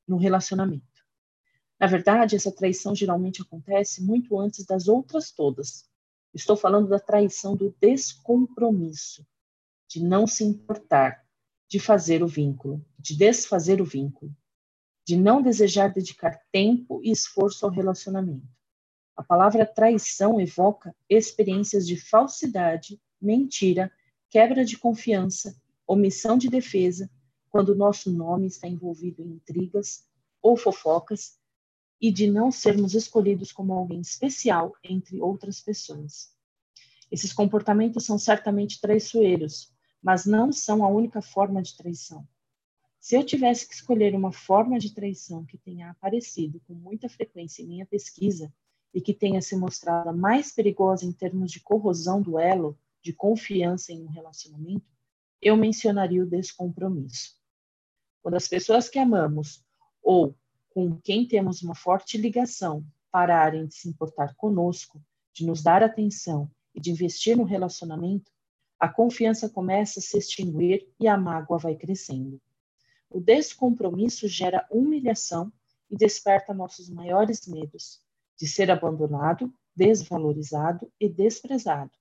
no 0.07 0.19
relacionamento. 0.19 0.85
Na 1.81 1.87
verdade, 1.87 2.37
essa 2.37 2.53
traição 2.53 2.95
geralmente 2.95 3.41
acontece 3.41 4.03
muito 4.03 4.39
antes 4.39 4.67
das 4.67 4.89
outras 4.89 5.31
todas. 5.31 5.89
Estou 6.35 6.55
falando 6.55 6.89
da 6.89 7.01
traição 7.01 7.57
do 7.57 7.75
descompromisso, 7.81 9.27
de 9.89 10.05
não 10.05 10.27
se 10.27 10.45
importar, 10.45 11.26
de 11.69 11.79
fazer 11.81 12.23
o 12.23 12.29
vínculo, 12.29 12.85
de 12.99 13.17
desfazer 13.17 13.81
o 13.81 13.85
vínculo, 13.85 14.35
de 15.07 15.17
não 15.17 15.41
desejar 15.41 15.93
dedicar 15.93 16.41
tempo 16.51 17.01
e 17.03 17.11
esforço 17.11 17.65
ao 17.65 17.73
relacionamento. 17.73 18.47
A 19.17 19.23
palavra 19.23 19.65
traição 19.65 20.41
evoca 20.41 20.95
experiências 21.09 21.87
de 21.87 21.97
falsidade, 21.97 23.01
mentira, 23.21 23.91
quebra 24.29 24.65
de 24.65 24.77
confiança, 24.77 25.57
omissão 25.87 26.37
de 26.37 26.49
defesa, 26.49 27.11
quando 27.49 27.71
o 27.71 27.75
nosso 27.75 28.13
nome 28.13 28.47
está 28.47 28.69
envolvido 28.69 29.23
em 29.23 29.35
intrigas 29.35 30.05
ou 30.43 30.57
fofocas, 30.57 31.39
e 32.01 32.13
de 32.13 32.31
não 32.31 32.53
sermos 32.53 32.95
escolhidos 32.95 33.53
como 33.53 33.73
alguém 33.73 34.01
especial 34.01 34.75
entre 34.85 35.21
outras 35.21 35.61
pessoas. 35.61 36.31
Esses 37.11 37.33
comportamentos 37.33 38.05
são 38.05 38.19
certamente 38.19 38.81
traiçoeiros, 38.81 39.73
mas 40.07 40.25
não 40.25 40.53
são 40.53 40.85
a 40.85 40.89
única 40.89 41.21
forma 41.21 41.61
de 41.61 41.77
traição. 41.77 42.25
Se 43.01 43.17
eu 43.17 43.25
tivesse 43.27 43.67
que 43.67 43.75
escolher 43.75 44.15
uma 44.15 44.31
forma 44.31 44.79
de 44.79 44.95
traição 44.95 45.45
que 45.45 45.59
tenha 45.59 45.91
aparecido 45.91 46.61
com 46.61 46.75
muita 46.75 47.09
frequência 47.09 47.61
em 47.61 47.67
minha 47.67 47.85
pesquisa 47.85 48.55
e 48.95 49.01
que 49.01 49.13
tenha 49.13 49.43
se 49.43 49.57
mostrado 49.57 50.11
a 50.11 50.13
mais 50.13 50.53
perigosa 50.53 51.05
em 51.05 51.11
termos 51.11 51.51
de 51.51 51.59
corrosão 51.59 52.23
do 52.23 52.39
elo 52.39 52.79
de 53.03 53.13
confiança 53.13 53.93
em 53.93 54.05
um 54.05 54.07
relacionamento, 54.07 54.87
eu 55.43 55.57
mencionaria 55.57 56.23
o 56.23 56.31
descompromisso. 56.31 57.35
Quando 58.23 58.37
as 58.37 58.47
pessoas 58.47 58.89
que 58.89 59.01
amamos 59.01 59.65
ou 60.01 60.37
com 60.71 61.01
quem 61.01 61.27
temos 61.27 61.63
uma 61.63 61.75
forte 61.75 62.17
ligação 62.17 62.87
pararem 63.11 63.67
de 63.67 63.75
se 63.75 63.89
importar 63.89 64.37
conosco, 64.37 65.03
de 65.33 65.45
nos 65.45 65.65
dar 65.65 65.83
atenção 65.83 66.49
e 66.73 66.81
de 66.81 66.93
investir 66.93 67.37
no 67.37 67.43
relacionamento, 67.43 68.36
a 68.79 68.89
confiança 68.89 69.49
começa 69.49 70.01
a 70.01 70.03
se 70.03 70.19
extinguir 70.19 70.87
e 71.01 71.09
a 71.09 71.17
mágoa 71.17 71.59
vai 71.59 71.75
crescendo. 71.75 72.41
O 73.11 73.21
descompromisso 73.21 74.29
gera 74.29 74.67
humilhação 74.71 75.53
e 75.91 75.97
desperta 75.97 76.53
nossos 76.53 76.91
maiores 76.91 77.47
medos 77.47 78.03
de 78.37 78.47
ser 78.47 78.71
abandonado, 78.71 79.53
desvalorizado 79.75 80.91
e 81.01 81.09
desprezado. 81.09 81.93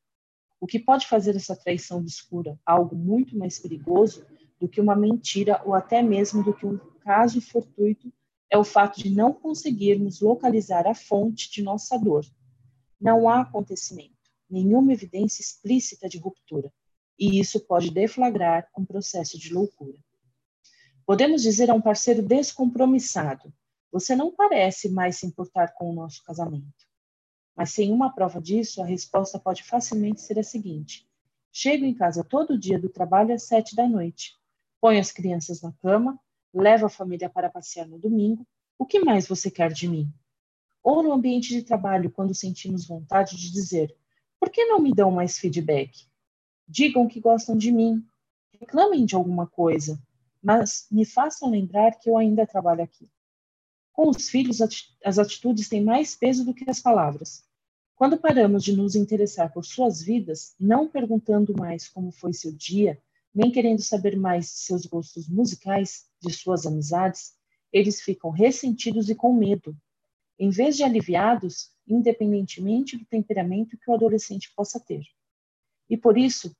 O 0.59 0.67
que 0.67 0.80
pode 0.80 1.07
fazer 1.07 1.36
essa 1.36 1.55
traição 1.55 1.99
obscura 1.99 2.59
algo 2.65 2.95
muito 2.95 3.38
mais 3.38 3.59
perigoso 3.59 4.26
do 4.59 4.67
que 4.67 4.82
uma 4.82 4.95
mentira 4.95 5.61
ou 5.65 5.73
até 5.73 6.01
mesmo 6.01 6.43
do 6.43 6.53
que 6.53 6.65
um 6.65 6.78
caso 7.01 7.39
fortuito 7.41 8.11
é 8.49 8.57
o 8.57 8.63
fato 8.63 9.01
de 9.01 9.09
não 9.09 9.34
conseguirmos 9.34 10.21
localizar 10.21 10.88
a 10.88 10.95
fonte 10.95 11.51
de 11.51 11.61
nossa 11.61 11.97
dor. 11.97 12.26
Não 12.99 13.28
há 13.28 13.41
acontecimento, 13.41 14.14
nenhuma 14.49 14.93
evidência 14.93 15.41
explícita 15.41 16.07
de 16.07 16.17
ruptura, 16.17 16.71
e 17.17 17.39
isso 17.39 17.59
pode 17.59 17.91
deflagrar 17.91 18.69
um 18.77 18.85
processo 18.85 19.39
de 19.39 19.53
loucura. 19.53 19.97
Podemos 21.05 21.41
dizer 21.41 21.69
a 21.69 21.73
um 21.73 21.81
parceiro 21.81 22.21
descompromissado: 22.21 23.53
Você 23.91 24.15
não 24.15 24.35
parece 24.35 24.89
mais 24.89 25.17
se 25.17 25.25
importar 25.25 25.73
com 25.73 25.89
o 25.89 25.93
nosso 25.93 26.23
casamento. 26.23 26.85
Mas 27.55 27.71
sem 27.71 27.91
uma 27.91 28.13
prova 28.13 28.41
disso, 28.41 28.81
a 28.81 28.85
resposta 28.85 29.39
pode 29.39 29.63
facilmente 29.63 30.21
ser 30.21 30.37
a 30.39 30.43
seguinte: 30.43 31.07
Chego 31.51 31.85
em 31.85 31.93
casa 31.93 32.23
todo 32.23 32.57
dia 32.57 32.77
do 32.77 32.89
trabalho 32.89 33.33
às 33.33 33.43
sete 33.43 33.75
da 33.75 33.87
noite, 33.87 34.33
ponho 34.81 34.99
as 34.99 35.11
crianças 35.11 35.61
na 35.61 35.71
cama, 35.73 36.19
levo 36.53 36.85
a 36.87 36.89
família 36.89 37.29
para 37.29 37.49
passear 37.49 37.87
no 37.87 37.97
domingo. 37.97 38.45
O 38.77 38.85
que 38.85 38.99
mais 38.99 39.27
você 39.27 39.49
quer 39.49 39.71
de 39.71 39.87
mim? 39.87 40.11
Ou 40.83 41.01
no 41.01 41.13
ambiente 41.13 41.49
de 41.49 41.63
trabalho, 41.63 42.11
quando 42.11 42.35
sentimos 42.35 42.85
vontade 42.85 43.37
de 43.37 43.51
dizer: 43.51 43.95
Por 44.39 44.49
que 44.49 44.65
não 44.65 44.79
me 44.79 44.93
dão 44.93 45.11
mais 45.11 45.38
feedback? 45.38 46.07
Digam 46.67 47.07
que 47.07 47.19
gostam 47.19 47.57
de 47.57 47.71
mim, 47.71 48.05
reclamem 48.59 49.05
de 49.05 49.15
alguma 49.15 49.47
coisa, 49.47 50.01
mas 50.41 50.88
me 50.91 51.05
façam 51.05 51.49
lembrar 51.49 51.97
que 51.99 52.09
eu 52.09 52.17
ainda 52.17 52.45
trabalho 52.45 52.83
aqui. 52.83 53.09
Com 53.91 54.09
os 54.09 54.29
filhos, 54.29 54.59
as 54.61 55.17
atitudes 55.17 55.69
têm 55.69 55.83
mais 55.83 56.15
peso 56.15 56.43
do 56.43 56.53
que 56.53 56.69
as 56.69 56.79
palavras. 56.79 57.43
Quando 57.95 58.17
paramos 58.17 58.63
de 58.63 58.75
nos 58.75 58.93
interessar 58.93 59.53
por 59.53 59.63
suas 59.63 60.01
vidas, 60.01 60.53
não 60.59 60.88
perguntando 60.88 61.55
mais 61.57 61.88
como 61.88 62.11
foi 62.11 62.33
seu 62.33 62.51
dia, 62.51 63.01
nem 63.33 63.51
querendo 63.51 63.81
saber 63.81 64.17
mais 64.17 64.45
de 64.45 64.59
seus 64.59 64.86
gostos 64.86 65.29
musicais, 65.29 66.05
de 66.21 66.33
suas 66.33 66.65
amizades, 66.65 67.33
eles 67.71 68.01
ficam 68.01 68.29
ressentidos 68.31 69.09
e 69.09 69.15
com 69.15 69.33
medo, 69.33 69.75
em 70.38 70.49
vez 70.49 70.75
de 70.75 70.83
aliviados, 70.83 71.71
independentemente 71.88 72.97
do 72.97 73.05
temperamento 73.05 73.77
que 73.77 73.89
o 73.89 73.93
adolescente 73.93 74.51
possa 74.55 74.79
ter. 74.79 75.03
E 75.89 75.95
por 75.95 76.17
isso, 76.17 76.55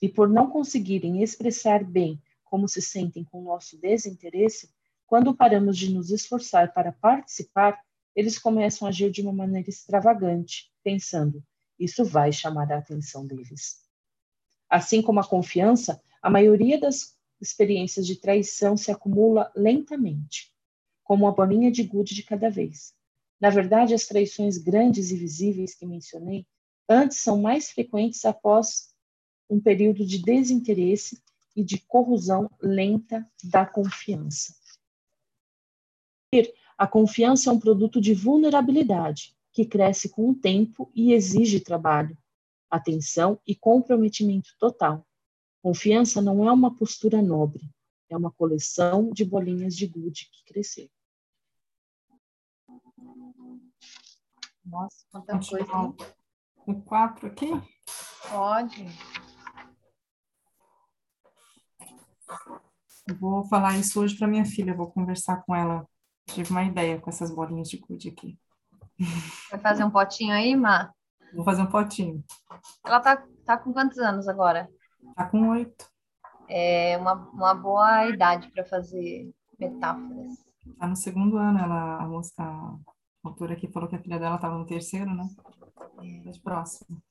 e 0.00 0.08
por 0.08 0.28
não 0.28 0.48
conseguirem 0.48 1.22
expressar 1.22 1.84
bem 1.84 2.20
como 2.44 2.68
se 2.68 2.80
sentem 2.80 3.24
com 3.24 3.40
o 3.40 3.44
nosso 3.44 3.78
desinteresse, 3.78 4.70
quando 5.06 5.34
paramos 5.34 5.76
de 5.76 5.92
nos 5.92 6.10
esforçar 6.10 6.72
para 6.72 6.92
participar, 6.92 7.80
eles 8.14 8.38
começam 8.38 8.86
a 8.86 8.90
agir 8.90 9.10
de 9.10 9.22
uma 9.22 9.32
maneira 9.32 9.68
extravagante, 9.68 10.72
pensando: 10.82 11.42
isso 11.78 12.04
vai 12.04 12.32
chamar 12.32 12.70
a 12.72 12.78
atenção 12.78 13.26
deles. 13.26 13.80
Assim 14.68 15.02
como 15.02 15.20
a 15.20 15.26
confiança, 15.26 16.00
a 16.22 16.30
maioria 16.30 16.78
das 16.78 17.16
experiências 17.40 18.06
de 18.06 18.16
traição 18.16 18.76
se 18.76 18.90
acumula 18.90 19.50
lentamente, 19.56 20.52
como 21.02 21.24
uma 21.24 21.32
bolinha 21.32 21.70
de 21.70 21.82
gude 21.82 22.14
de 22.14 22.22
cada 22.22 22.50
vez. 22.50 22.94
Na 23.40 23.48
verdade, 23.48 23.94
as 23.94 24.06
traições 24.06 24.58
grandes 24.58 25.10
e 25.10 25.16
visíveis 25.16 25.74
que 25.74 25.86
mencionei 25.86 26.46
antes 26.88 27.18
são 27.18 27.40
mais 27.40 27.70
frequentes 27.70 28.24
após 28.24 28.90
um 29.48 29.60
período 29.60 30.04
de 30.04 30.18
desinteresse 30.18 31.22
e 31.56 31.64
de 31.64 31.78
corrosão 31.78 32.50
lenta 32.60 33.28
da 33.42 33.64
confiança. 33.64 34.54
a 36.78 36.86
confiança 36.86 37.50
é 37.50 37.52
um 37.52 37.58
produto 37.58 38.00
de 38.00 38.14
vulnerabilidade, 38.14 39.36
que 39.52 39.66
cresce 39.66 40.08
com 40.08 40.30
o 40.30 40.34
tempo 40.34 40.90
e 40.94 41.12
exige 41.12 41.60
trabalho, 41.60 42.16
atenção 42.70 43.40
e 43.46 43.54
comprometimento 43.54 44.50
total. 44.58 45.06
Confiança 45.62 46.22
não 46.22 46.48
é 46.48 46.52
uma 46.52 46.74
postura 46.74 47.20
nobre, 47.20 47.68
é 48.08 48.16
uma 48.16 48.30
coleção 48.30 49.10
de 49.10 49.24
bolinhas 49.24 49.76
de 49.76 49.86
gude 49.86 50.30
que 50.32 50.44
cresceu. 50.44 50.88
Nossa, 54.70 55.04
quanta 55.10 55.32
coisa. 55.38 55.66
Com 56.56 56.80
quatro 56.82 57.26
aqui? 57.26 57.50
Pode. 58.30 58.86
vou 63.18 63.44
falar 63.44 63.76
isso 63.76 64.00
hoje 64.00 64.16
para 64.16 64.28
minha 64.28 64.44
filha, 64.44 64.76
vou 64.76 64.90
conversar 64.90 65.42
com 65.42 65.54
ela. 65.54 65.84
Tive 66.26 66.50
uma 66.50 66.62
ideia 66.62 67.00
com 67.00 67.10
essas 67.10 67.34
bolinhas 67.34 67.68
de 67.68 67.78
gude 67.78 68.08
aqui. 68.08 68.38
Vai 69.50 69.58
fazer 69.58 69.82
um 69.82 69.90
potinho 69.90 70.32
aí, 70.32 70.54
Má? 70.54 70.92
Vou 71.34 71.44
fazer 71.44 71.62
um 71.62 71.66
potinho. 71.66 72.22
Ela 72.84 73.00
tá, 73.00 73.24
tá 73.44 73.58
com 73.58 73.72
quantos 73.72 73.98
anos 73.98 74.28
agora? 74.28 74.68
Tá 75.16 75.26
com 75.26 75.48
oito. 75.48 75.90
É 76.48 76.96
uma, 76.98 77.14
uma 77.14 77.54
boa 77.54 78.06
idade 78.06 78.48
para 78.52 78.64
fazer 78.64 79.32
metáforas. 79.58 80.32
Tá 80.78 80.86
no 80.86 80.96
segundo 80.96 81.36
ano, 81.36 81.58
ela, 81.58 82.02
a 82.02 82.06
moça, 82.06 82.44
a 83.22 83.28
autora 83.28 83.54
aqui 83.54 83.68
falou 83.68 83.88
que 83.88 83.96
a 83.96 84.02
filha 84.02 84.18
dela 84.18 84.36
estava 84.36 84.56
no 84.56 84.66
terceiro, 84.66 85.14
né? 85.14 85.28
É. 86.26 86.38
próximo. 86.42 87.02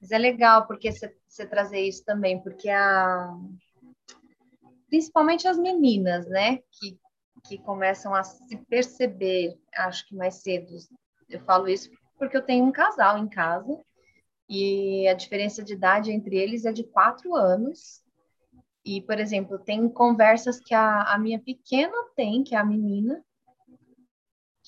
Mas 0.00 0.10
é 0.10 0.18
legal 0.18 0.66
porque 0.66 0.90
você 0.92 1.46
trazer 1.46 1.80
isso 1.80 2.04
também, 2.04 2.42
porque 2.42 2.68
a 2.68 3.36
principalmente 4.92 5.48
as 5.48 5.58
meninas, 5.58 6.28
né, 6.28 6.58
que, 6.70 7.00
que 7.46 7.56
começam 7.56 8.14
a 8.14 8.22
se 8.22 8.58
perceber, 8.68 9.58
acho 9.74 10.06
que 10.06 10.14
mais 10.14 10.42
cedo. 10.42 10.70
Eu 11.30 11.40
falo 11.40 11.66
isso 11.66 11.90
porque 12.18 12.36
eu 12.36 12.42
tenho 12.42 12.66
um 12.66 12.70
casal 12.70 13.16
em 13.16 13.26
casa 13.26 13.80
e 14.46 15.08
a 15.08 15.14
diferença 15.14 15.62
de 15.64 15.72
idade 15.72 16.12
entre 16.12 16.36
eles 16.36 16.66
é 16.66 16.72
de 16.72 16.84
quatro 16.84 17.34
anos. 17.34 18.02
E, 18.84 19.00
por 19.00 19.18
exemplo, 19.18 19.58
tem 19.58 19.88
conversas 19.88 20.60
que 20.60 20.74
a, 20.74 21.04
a 21.04 21.18
minha 21.18 21.40
pequena 21.40 21.96
tem, 22.14 22.44
que 22.44 22.54
é 22.54 22.58
a 22.58 22.64
menina, 22.64 23.24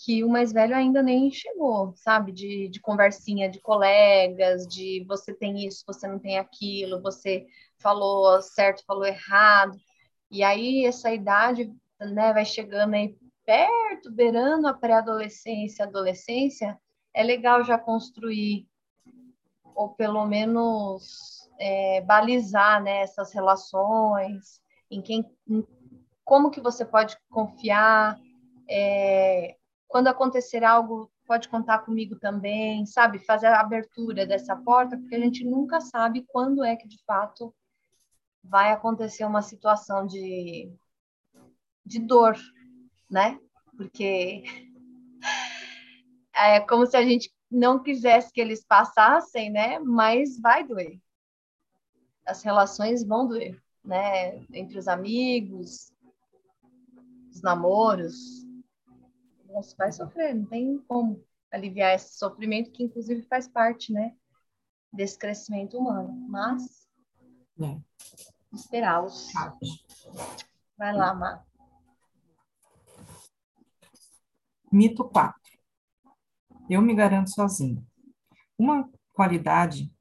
que 0.04 0.22
o 0.22 0.28
mais 0.28 0.52
velho 0.52 0.76
ainda 0.76 1.02
nem 1.02 1.30
chegou, 1.30 1.94
sabe? 1.96 2.30
De, 2.30 2.68
de 2.68 2.78
conversinha 2.78 3.48
de 3.48 3.58
colegas, 3.58 4.66
de 4.66 5.02
você 5.08 5.32
tem 5.32 5.66
isso, 5.66 5.82
você 5.86 6.06
não 6.06 6.18
tem 6.18 6.36
aquilo, 6.36 7.00
você 7.00 7.46
falou 7.78 8.42
certo, 8.42 8.84
falou 8.86 9.06
errado. 9.06 9.78
E 10.30 10.44
aí 10.44 10.84
essa 10.84 11.10
idade 11.10 11.72
né, 11.98 12.34
vai 12.34 12.44
chegando 12.44 12.92
aí 12.92 13.16
perto, 13.46 14.12
beirando 14.12 14.68
a 14.68 14.74
pré-adolescência, 14.74 15.86
adolescência, 15.86 16.78
é 17.14 17.22
legal 17.22 17.64
já 17.64 17.78
construir, 17.78 18.66
ou 19.74 19.90
pelo 19.94 20.26
menos 20.26 21.48
é, 21.58 22.02
balizar 22.02 22.82
né, 22.82 23.00
essas 23.00 23.32
relações, 23.32 24.60
em 24.90 25.00
quem, 25.00 25.24
em 25.48 25.66
como 26.24 26.50
que 26.50 26.60
você 26.60 26.84
pode 26.84 27.16
confiar, 27.30 28.18
é, 28.68 29.56
quando 29.88 30.08
acontecer 30.08 30.64
algo, 30.64 31.10
pode 31.26 31.48
contar 31.48 31.80
comigo 31.80 32.16
também, 32.16 32.84
sabe? 32.86 33.18
Fazer 33.18 33.46
a 33.46 33.60
abertura 33.60 34.26
dessa 34.26 34.56
porta, 34.56 34.96
porque 34.96 35.14
a 35.14 35.20
gente 35.20 35.44
nunca 35.44 35.80
sabe 35.80 36.24
quando 36.28 36.64
é 36.64 36.76
que 36.76 36.88
de 36.88 37.02
fato 37.04 37.54
vai 38.42 38.72
acontecer 38.72 39.24
uma 39.24 39.42
situação 39.42 40.06
de, 40.06 40.70
de 41.84 41.98
dor, 41.98 42.36
né? 43.10 43.38
Porque 43.76 44.44
é 46.34 46.60
como 46.60 46.86
se 46.86 46.96
a 46.96 47.02
gente 47.02 47.32
não 47.50 47.82
quisesse 47.82 48.32
que 48.32 48.40
eles 48.40 48.64
passassem, 48.64 49.50
né? 49.50 49.78
Mas 49.78 50.38
vai 50.38 50.66
doer. 50.66 51.00
As 52.26 52.42
relações 52.42 53.04
vão 53.06 53.26
doer, 53.26 53.62
né? 53.82 54.44
Entre 54.52 54.78
os 54.78 54.88
amigos, 54.88 55.92
os 57.30 57.42
namoros, 57.42 58.43
você 59.54 59.74
vai 59.76 59.92
sofrer, 59.92 60.34
não 60.34 60.44
tem 60.46 60.78
como 60.88 61.24
aliviar 61.50 61.94
esse 61.94 62.18
sofrimento 62.18 62.72
que 62.72 62.82
inclusive 62.82 63.22
faz 63.22 63.46
parte, 63.46 63.92
né, 63.92 64.14
desse 64.92 65.18
crescimento 65.18 65.78
humano. 65.78 66.12
Mas 66.28 66.88
é. 67.60 67.78
esperá-los. 68.52 69.32
Vai 70.76 70.92
lá, 70.92 71.14
Má. 71.14 71.44
Mito 74.72 75.04
4. 75.04 75.40
Eu 76.68 76.82
me 76.82 76.94
garanto 76.94 77.30
sozinho. 77.30 77.86
Uma 78.58 78.90
qualidade 79.12 79.92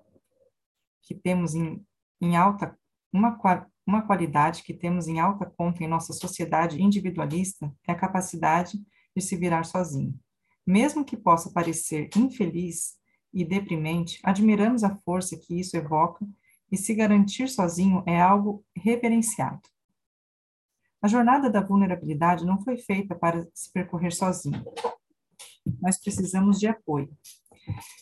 que 1.04 1.14
temos 1.14 1.54
em, 1.54 1.86
em 2.20 2.36
alta, 2.36 2.76
uma, 3.12 3.38
uma 3.86 4.02
qualidade 4.08 4.64
que 4.64 4.74
temos 4.74 5.08
em 5.08 5.20
alta 5.20 5.46
conta 5.46 5.84
em 5.84 5.88
nossa 5.88 6.14
sociedade 6.14 6.82
individualista 6.82 7.72
é 7.88 7.92
a 7.92 7.96
capacidade 7.96 8.84
de 9.16 9.22
se 9.22 9.36
virar 9.36 9.64
sozinho. 9.64 10.18
Mesmo 10.66 11.04
que 11.04 11.18
possa 11.18 11.52
parecer 11.52 12.10
infeliz 12.16 12.96
e 13.34 13.44
deprimente, 13.44 14.20
admiramos 14.24 14.84
a 14.84 14.96
força 14.98 15.38
que 15.38 15.60
isso 15.60 15.76
evoca 15.76 16.26
e 16.72 16.78
se 16.78 16.94
garantir 16.94 17.50
sozinho 17.50 18.04
é 18.08 18.20
algo 18.20 18.66
reverenciado. 18.76 19.62
A 21.02 21.08
jornada 21.08 21.50
da 21.50 21.62
vulnerabilidade 21.62 22.46
não 22.46 22.64
foi 22.64 22.78
feita 22.78 23.14
para 23.14 23.46
se 23.54 23.72
percorrer 23.74 24.12
sozinho. 24.12 24.64
Nós 25.82 26.00
precisamos 26.00 26.60
de 26.60 26.68
apoio. 26.68 27.16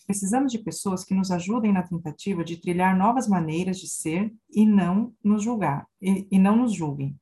Precisamos 0.05 0.51
de 0.51 0.59
pessoas 0.59 1.03
que 1.03 1.14
nos 1.14 1.32
ajudem 1.32 1.72
na 1.72 1.84
tentativa 1.84 2.43
de 2.43 2.57
trilhar 2.57 2.97
novas 2.97 3.28
maneiras 3.28 3.80
de 3.80 3.89
ser 3.89 4.34
e 4.49 4.66
não 4.66 5.16
nos 5.24 5.43
julgar 5.43 5.88
e, 6.01 6.28
e 6.32 6.39
não 6.39 6.55
nos 6.57 6.74
julguem. 6.74 7.20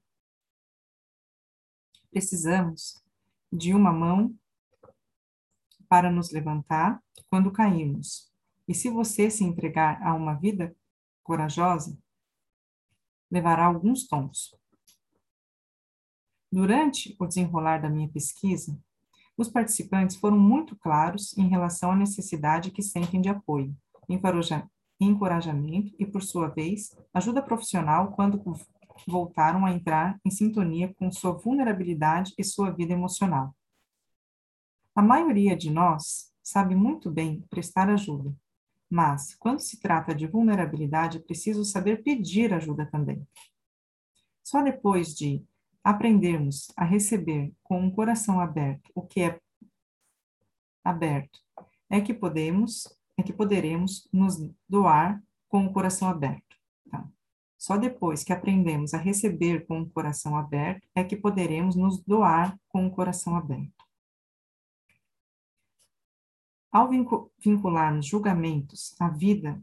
Precisamos 2.12 3.02
de 3.52 3.74
uma 3.74 3.92
mão 3.92 4.36
para 5.88 6.12
nos 6.12 6.32
levantar 6.32 7.02
quando 7.30 7.52
caímos. 7.52 8.32
E 8.68 8.74
se 8.74 8.90
você 8.90 9.30
se 9.30 9.44
entregar 9.44 10.02
a 10.04 10.14
uma 10.14 10.36
vida 10.36 10.76
corajosa, 11.24 11.98
levará 13.30 13.66
alguns 13.66 14.08
tons. 14.08 14.56
Durante 16.52 17.16
o 17.20 17.28
desenrolar 17.28 17.80
da 17.80 17.90
minha 17.90 18.10
pesquisa, 18.10 18.80
os 19.38 19.48
participantes 19.48 20.16
foram 20.16 20.38
muito 20.38 20.76
claros 20.76 21.38
em 21.38 21.48
relação 21.48 21.92
à 21.92 21.96
necessidade 21.96 22.72
que 22.72 22.82
sentem 22.82 23.22
de 23.22 23.30
apoio, 23.30 23.76
encorajamento 25.00 25.96
e, 25.98 26.06
por 26.06 26.22
sua 26.22 26.48
vez, 26.48 26.96
ajuda 27.14 27.42
profissional 27.42 28.12
quando 28.12 28.44
voltaram 29.08 29.66
a 29.66 29.72
entrar 29.72 30.20
em 30.26 30.30
sintonia 30.30 30.94
com 30.96 31.12
sua 31.12 31.32
vulnerabilidade 31.32 32.34
e 32.38 32.44
sua 32.44 32.72
vida 32.72 32.94
emocional. 32.94 33.56
A 34.96 35.02
maioria 35.02 35.56
de 35.56 35.72
nós 35.72 36.34
sabe 36.44 36.76
muito 36.76 37.10
bem 37.10 37.42
prestar 37.50 37.90
ajuda, 37.90 38.36
mas 38.90 39.36
quando 39.36 39.60
se 39.60 39.80
trata 39.80 40.14
de 40.14 40.28
vulnerabilidade 40.28 41.18
é 41.18 41.22
preciso 41.22 41.64
saber 41.64 42.04
pedir 42.04 42.54
ajuda 42.54 42.86
também. 42.86 43.26
Só 44.44 44.62
depois 44.62 45.16
de 45.16 45.44
aprendermos 45.84 46.72
a 46.76 46.84
receber 46.84 47.54
com 47.64 47.80
um 47.80 47.92
coração 47.92 48.40
aberto 48.40 48.92
o 48.94 49.02
que 49.02 49.22
é 49.22 49.40
aberto 50.84 51.40
é 51.90 52.02
que 52.02 52.14
podemos 52.14 52.88
é 53.18 53.24
que 53.24 53.34
poderemos 53.34 54.08
nos 54.14 54.38
doar 54.68 55.22
com 55.50 55.66
o 55.66 55.74
coração 55.74 56.08
aberto. 56.08 56.59
Só 57.60 57.76
depois 57.76 58.24
que 58.24 58.32
aprendemos 58.32 58.94
a 58.94 58.98
receber 58.98 59.68
com 59.68 59.82
o 59.82 59.90
coração 59.90 60.38
aberto 60.38 60.88
é 60.96 61.04
que 61.04 61.18
poderemos 61.18 61.76
nos 61.76 62.02
doar 62.02 62.58
com 62.70 62.88
o 62.88 62.92
coração 62.92 63.36
aberto. 63.36 63.86
Ao 66.72 66.90
vincularmos 67.38 68.06
julgamentos 68.06 68.96
à 68.98 69.10
vida, 69.10 69.62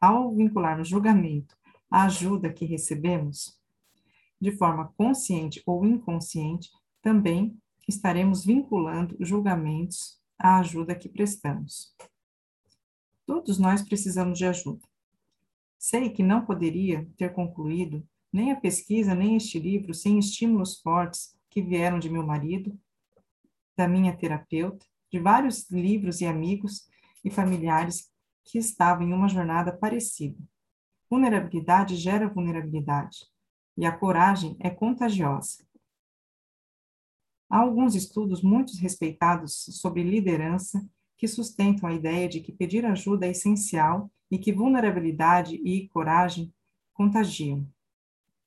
ao 0.00 0.32
vincularmos 0.32 0.86
julgamento 0.86 1.58
à 1.90 2.04
ajuda 2.04 2.52
que 2.52 2.64
recebemos, 2.64 3.60
de 4.40 4.52
forma 4.56 4.92
consciente 4.96 5.60
ou 5.66 5.84
inconsciente, 5.84 6.70
também 7.02 7.58
estaremos 7.88 8.44
vinculando 8.44 9.16
julgamentos 9.18 10.20
à 10.38 10.58
ajuda 10.60 10.94
que 10.94 11.08
prestamos. 11.08 11.96
Todos 13.26 13.58
nós 13.58 13.82
precisamos 13.82 14.38
de 14.38 14.44
ajuda. 14.44 14.86
Sei 15.78 16.10
que 16.10 16.22
não 16.22 16.44
poderia 16.44 17.08
ter 17.16 17.32
concluído 17.32 18.06
nem 18.32 18.50
a 18.52 18.60
pesquisa, 18.60 19.14
nem 19.14 19.36
este 19.36 19.58
livro 19.58 19.94
sem 19.94 20.18
estímulos 20.18 20.80
fortes 20.80 21.38
que 21.48 21.62
vieram 21.62 21.98
de 21.98 22.10
meu 22.10 22.26
marido, 22.26 22.78
da 23.76 23.86
minha 23.86 24.14
terapeuta, 24.14 24.84
de 25.10 25.18
vários 25.18 25.70
livros 25.70 26.20
e 26.20 26.26
amigos 26.26 26.88
e 27.24 27.30
familiares 27.30 28.10
que 28.44 28.58
estavam 28.58 29.06
em 29.06 29.12
uma 29.12 29.28
jornada 29.28 29.72
parecida. 29.72 30.38
Vulnerabilidade 31.08 31.96
gera 31.96 32.28
vulnerabilidade, 32.28 33.26
e 33.76 33.86
a 33.86 33.96
coragem 33.96 34.56
é 34.60 34.68
contagiosa. 34.68 35.64
Há 37.48 37.60
alguns 37.60 37.94
estudos 37.94 38.42
muito 38.42 38.76
respeitados 38.78 39.64
sobre 39.80 40.02
liderança 40.02 40.84
que 41.16 41.26
sustentam 41.26 41.88
a 41.88 41.94
ideia 41.94 42.28
de 42.28 42.40
que 42.40 42.52
pedir 42.52 42.84
ajuda 42.84 43.26
é 43.26 43.30
essencial 43.30 44.10
e 44.30 44.38
que 44.38 44.52
vulnerabilidade 44.52 45.56
e 45.56 45.88
coragem 45.88 46.52
contagiam. 46.92 47.66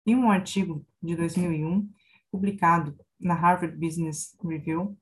Em 0.06 0.16
um 0.16 0.32
artigo 0.32 0.86
de 1.02 1.16
2001, 1.16 1.90
publicado 2.32 2.98
na 3.20 3.34
Harvard 3.34 3.78
Business 3.78 4.36
Review, 4.44 4.98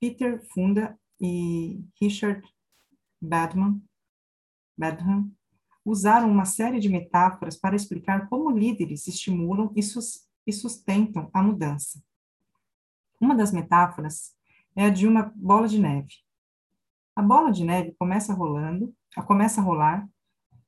Peter 0.00 0.44
Funda 0.52 0.98
e 1.20 1.84
Richard 2.00 2.46
Badman, 3.20 3.82
Badham 4.76 5.30
usaram 5.84 6.30
uma 6.30 6.44
série 6.44 6.78
de 6.78 6.88
metáforas 6.88 7.56
para 7.56 7.76
explicar 7.76 8.28
como 8.28 8.50
líderes 8.50 9.06
estimulam 9.06 9.72
e, 9.74 9.82
sus 9.82 10.28
e 10.46 10.52
sustentam 10.52 11.30
a 11.32 11.42
mudança. 11.42 12.02
Uma 13.20 13.34
das 13.34 13.52
metáforas 13.52 14.34
é 14.74 14.84
a 14.84 14.90
de 14.90 15.06
uma 15.06 15.32
bola 15.34 15.66
de 15.66 15.78
neve. 15.78 16.25
A 17.16 17.22
bola 17.22 17.50
de 17.50 17.64
neve 17.64 17.96
começa 17.98 18.34
rolando, 18.34 18.94
começa 19.26 19.58
a 19.58 19.64
rolar 19.64 20.06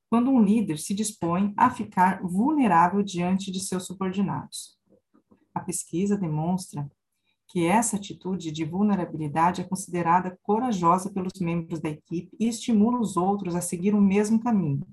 quando 0.09 0.31
um 0.31 0.43
líder 0.43 0.79
se 0.79 0.95
dispõe 0.95 1.53
a 1.55 1.69
ficar 1.69 2.23
vulnerável 2.23 3.03
diante 3.03 3.53
de 3.53 3.61
seus 3.61 3.85
subordinados. 3.85 4.79
A 5.55 5.61
pesquisa 5.61 6.17
demonstra 6.17 6.91
que 7.49 7.67
essa 7.67 7.97
atitude 7.97 8.51
de 8.51 8.65
vulnerabilidade 8.65 9.61
é 9.61 9.65
considerada 9.65 10.39
corajosa 10.43 11.13
pelos 11.13 11.39
membros 11.39 11.81
da 11.81 11.91
equipe 11.91 12.35
e 12.41 12.49
estimula 12.49 12.99
os 12.99 13.19
outros 13.19 13.55
a 13.55 13.61
seguir 13.61 13.95
o 13.95 14.01
mesmo 14.01 14.41
caminho. 14.41 14.87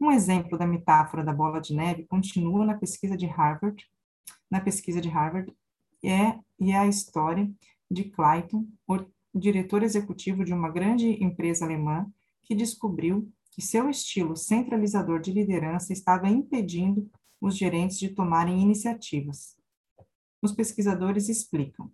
Um 0.00 0.10
exemplo 0.10 0.58
da 0.58 0.66
metáfora 0.66 1.22
da 1.22 1.32
bola 1.32 1.60
de 1.60 1.72
neve 1.72 2.04
continua 2.04 2.66
na 2.66 2.76
pesquisa 2.76 3.16
de 3.16 3.26
Harvard, 3.26 3.88
na 4.50 4.60
pesquisa 4.60 5.00
de 5.00 5.08
Harvard, 5.08 5.54
é, 6.04 6.38
e 6.58 6.72
é 6.72 6.78
a 6.78 6.88
história 6.88 7.48
de 7.88 8.04
Clayton, 8.10 8.66
diretor 9.38 9.82
executivo 9.82 10.44
de 10.44 10.52
uma 10.52 10.70
grande 10.70 11.22
empresa 11.22 11.64
alemã, 11.64 12.06
que 12.42 12.54
descobriu 12.54 13.30
que 13.50 13.62
seu 13.62 13.88
estilo 13.88 14.36
centralizador 14.36 15.20
de 15.20 15.32
liderança 15.32 15.92
estava 15.92 16.28
impedindo 16.28 17.10
os 17.40 17.56
gerentes 17.56 17.98
de 17.98 18.08
tomarem 18.08 18.60
iniciativas. 18.60 19.56
Os 20.42 20.52
pesquisadores 20.52 21.28
explicam. 21.28 21.90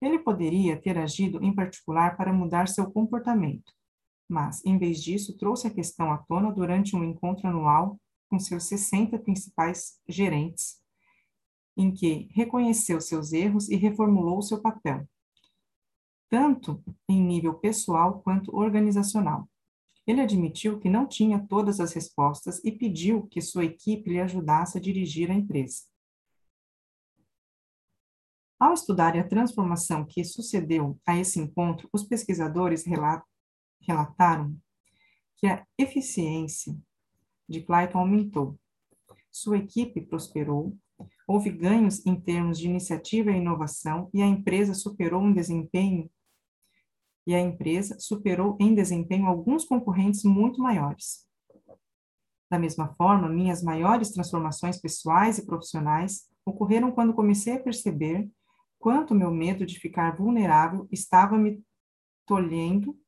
Ele 0.00 0.18
poderia 0.18 0.80
ter 0.80 0.98
agido 0.98 1.42
em 1.42 1.54
particular 1.54 2.16
para 2.16 2.32
mudar 2.32 2.66
seu 2.66 2.90
comportamento, 2.90 3.72
mas, 4.28 4.64
em 4.64 4.78
vez 4.78 5.02
disso, 5.02 5.36
trouxe 5.36 5.66
a 5.66 5.70
questão 5.70 6.12
à 6.12 6.18
tona 6.18 6.50
durante 6.52 6.96
um 6.96 7.04
encontro 7.04 7.46
anual 7.46 8.00
com 8.28 8.38
seus 8.38 8.64
60 8.64 9.18
principais 9.18 10.00
gerentes, 10.08 10.80
em 11.76 11.92
que 11.92 12.28
reconheceu 12.32 13.00
seus 13.00 13.32
erros 13.32 13.68
e 13.68 13.76
reformulou 13.76 14.42
seu 14.42 14.60
papel, 14.60 15.06
tanto 16.32 16.82
em 17.06 17.22
nível 17.22 17.52
pessoal 17.52 18.22
quanto 18.22 18.56
organizacional. 18.56 19.46
Ele 20.06 20.22
admitiu 20.22 20.80
que 20.80 20.88
não 20.88 21.06
tinha 21.06 21.46
todas 21.46 21.78
as 21.78 21.92
respostas 21.92 22.58
e 22.64 22.72
pediu 22.72 23.26
que 23.26 23.42
sua 23.42 23.66
equipe 23.66 24.08
lhe 24.08 24.18
ajudasse 24.18 24.78
a 24.78 24.80
dirigir 24.80 25.30
a 25.30 25.34
empresa. 25.34 25.82
Ao 28.58 28.72
estudarem 28.72 29.20
a 29.20 29.28
transformação 29.28 30.06
que 30.06 30.24
sucedeu 30.24 30.98
a 31.06 31.18
esse 31.18 31.38
encontro, 31.38 31.86
os 31.92 32.02
pesquisadores 32.02 32.86
relataram 33.82 34.56
que 35.36 35.46
a 35.46 35.66
eficiência 35.76 36.74
de 37.46 37.60
Clayton 37.60 37.98
aumentou. 37.98 38.58
Sua 39.30 39.58
equipe 39.58 40.00
prosperou, 40.00 40.74
houve 41.28 41.50
ganhos 41.50 42.06
em 42.06 42.18
termos 42.18 42.58
de 42.58 42.68
iniciativa 42.68 43.30
e 43.30 43.36
inovação 43.36 44.08
e 44.14 44.22
a 44.22 44.26
empresa 44.26 44.72
superou 44.72 45.20
um 45.20 45.34
desempenho 45.34 46.10
e 47.26 47.34
a 47.34 47.40
empresa 47.40 47.96
superou 47.98 48.56
em 48.60 48.74
desempenho 48.74 49.26
alguns 49.26 49.64
concorrentes 49.64 50.24
muito 50.24 50.60
maiores. 50.60 51.26
Da 52.50 52.58
mesma 52.58 52.94
forma, 52.94 53.28
minhas 53.28 53.62
maiores 53.62 54.10
transformações 54.10 54.80
pessoais 54.80 55.38
e 55.38 55.46
profissionais 55.46 56.28
ocorreram 56.44 56.90
quando 56.92 57.14
comecei 57.14 57.54
a 57.54 57.62
perceber 57.62 58.28
quanto 58.78 59.14
meu 59.14 59.30
medo 59.30 59.64
de 59.64 59.78
ficar 59.78 60.16
vulnerável 60.16 60.88
estava 60.90 61.38
me 61.38 61.62
tolhendo 62.26 62.98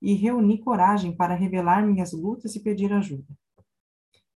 e 0.00 0.14
reuni 0.14 0.58
coragem 0.58 1.14
para 1.14 1.34
revelar 1.34 1.86
minhas 1.86 2.12
lutas 2.12 2.56
e 2.56 2.62
pedir 2.62 2.92
ajuda. 2.92 3.26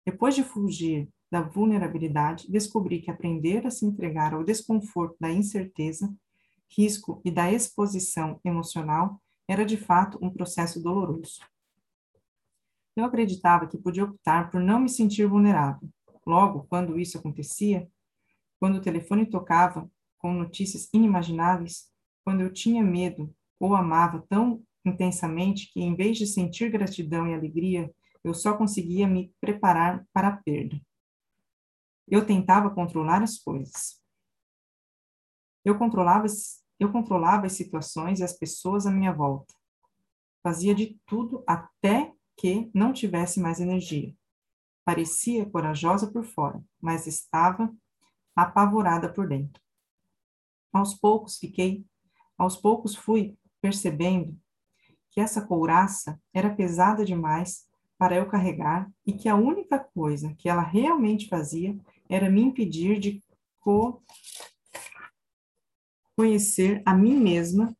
Depois 0.05 0.35
de 0.35 0.43
fugir 0.43 1.09
da 1.30 1.41
vulnerabilidade, 1.41 2.51
descobri 2.51 3.01
que 3.01 3.11
aprender 3.11 3.66
a 3.66 3.70
se 3.70 3.87
entregar 3.87 4.35
ao 4.35 4.45
desconforto 4.45 5.16
da 5.18 5.30
incerteza 5.30 6.12
risco 6.76 7.20
e 7.24 7.30
da 7.30 7.53
exposição 7.53 8.41
emocional 8.45 9.21
era 9.49 9.64
de 9.64 9.76
fato 9.76 10.18
um 10.22 10.30
processo 10.30 10.82
doloroso. 10.82 11.40
Eu 12.97 13.05
acreditava 13.05 13.66
que 13.66 13.78
podia 13.78 14.05
optar 14.05 14.51
por 14.51 14.61
não 14.61 14.80
me 14.80 14.88
sentir 14.88 15.26
vulnerável. 15.26 15.88
Logo, 16.26 16.66
quando 16.68 16.99
isso 16.99 17.18
acontecia, 17.18 17.88
quando 18.61 18.76
o 18.76 18.80
telefone 18.80 19.26
tocava 19.26 19.90
com 20.18 20.32
notícias 20.32 20.88
inimagináveis, 20.93 21.90
quando 22.24 22.43
eu 22.43 22.53
tinha 22.53 22.82
medo 22.82 23.34
ou 23.59 23.74
amava 23.74 24.24
tão 24.28 24.62
intensamente 24.84 25.72
que, 25.72 25.80
em 25.80 25.97
vez 25.97 26.18
de 26.18 26.26
sentir 26.26 26.70
gratidão 26.70 27.26
e 27.26 27.34
alegria, 27.34 27.93
eu 28.22 28.34
só 28.34 28.57
conseguia 28.57 29.07
me 29.07 29.34
preparar 29.40 30.07
para 30.12 30.28
a 30.28 30.36
perda. 30.36 30.80
Eu 32.07 32.26
tentava 32.26 32.70
controlar 32.70 33.22
as 33.22 33.38
coisas. 33.38 34.01
Eu 35.64 35.78
controlava 35.78 36.26
eu 36.83 36.93
controlava 36.93 37.47
as 37.47 37.53
situações 37.53 38.20
e 38.20 38.24
as 38.24 38.33
pessoas 38.33 38.87
à 38.87 38.91
minha 38.91 39.12
volta. 39.12 39.55
Fazia 40.43 40.74
de 40.74 40.99
tudo 41.07 41.45
até 41.47 42.12
que 42.37 42.70
não 42.74 42.93
tivesse 42.93 43.41
mais 43.41 43.61
energia. 43.61 44.14
Parecia 44.85 45.49
corajosa 45.49 46.11
por 46.11 46.24
fora, 46.24 46.62
mas 46.80 47.07
estava 47.07 47.72
apavorada 48.35 49.12
por 49.12 49.28
dentro. 49.28 49.62
Aos 50.72 50.95
poucos 50.95 51.39
fiquei, 51.39 51.85
aos 52.37 52.57
poucos 52.57 52.97
fui 52.97 53.37
percebendo 53.61 54.37
que 55.11 55.20
essa 55.20 55.47
couraça 55.47 56.20
era 56.33 56.53
pesada 56.53 57.05
demais 57.05 57.68
para 57.97 58.16
eu 58.16 58.26
carregar 58.26 58.91
e 59.07 59.12
que 59.12 59.28
a 59.28 59.37
única 59.37 59.78
coisa 59.78 60.35
que 60.35 60.49
ela 60.49 60.62
realmente 60.62 61.28
fazia 61.28 61.78
era 62.09 62.28
me 62.28 62.43
impedir 62.43 62.99
de 62.99 63.22
co 63.61 64.03
conhecer 66.16 66.82
a 66.84 66.94
mim 66.94 67.16
mesma 67.16 67.76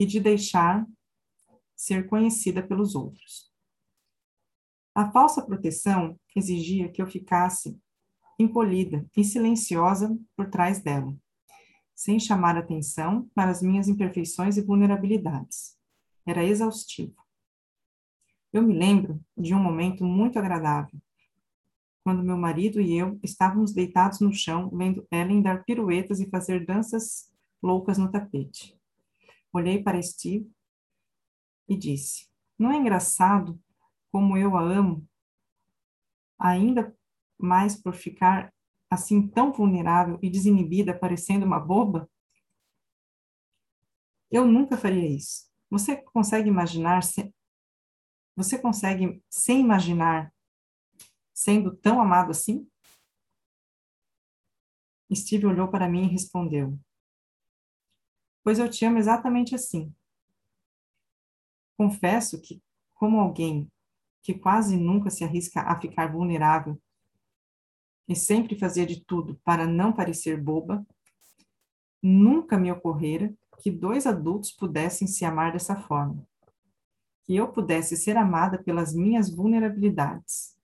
e 0.00 0.06
de 0.06 0.20
deixar 0.20 0.86
ser 1.76 2.08
conhecida 2.08 2.62
pelos 2.62 2.94
outros. 2.94 3.52
A 4.94 5.10
falsa 5.10 5.44
proteção 5.44 6.18
exigia 6.34 6.90
que 6.90 7.00
eu 7.00 7.06
ficasse 7.06 7.78
encolhida 8.38 9.06
e 9.16 9.24
silenciosa 9.24 10.16
por 10.36 10.48
trás 10.48 10.80
dela, 10.80 11.16
sem 11.94 12.18
chamar 12.18 12.56
atenção 12.56 13.28
para 13.34 13.50
as 13.50 13.62
minhas 13.62 13.88
imperfeições 13.88 14.56
e 14.56 14.62
vulnerabilidades. 14.62 15.76
Era 16.26 16.44
exaustivo. 16.44 17.16
Eu 18.52 18.62
me 18.62 18.76
lembro 18.76 19.20
de 19.36 19.54
um 19.54 19.58
momento 19.58 20.04
muito 20.04 20.38
agradável 20.38 21.00
quando 22.08 22.24
meu 22.24 22.38
marido 22.38 22.80
e 22.80 22.96
eu 22.96 23.20
estávamos 23.22 23.74
deitados 23.74 24.20
no 24.20 24.32
chão, 24.32 24.70
vendo 24.70 25.06
Ellen 25.12 25.42
dar 25.42 25.62
piruetas 25.62 26.20
e 26.20 26.30
fazer 26.30 26.64
danças 26.64 27.30
loucas 27.62 27.98
no 27.98 28.10
tapete. 28.10 28.74
Olhei 29.52 29.82
para 29.82 30.00
Steve 30.00 30.50
e 31.68 31.76
disse: 31.76 32.26
Não 32.58 32.72
é 32.72 32.76
engraçado 32.76 33.60
como 34.10 34.38
eu 34.38 34.56
a 34.56 34.62
amo, 34.62 35.06
ainda 36.38 36.96
mais 37.36 37.76
por 37.76 37.92
ficar 37.94 38.54
assim 38.88 39.28
tão 39.28 39.52
vulnerável 39.52 40.18
e 40.22 40.30
desinibida, 40.30 40.98
parecendo 40.98 41.44
uma 41.44 41.60
boba? 41.60 42.08
Eu 44.30 44.46
nunca 44.46 44.78
faria 44.78 45.14
isso. 45.14 45.46
Você 45.68 45.94
consegue 45.94 46.48
imaginar 46.48 47.02
se 47.02 47.30
você 48.34 48.58
consegue 48.58 49.22
sem 49.28 49.60
imaginar 49.60 50.32
sendo 51.38 51.72
tão 51.76 52.00
amado 52.00 52.32
assim? 52.32 52.68
Steve 55.14 55.46
olhou 55.46 55.68
para 55.68 55.88
mim 55.88 56.02
e 56.02 56.10
respondeu: 56.10 56.76
Pois 58.42 58.58
eu 58.58 58.68
te 58.68 58.84
amo 58.84 58.98
exatamente 58.98 59.54
assim. 59.54 59.94
Confesso 61.76 62.40
que, 62.40 62.60
como 62.92 63.20
alguém 63.20 63.70
que 64.20 64.34
quase 64.34 64.76
nunca 64.76 65.10
se 65.10 65.22
arrisca 65.22 65.60
a 65.60 65.80
ficar 65.80 66.10
vulnerável 66.10 66.76
e 68.08 68.16
sempre 68.16 68.58
fazia 68.58 68.84
de 68.84 69.04
tudo 69.04 69.40
para 69.44 69.64
não 69.64 69.92
parecer 69.92 70.42
boba, 70.42 70.84
nunca 72.02 72.58
me 72.58 72.72
ocorrera 72.72 73.32
que 73.60 73.70
dois 73.70 74.08
adultos 74.08 74.50
pudessem 74.50 75.06
se 75.06 75.24
amar 75.24 75.52
dessa 75.52 75.76
forma. 75.76 76.26
Que 77.22 77.36
eu 77.36 77.52
pudesse 77.52 77.96
ser 77.96 78.16
amada 78.16 78.60
pelas 78.60 78.92
minhas 78.92 79.30
vulnerabilidades 79.30 80.57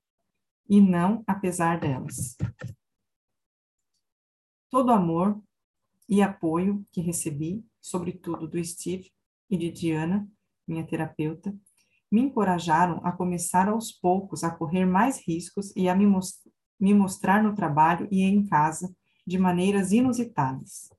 e 0.69 0.81
não 0.81 1.23
apesar 1.27 1.79
delas. 1.79 2.37
todo 4.75 4.91
amor 4.91 5.41
e 6.09 6.21
apoio 6.21 6.85
que 6.91 7.01
recebi, 7.01 7.65
sobretudo 7.81 8.49
do 8.49 8.63
Steve 8.65 9.09
e 9.49 9.57
de 9.57 9.71
Diana, 9.71 10.29
minha 10.67 10.85
terapeuta, 10.85 11.57
me 12.11 12.21
encorajaram 12.21 13.01
a 13.05 13.13
começar 13.13 13.69
aos 13.69 13.93
poucos 13.93 14.43
a 14.43 14.51
correr 14.51 14.85
mais 14.85 15.25
riscos 15.27 15.73
e 15.77 15.89
a 15.89 15.95
me, 15.95 16.07
most 16.07 16.41
me 16.81 16.93
mostrar 16.93 17.43
no 17.43 17.55
trabalho 17.55 18.09
e 18.11 18.23
em 18.23 18.45
casa 18.45 18.93
de 19.25 19.39
maneiras 19.39 19.93
inusitadas. 19.93 20.91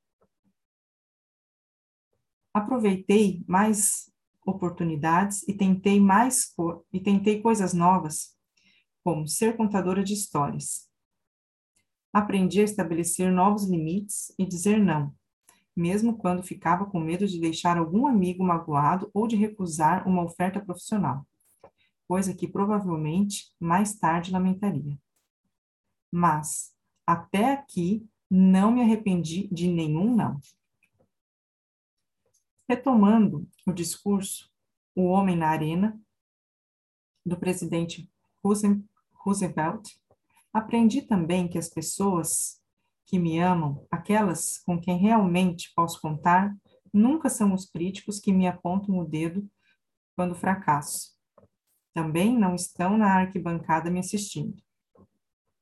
Aproveitei 2.53 3.43
mais 3.45 4.09
oportunidades 4.45 5.45
e 5.49 5.53
tentei 5.53 5.99
mais 5.99 6.53
e 6.93 6.99
tentei 7.01 7.41
coisas 7.41 7.73
novas, 7.73 8.34
como 9.05 9.27
ser 9.27 9.55
contadora 9.55 10.03
de 10.03 10.15
histórias. 10.15 10.89
Aprendi 12.11 12.59
a 12.61 12.63
estabelecer 12.63 13.31
novos 13.31 13.69
limites 13.69 14.33
e 14.39 14.47
dizer 14.47 14.79
não, 14.79 15.15
mesmo 15.75 16.17
quando 16.17 16.41
ficava 16.41 16.87
com 16.87 16.99
medo 16.99 17.27
de 17.27 17.39
deixar 17.39 17.77
algum 17.77 18.07
amigo 18.07 18.43
magoado 18.43 19.11
ou 19.13 19.27
de 19.27 19.35
recusar 19.35 20.07
uma 20.07 20.23
oferta 20.23 20.59
profissional, 20.59 21.23
coisa 22.07 22.33
que 22.33 22.47
provavelmente 22.47 23.53
mais 23.59 23.93
tarde 23.93 24.31
lamentaria. 24.31 24.97
Mas, 26.11 26.73
até 27.05 27.53
aqui, 27.53 28.09
não 28.27 28.71
me 28.71 28.81
arrependi 28.81 29.47
de 29.49 29.67
nenhum 29.67 30.15
não. 30.15 30.39
Retomando 32.67 33.47
o 33.67 33.71
discurso 33.71 34.49
O 34.95 35.03
Homem 35.03 35.35
na 35.35 35.49
Arena, 35.49 36.01
do 37.23 37.37
presidente 37.37 38.09
Roosevelt, 39.25 39.89
aprendi 40.53 41.01
também 41.01 41.47
que 41.47 41.57
as 41.57 41.69
pessoas 41.69 42.61
que 43.05 43.17
me 43.17 43.39
amam, 43.39 43.85
aquelas 43.89 44.59
com 44.59 44.79
quem 44.79 44.97
realmente 44.97 45.71
posso 45.75 45.99
contar, 45.99 46.55
nunca 46.93 47.29
são 47.29 47.53
os 47.53 47.65
críticos 47.65 48.19
que 48.19 48.31
me 48.31 48.47
apontam 48.47 48.97
o 48.97 49.05
dedo 49.05 49.47
quando 50.15 50.35
fracasso. 50.35 51.13
Também 51.93 52.37
não 52.37 52.55
estão 52.55 52.97
na 52.97 53.15
arquibancada 53.15 53.89
me 53.89 53.99
assistindo. 53.99 54.61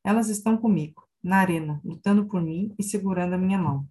Elas 0.03 0.29
estão 0.29 0.57
comigo, 0.57 1.07
na 1.23 1.37
arena, 1.37 1.81
lutando 1.83 2.27
por 2.27 2.41
mim 2.41 2.73
e 2.77 2.83
segurando 2.83 3.33
a 3.33 3.37
minha 3.37 3.57
mão. 3.57 3.87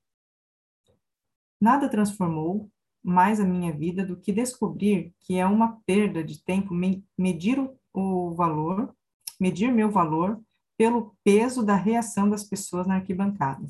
Nada 1.60 1.88
transformou 1.88 2.70
mais 3.02 3.40
a 3.40 3.44
minha 3.44 3.72
vida 3.72 4.04
do 4.04 4.16
que 4.16 4.32
descobrir 4.32 5.14
que 5.20 5.38
é 5.38 5.46
uma 5.46 5.80
perda 5.86 6.22
de 6.22 6.42
tempo 6.42 6.74
medir 7.18 7.58
o, 7.58 7.78
o 7.92 8.34
valor, 8.34 8.94
medir 9.42 9.72
meu 9.72 9.90
valor 9.90 10.40
pelo 10.76 11.16
peso 11.24 11.64
da 11.64 11.74
reação 11.74 12.30
das 12.30 12.44
pessoas 12.44 12.86
na 12.86 12.94
arquibancada. 12.94 13.66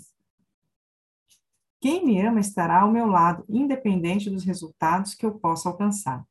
Quem 1.81 2.05
me 2.05 2.21
ama 2.21 2.41
estará 2.41 2.83
ao 2.83 2.93
meu 2.93 3.07
lado, 3.07 3.43
independente 3.49 4.29
dos 4.29 4.45
resultados 4.45 5.15
que 5.15 5.25
eu 5.25 5.39
possa 5.39 5.71
alcançar. 5.71 6.27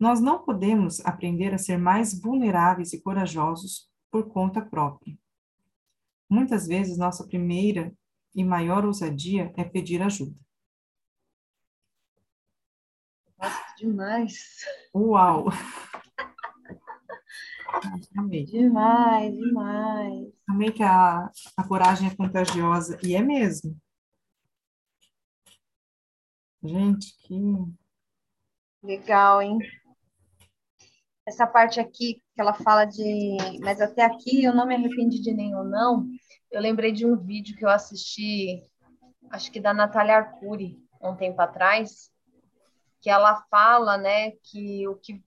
Nós 0.00 0.20
não 0.20 0.42
podemos 0.42 1.04
aprender 1.04 1.52
a 1.52 1.58
ser 1.58 1.76
mais 1.76 2.18
vulneráveis 2.18 2.94
e 2.94 3.00
corajosos 3.02 3.90
por 4.10 4.26
conta 4.30 4.62
própria. 4.62 5.14
Muitas 6.30 6.66
vezes, 6.66 6.96
nossa 6.96 7.26
primeira 7.26 7.94
e 8.34 8.42
maior 8.42 8.86
ousadia 8.86 9.52
é 9.54 9.64
pedir 9.64 10.00
ajuda. 10.00 10.34
Nossa, 13.38 13.74
demais. 13.76 14.64
Uau! 14.94 15.44
Amei. 18.16 18.44
Demais, 18.44 19.34
demais. 19.34 20.32
Amei 20.48 20.70
que 20.70 20.82
a, 20.82 21.30
a 21.56 21.68
coragem 21.68 22.08
é 22.08 22.14
contagiosa. 22.14 22.98
E 23.02 23.14
é 23.14 23.22
mesmo. 23.22 23.76
Gente, 26.62 27.16
que. 27.18 27.34
Legal, 28.82 29.42
hein? 29.42 29.58
Essa 31.26 31.46
parte 31.46 31.80
aqui 31.80 32.22
que 32.34 32.40
ela 32.40 32.54
fala 32.54 32.84
de. 32.84 33.36
Mas 33.60 33.80
até 33.80 34.04
aqui 34.04 34.44
eu 34.44 34.54
não 34.54 34.66
me 34.66 34.74
arrependi 34.74 35.20
de 35.20 35.32
nenhum, 35.32 35.64
não. 35.64 36.06
Eu 36.50 36.60
lembrei 36.60 36.92
de 36.92 37.06
um 37.06 37.16
vídeo 37.16 37.56
que 37.56 37.64
eu 37.64 37.70
assisti, 37.70 38.62
acho 39.30 39.50
que 39.50 39.60
da 39.60 39.72
Natália 39.72 40.16
Arcuri, 40.16 40.78
um 41.00 41.16
tempo 41.16 41.40
atrás, 41.40 42.10
que 43.00 43.08
ela 43.10 43.42
fala, 43.50 43.96
né, 43.96 44.32
que 44.42 44.86
o 44.86 44.96
que 44.96 45.22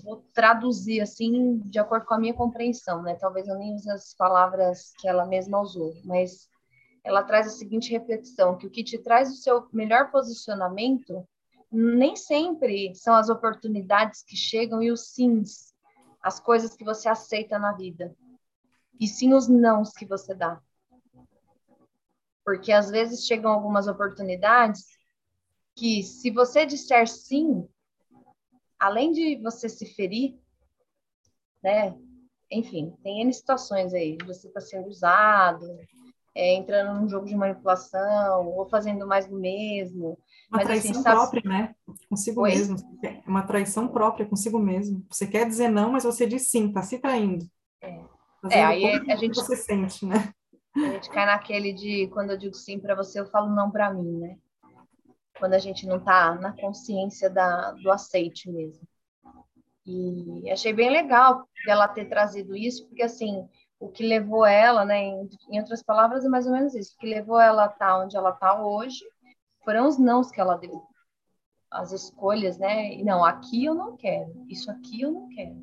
vou 0.00 0.24
traduzir 0.32 1.00
assim 1.00 1.58
de 1.58 1.78
acordo 1.78 2.06
com 2.06 2.14
a 2.14 2.18
minha 2.18 2.34
compreensão, 2.34 3.02
né? 3.02 3.14
Talvez 3.14 3.46
eu 3.48 3.58
nem 3.58 3.74
use 3.74 3.90
as 3.90 4.14
palavras 4.14 4.92
que 4.98 5.08
ela 5.08 5.26
mesma 5.26 5.60
usou, 5.60 5.92
mas 6.04 6.48
ela 7.04 7.22
traz 7.22 7.46
a 7.46 7.50
seguinte 7.50 7.90
reflexão: 7.90 8.56
que 8.56 8.66
o 8.66 8.70
que 8.70 8.84
te 8.84 8.98
traz 8.98 9.30
o 9.30 9.36
seu 9.36 9.68
melhor 9.72 10.10
posicionamento 10.10 11.26
nem 11.70 12.14
sempre 12.16 12.94
são 12.94 13.14
as 13.14 13.28
oportunidades 13.28 14.22
que 14.22 14.36
chegam 14.36 14.82
e 14.82 14.90
os 14.90 15.08
sims, 15.08 15.74
as 16.22 16.38
coisas 16.38 16.76
que 16.76 16.84
você 16.84 17.08
aceita 17.08 17.58
na 17.58 17.72
vida, 17.72 18.14
e 19.00 19.06
sim 19.06 19.32
os 19.32 19.48
nãos 19.48 19.92
que 19.92 20.04
você 20.04 20.34
dá. 20.34 20.60
Porque 22.44 22.72
às 22.72 22.90
vezes 22.90 23.26
chegam 23.26 23.50
algumas 23.50 23.86
oportunidades 23.86 24.84
que 25.74 26.02
se 26.02 26.30
você 26.30 26.66
disser 26.66 27.08
sim, 27.08 27.66
além 28.82 29.12
de 29.12 29.36
você 29.36 29.68
se 29.68 29.86
ferir, 29.86 30.36
né? 31.62 31.96
Enfim, 32.50 32.92
tem 33.02 33.20
N 33.22 33.32
situações 33.32 33.94
aí. 33.94 34.18
Você 34.26 34.48
está 34.48 34.60
sendo 34.60 34.88
usado, 34.88 35.64
é, 36.34 36.54
entrando 36.54 37.00
num 37.00 37.08
jogo 37.08 37.24
de 37.24 37.36
manipulação, 37.36 38.48
ou 38.48 38.68
fazendo 38.68 39.06
mais 39.06 39.26
do 39.26 39.38
mesmo. 39.38 40.18
Uma 40.50 40.58
Mas, 40.58 40.70
assim, 40.70 40.92
traição 40.92 41.00
assim, 41.00 41.02
própria, 41.02 41.42
né? 41.48 41.74
Consigo 42.08 42.42
Oi? 42.42 42.50
mesmo. 42.50 42.76
Uma 43.24 43.46
traição 43.46 43.86
própria 43.86 44.26
consigo 44.26 44.58
mesmo. 44.58 45.06
Você 45.08 45.28
quer 45.28 45.46
dizer 45.46 45.68
não, 45.68 45.92
mas 45.92 46.02
você 46.02 46.26
diz 46.26 46.50
sim, 46.50 46.72
tá 46.72 46.82
se 46.82 46.98
traindo. 46.98 47.46
É, 47.80 48.04
é 48.50 48.64
aí 48.64 48.84
a 49.08 49.16
gente... 49.16 49.36
você 49.36 49.56
sente, 49.56 50.04
né? 50.04 50.32
A 50.74 50.90
gente 50.90 51.08
cai 51.10 51.26
naquele 51.26 51.72
de, 51.72 52.08
quando 52.08 52.30
eu 52.30 52.36
digo 52.36 52.54
sim 52.54 52.80
para 52.80 52.96
você, 52.96 53.20
eu 53.20 53.26
falo 53.26 53.54
não 53.54 53.70
para 53.70 53.94
mim, 53.94 54.18
né? 54.18 54.36
Quando 55.42 55.54
a 55.54 55.58
gente 55.58 55.88
não 55.88 55.96
está 55.96 56.36
na 56.36 56.52
consciência 56.52 57.28
da, 57.28 57.72
do 57.72 57.90
aceite 57.90 58.48
mesmo. 58.48 58.86
E 59.84 60.48
achei 60.52 60.72
bem 60.72 60.88
legal 60.88 61.48
ela 61.66 61.88
ter 61.88 62.04
trazido 62.04 62.54
isso, 62.54 62.86
porque 62.86 63.02
assim, 63.02 63.48
o 63.80 63.88
que 63.88 64.06
levou 64.06 64.46
ela, 64.46 64.84
né, 64.84 65.00
em, 65.00 65.28
em 65.50 65.58
outras 65.58 65.82
palavras, 65.82 66.24
é 66.24 66.28
mais 66.28 66.46
ou 66.46 66.52
menos 66.52 66.76
isso, 66.76 66.94
o 66.94 66.98
que 67.00 67.08
levou 67.08 67.40
ela 67.40 67.64
a 67.64 67.66
estar 67.66 67.88
tá 67.88 67.98
onde 67.98 68.16
ela 68.16 68.30
está 68.30 68.62
hoje 68.62 69.04
foram 69.64 69.88
os 69.88 69.98
nãos 69.98 70.30
que 70.30 70.40
ela 70.40 70.56
deu. 70.56 70.80
As 71.68 71.90
escolhas, 71.90 72.56
né? 72.56 72.94
E 72.94 73.02
não, 73.02 73.24
aqui 73.24 73.64
eu 73.64 73.74
não 73.74 73.96
quero, 73.96 74.46
isso 74.48 74.70
aqui 74.70 75.00
eu 75.00 75.10
não 75.10 75.28
quero. 75.28 75.60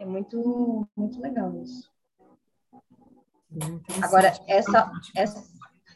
É 0.00 0.04
muito, 0.04 0.84
muito 0.96 1.20
legal 1.20 1.54
isso. 1.62 1.88
Agora, 4.02 4.32
essa, 4.48 4.90
essa. 5.14 5.44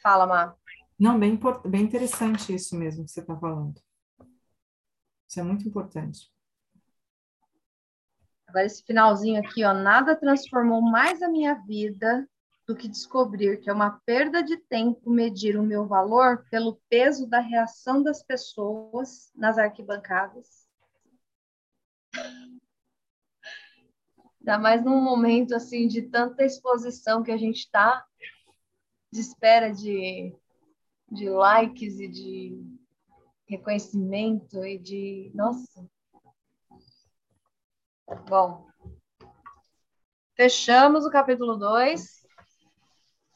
Fala, 0.01 0.29
Mar. 0.29 0.60
Não, 1.01 1.19
bem, 1.19 1.41
bem 1.67 1.83
interessante 1.83 2.55
isso 2.55 2.77
mesmo 2.77 3.07
que 3.07 3.11
você 3.11 3.21
está 3.21 3.35
falando. 3.35 3.81
Isso 5.27 5.41
é 5.41 5.43
muito 5.43 5.67
importante. 5.67 6.31
Agora, 8.47 8.67
esse 8.67 8.85
finalzinho 8.85 9.41
aqui, 9.41 9.65
ó, 9.65 9.73
nada 9.73 10.15
transformou 10.15 10.83
mais 10.83 11.23
a 11.23 11.29
minha 11.29 11.55
vida 11.55 12.29
do 12.67 12.77
que 12.77 12.87
descobrir 12.87 13.61
que 13.61 13.71
é 13.71 13.73
uma 13.73 13.99
perda 14.05 14.43
de 14.43 14.59
tempo 14.59 15.09
medir 15.09 15.57
o 15.57 15.63
meu 15.63 15.87
valor 15.87 16.45
pelo 16.51 16.79
peso 16.91 17.27
da 17.27 17.41
reação 17.41 18.03
das 18.03 18.23
pessoas 18.23 19.33
nas 19.35 19.57
arquibancadas. 19.57 20.69
Ainda 24.41 24.59
mais 24.59 24.85
num 24.85 25.01
momento 25.01 25.55
assim 25.55 25.89
de 25.89 26.03
tanta 26.03 26.45
exposição 26.45 27.23
que 27.23 27.31
a 27.31 27.39
gente 27.39 27.61
está, 27.61 28.05
de 29.11 29.21
espera 29.21 29.73
de 29.73 30.35
de 31.11 31.29
likes 31.29 31.99
e 31.99 32.09
de 32.09 32.79
reconhecimento 33.47 34.65
e 34.65 34.79
de. 34.79 35.31
Nossa! 35.35 35.85
Bom, 38.29 38.67
fechamos 40.37 41.05
o 41.05 41.11
capítulo 41.11 41.57
2. 41.57 42.21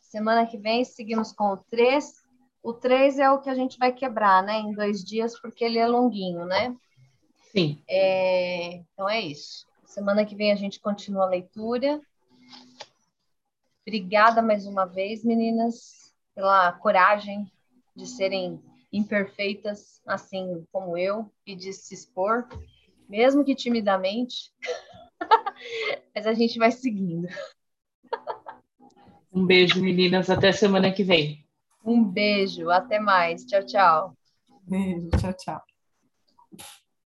Semana 0.00 0.46
que 0.46 0.56
vem 0.56 0.84
seguimos 0.84 1.32
com 1.32 1.52
o 1.52 1.56
3. 1.56 2.22
O 2.62 2.72
3 2.72 3.18
é 3.18 3.30
o 3.30 3.40
que 3.40 3.50
a 3.50 3.54
gente 3.54 3.78
vai 3.78 3.92
quebrar, 3.92 4.42
né? 4.42 4.58
Em 4.58 4.72
dois 4.72 5.04
dias, 5.04 5.38
porque 5.40 5.64
ele 5.64 5.78
é 5.78 5.86
longuinho, 5.86 6.44
né? 6.44 6.74
Sim. 7.50 7.82
É, 7.88 8.76
então 8.76 9.08
é 9.08 9.20
isso. 9.20 9.66
Semana 9.84 10.24
que 10.24 10.34
vem 10.34 10.50
a 10.50 10.56
gente 10.56 10.80
continua 10.80 11.24
a 11.24 11.28
leitura. 11.28 12.00
Obrigada 13.82 14.40
mais 14.40 14.66
uma 14.66 14.86
vez, 14.86 15.24
meninas, 15.24 16.12
pela 16.34 16.72
coragem 16.72 17.52
de 17.94 18.06
serem 18.06 18.60
imperfeitas, 18.92 20.00
assim 20.06 20.64
como 20.72 20.96
eu, 20.96 21.30
e 21.46 21.54
de 21.54 21.72
se 21.72 21.94
expor, 21.94 22.46
mesmo 23.08 23.44
que 23.44 23.54
timidamente, 23.54 24.52
mas 26.14 26.26
a 26.26 26.32
gente 26.32 26.58
vai 26.58 26.70
seguindo. 26.70 27.28
Um 29.32 29.44
beijo, 29.44 29.82
meninas. 29.82 30.30
Até 30.30 30.52
semana 30.52 30.92
que 30.92 31.02
vem. 31.02 31.44
Um 31.84 32.04
beijo. 32.04 32.70
Até 32.70 33.00
mais. 33.00 33.44
Tchau, 33.44 33.66
tchau. 33.66 34.16
Beijo. 34.62 35.10
Tchau, 35.18 35.32
tchau. 35.32 35.73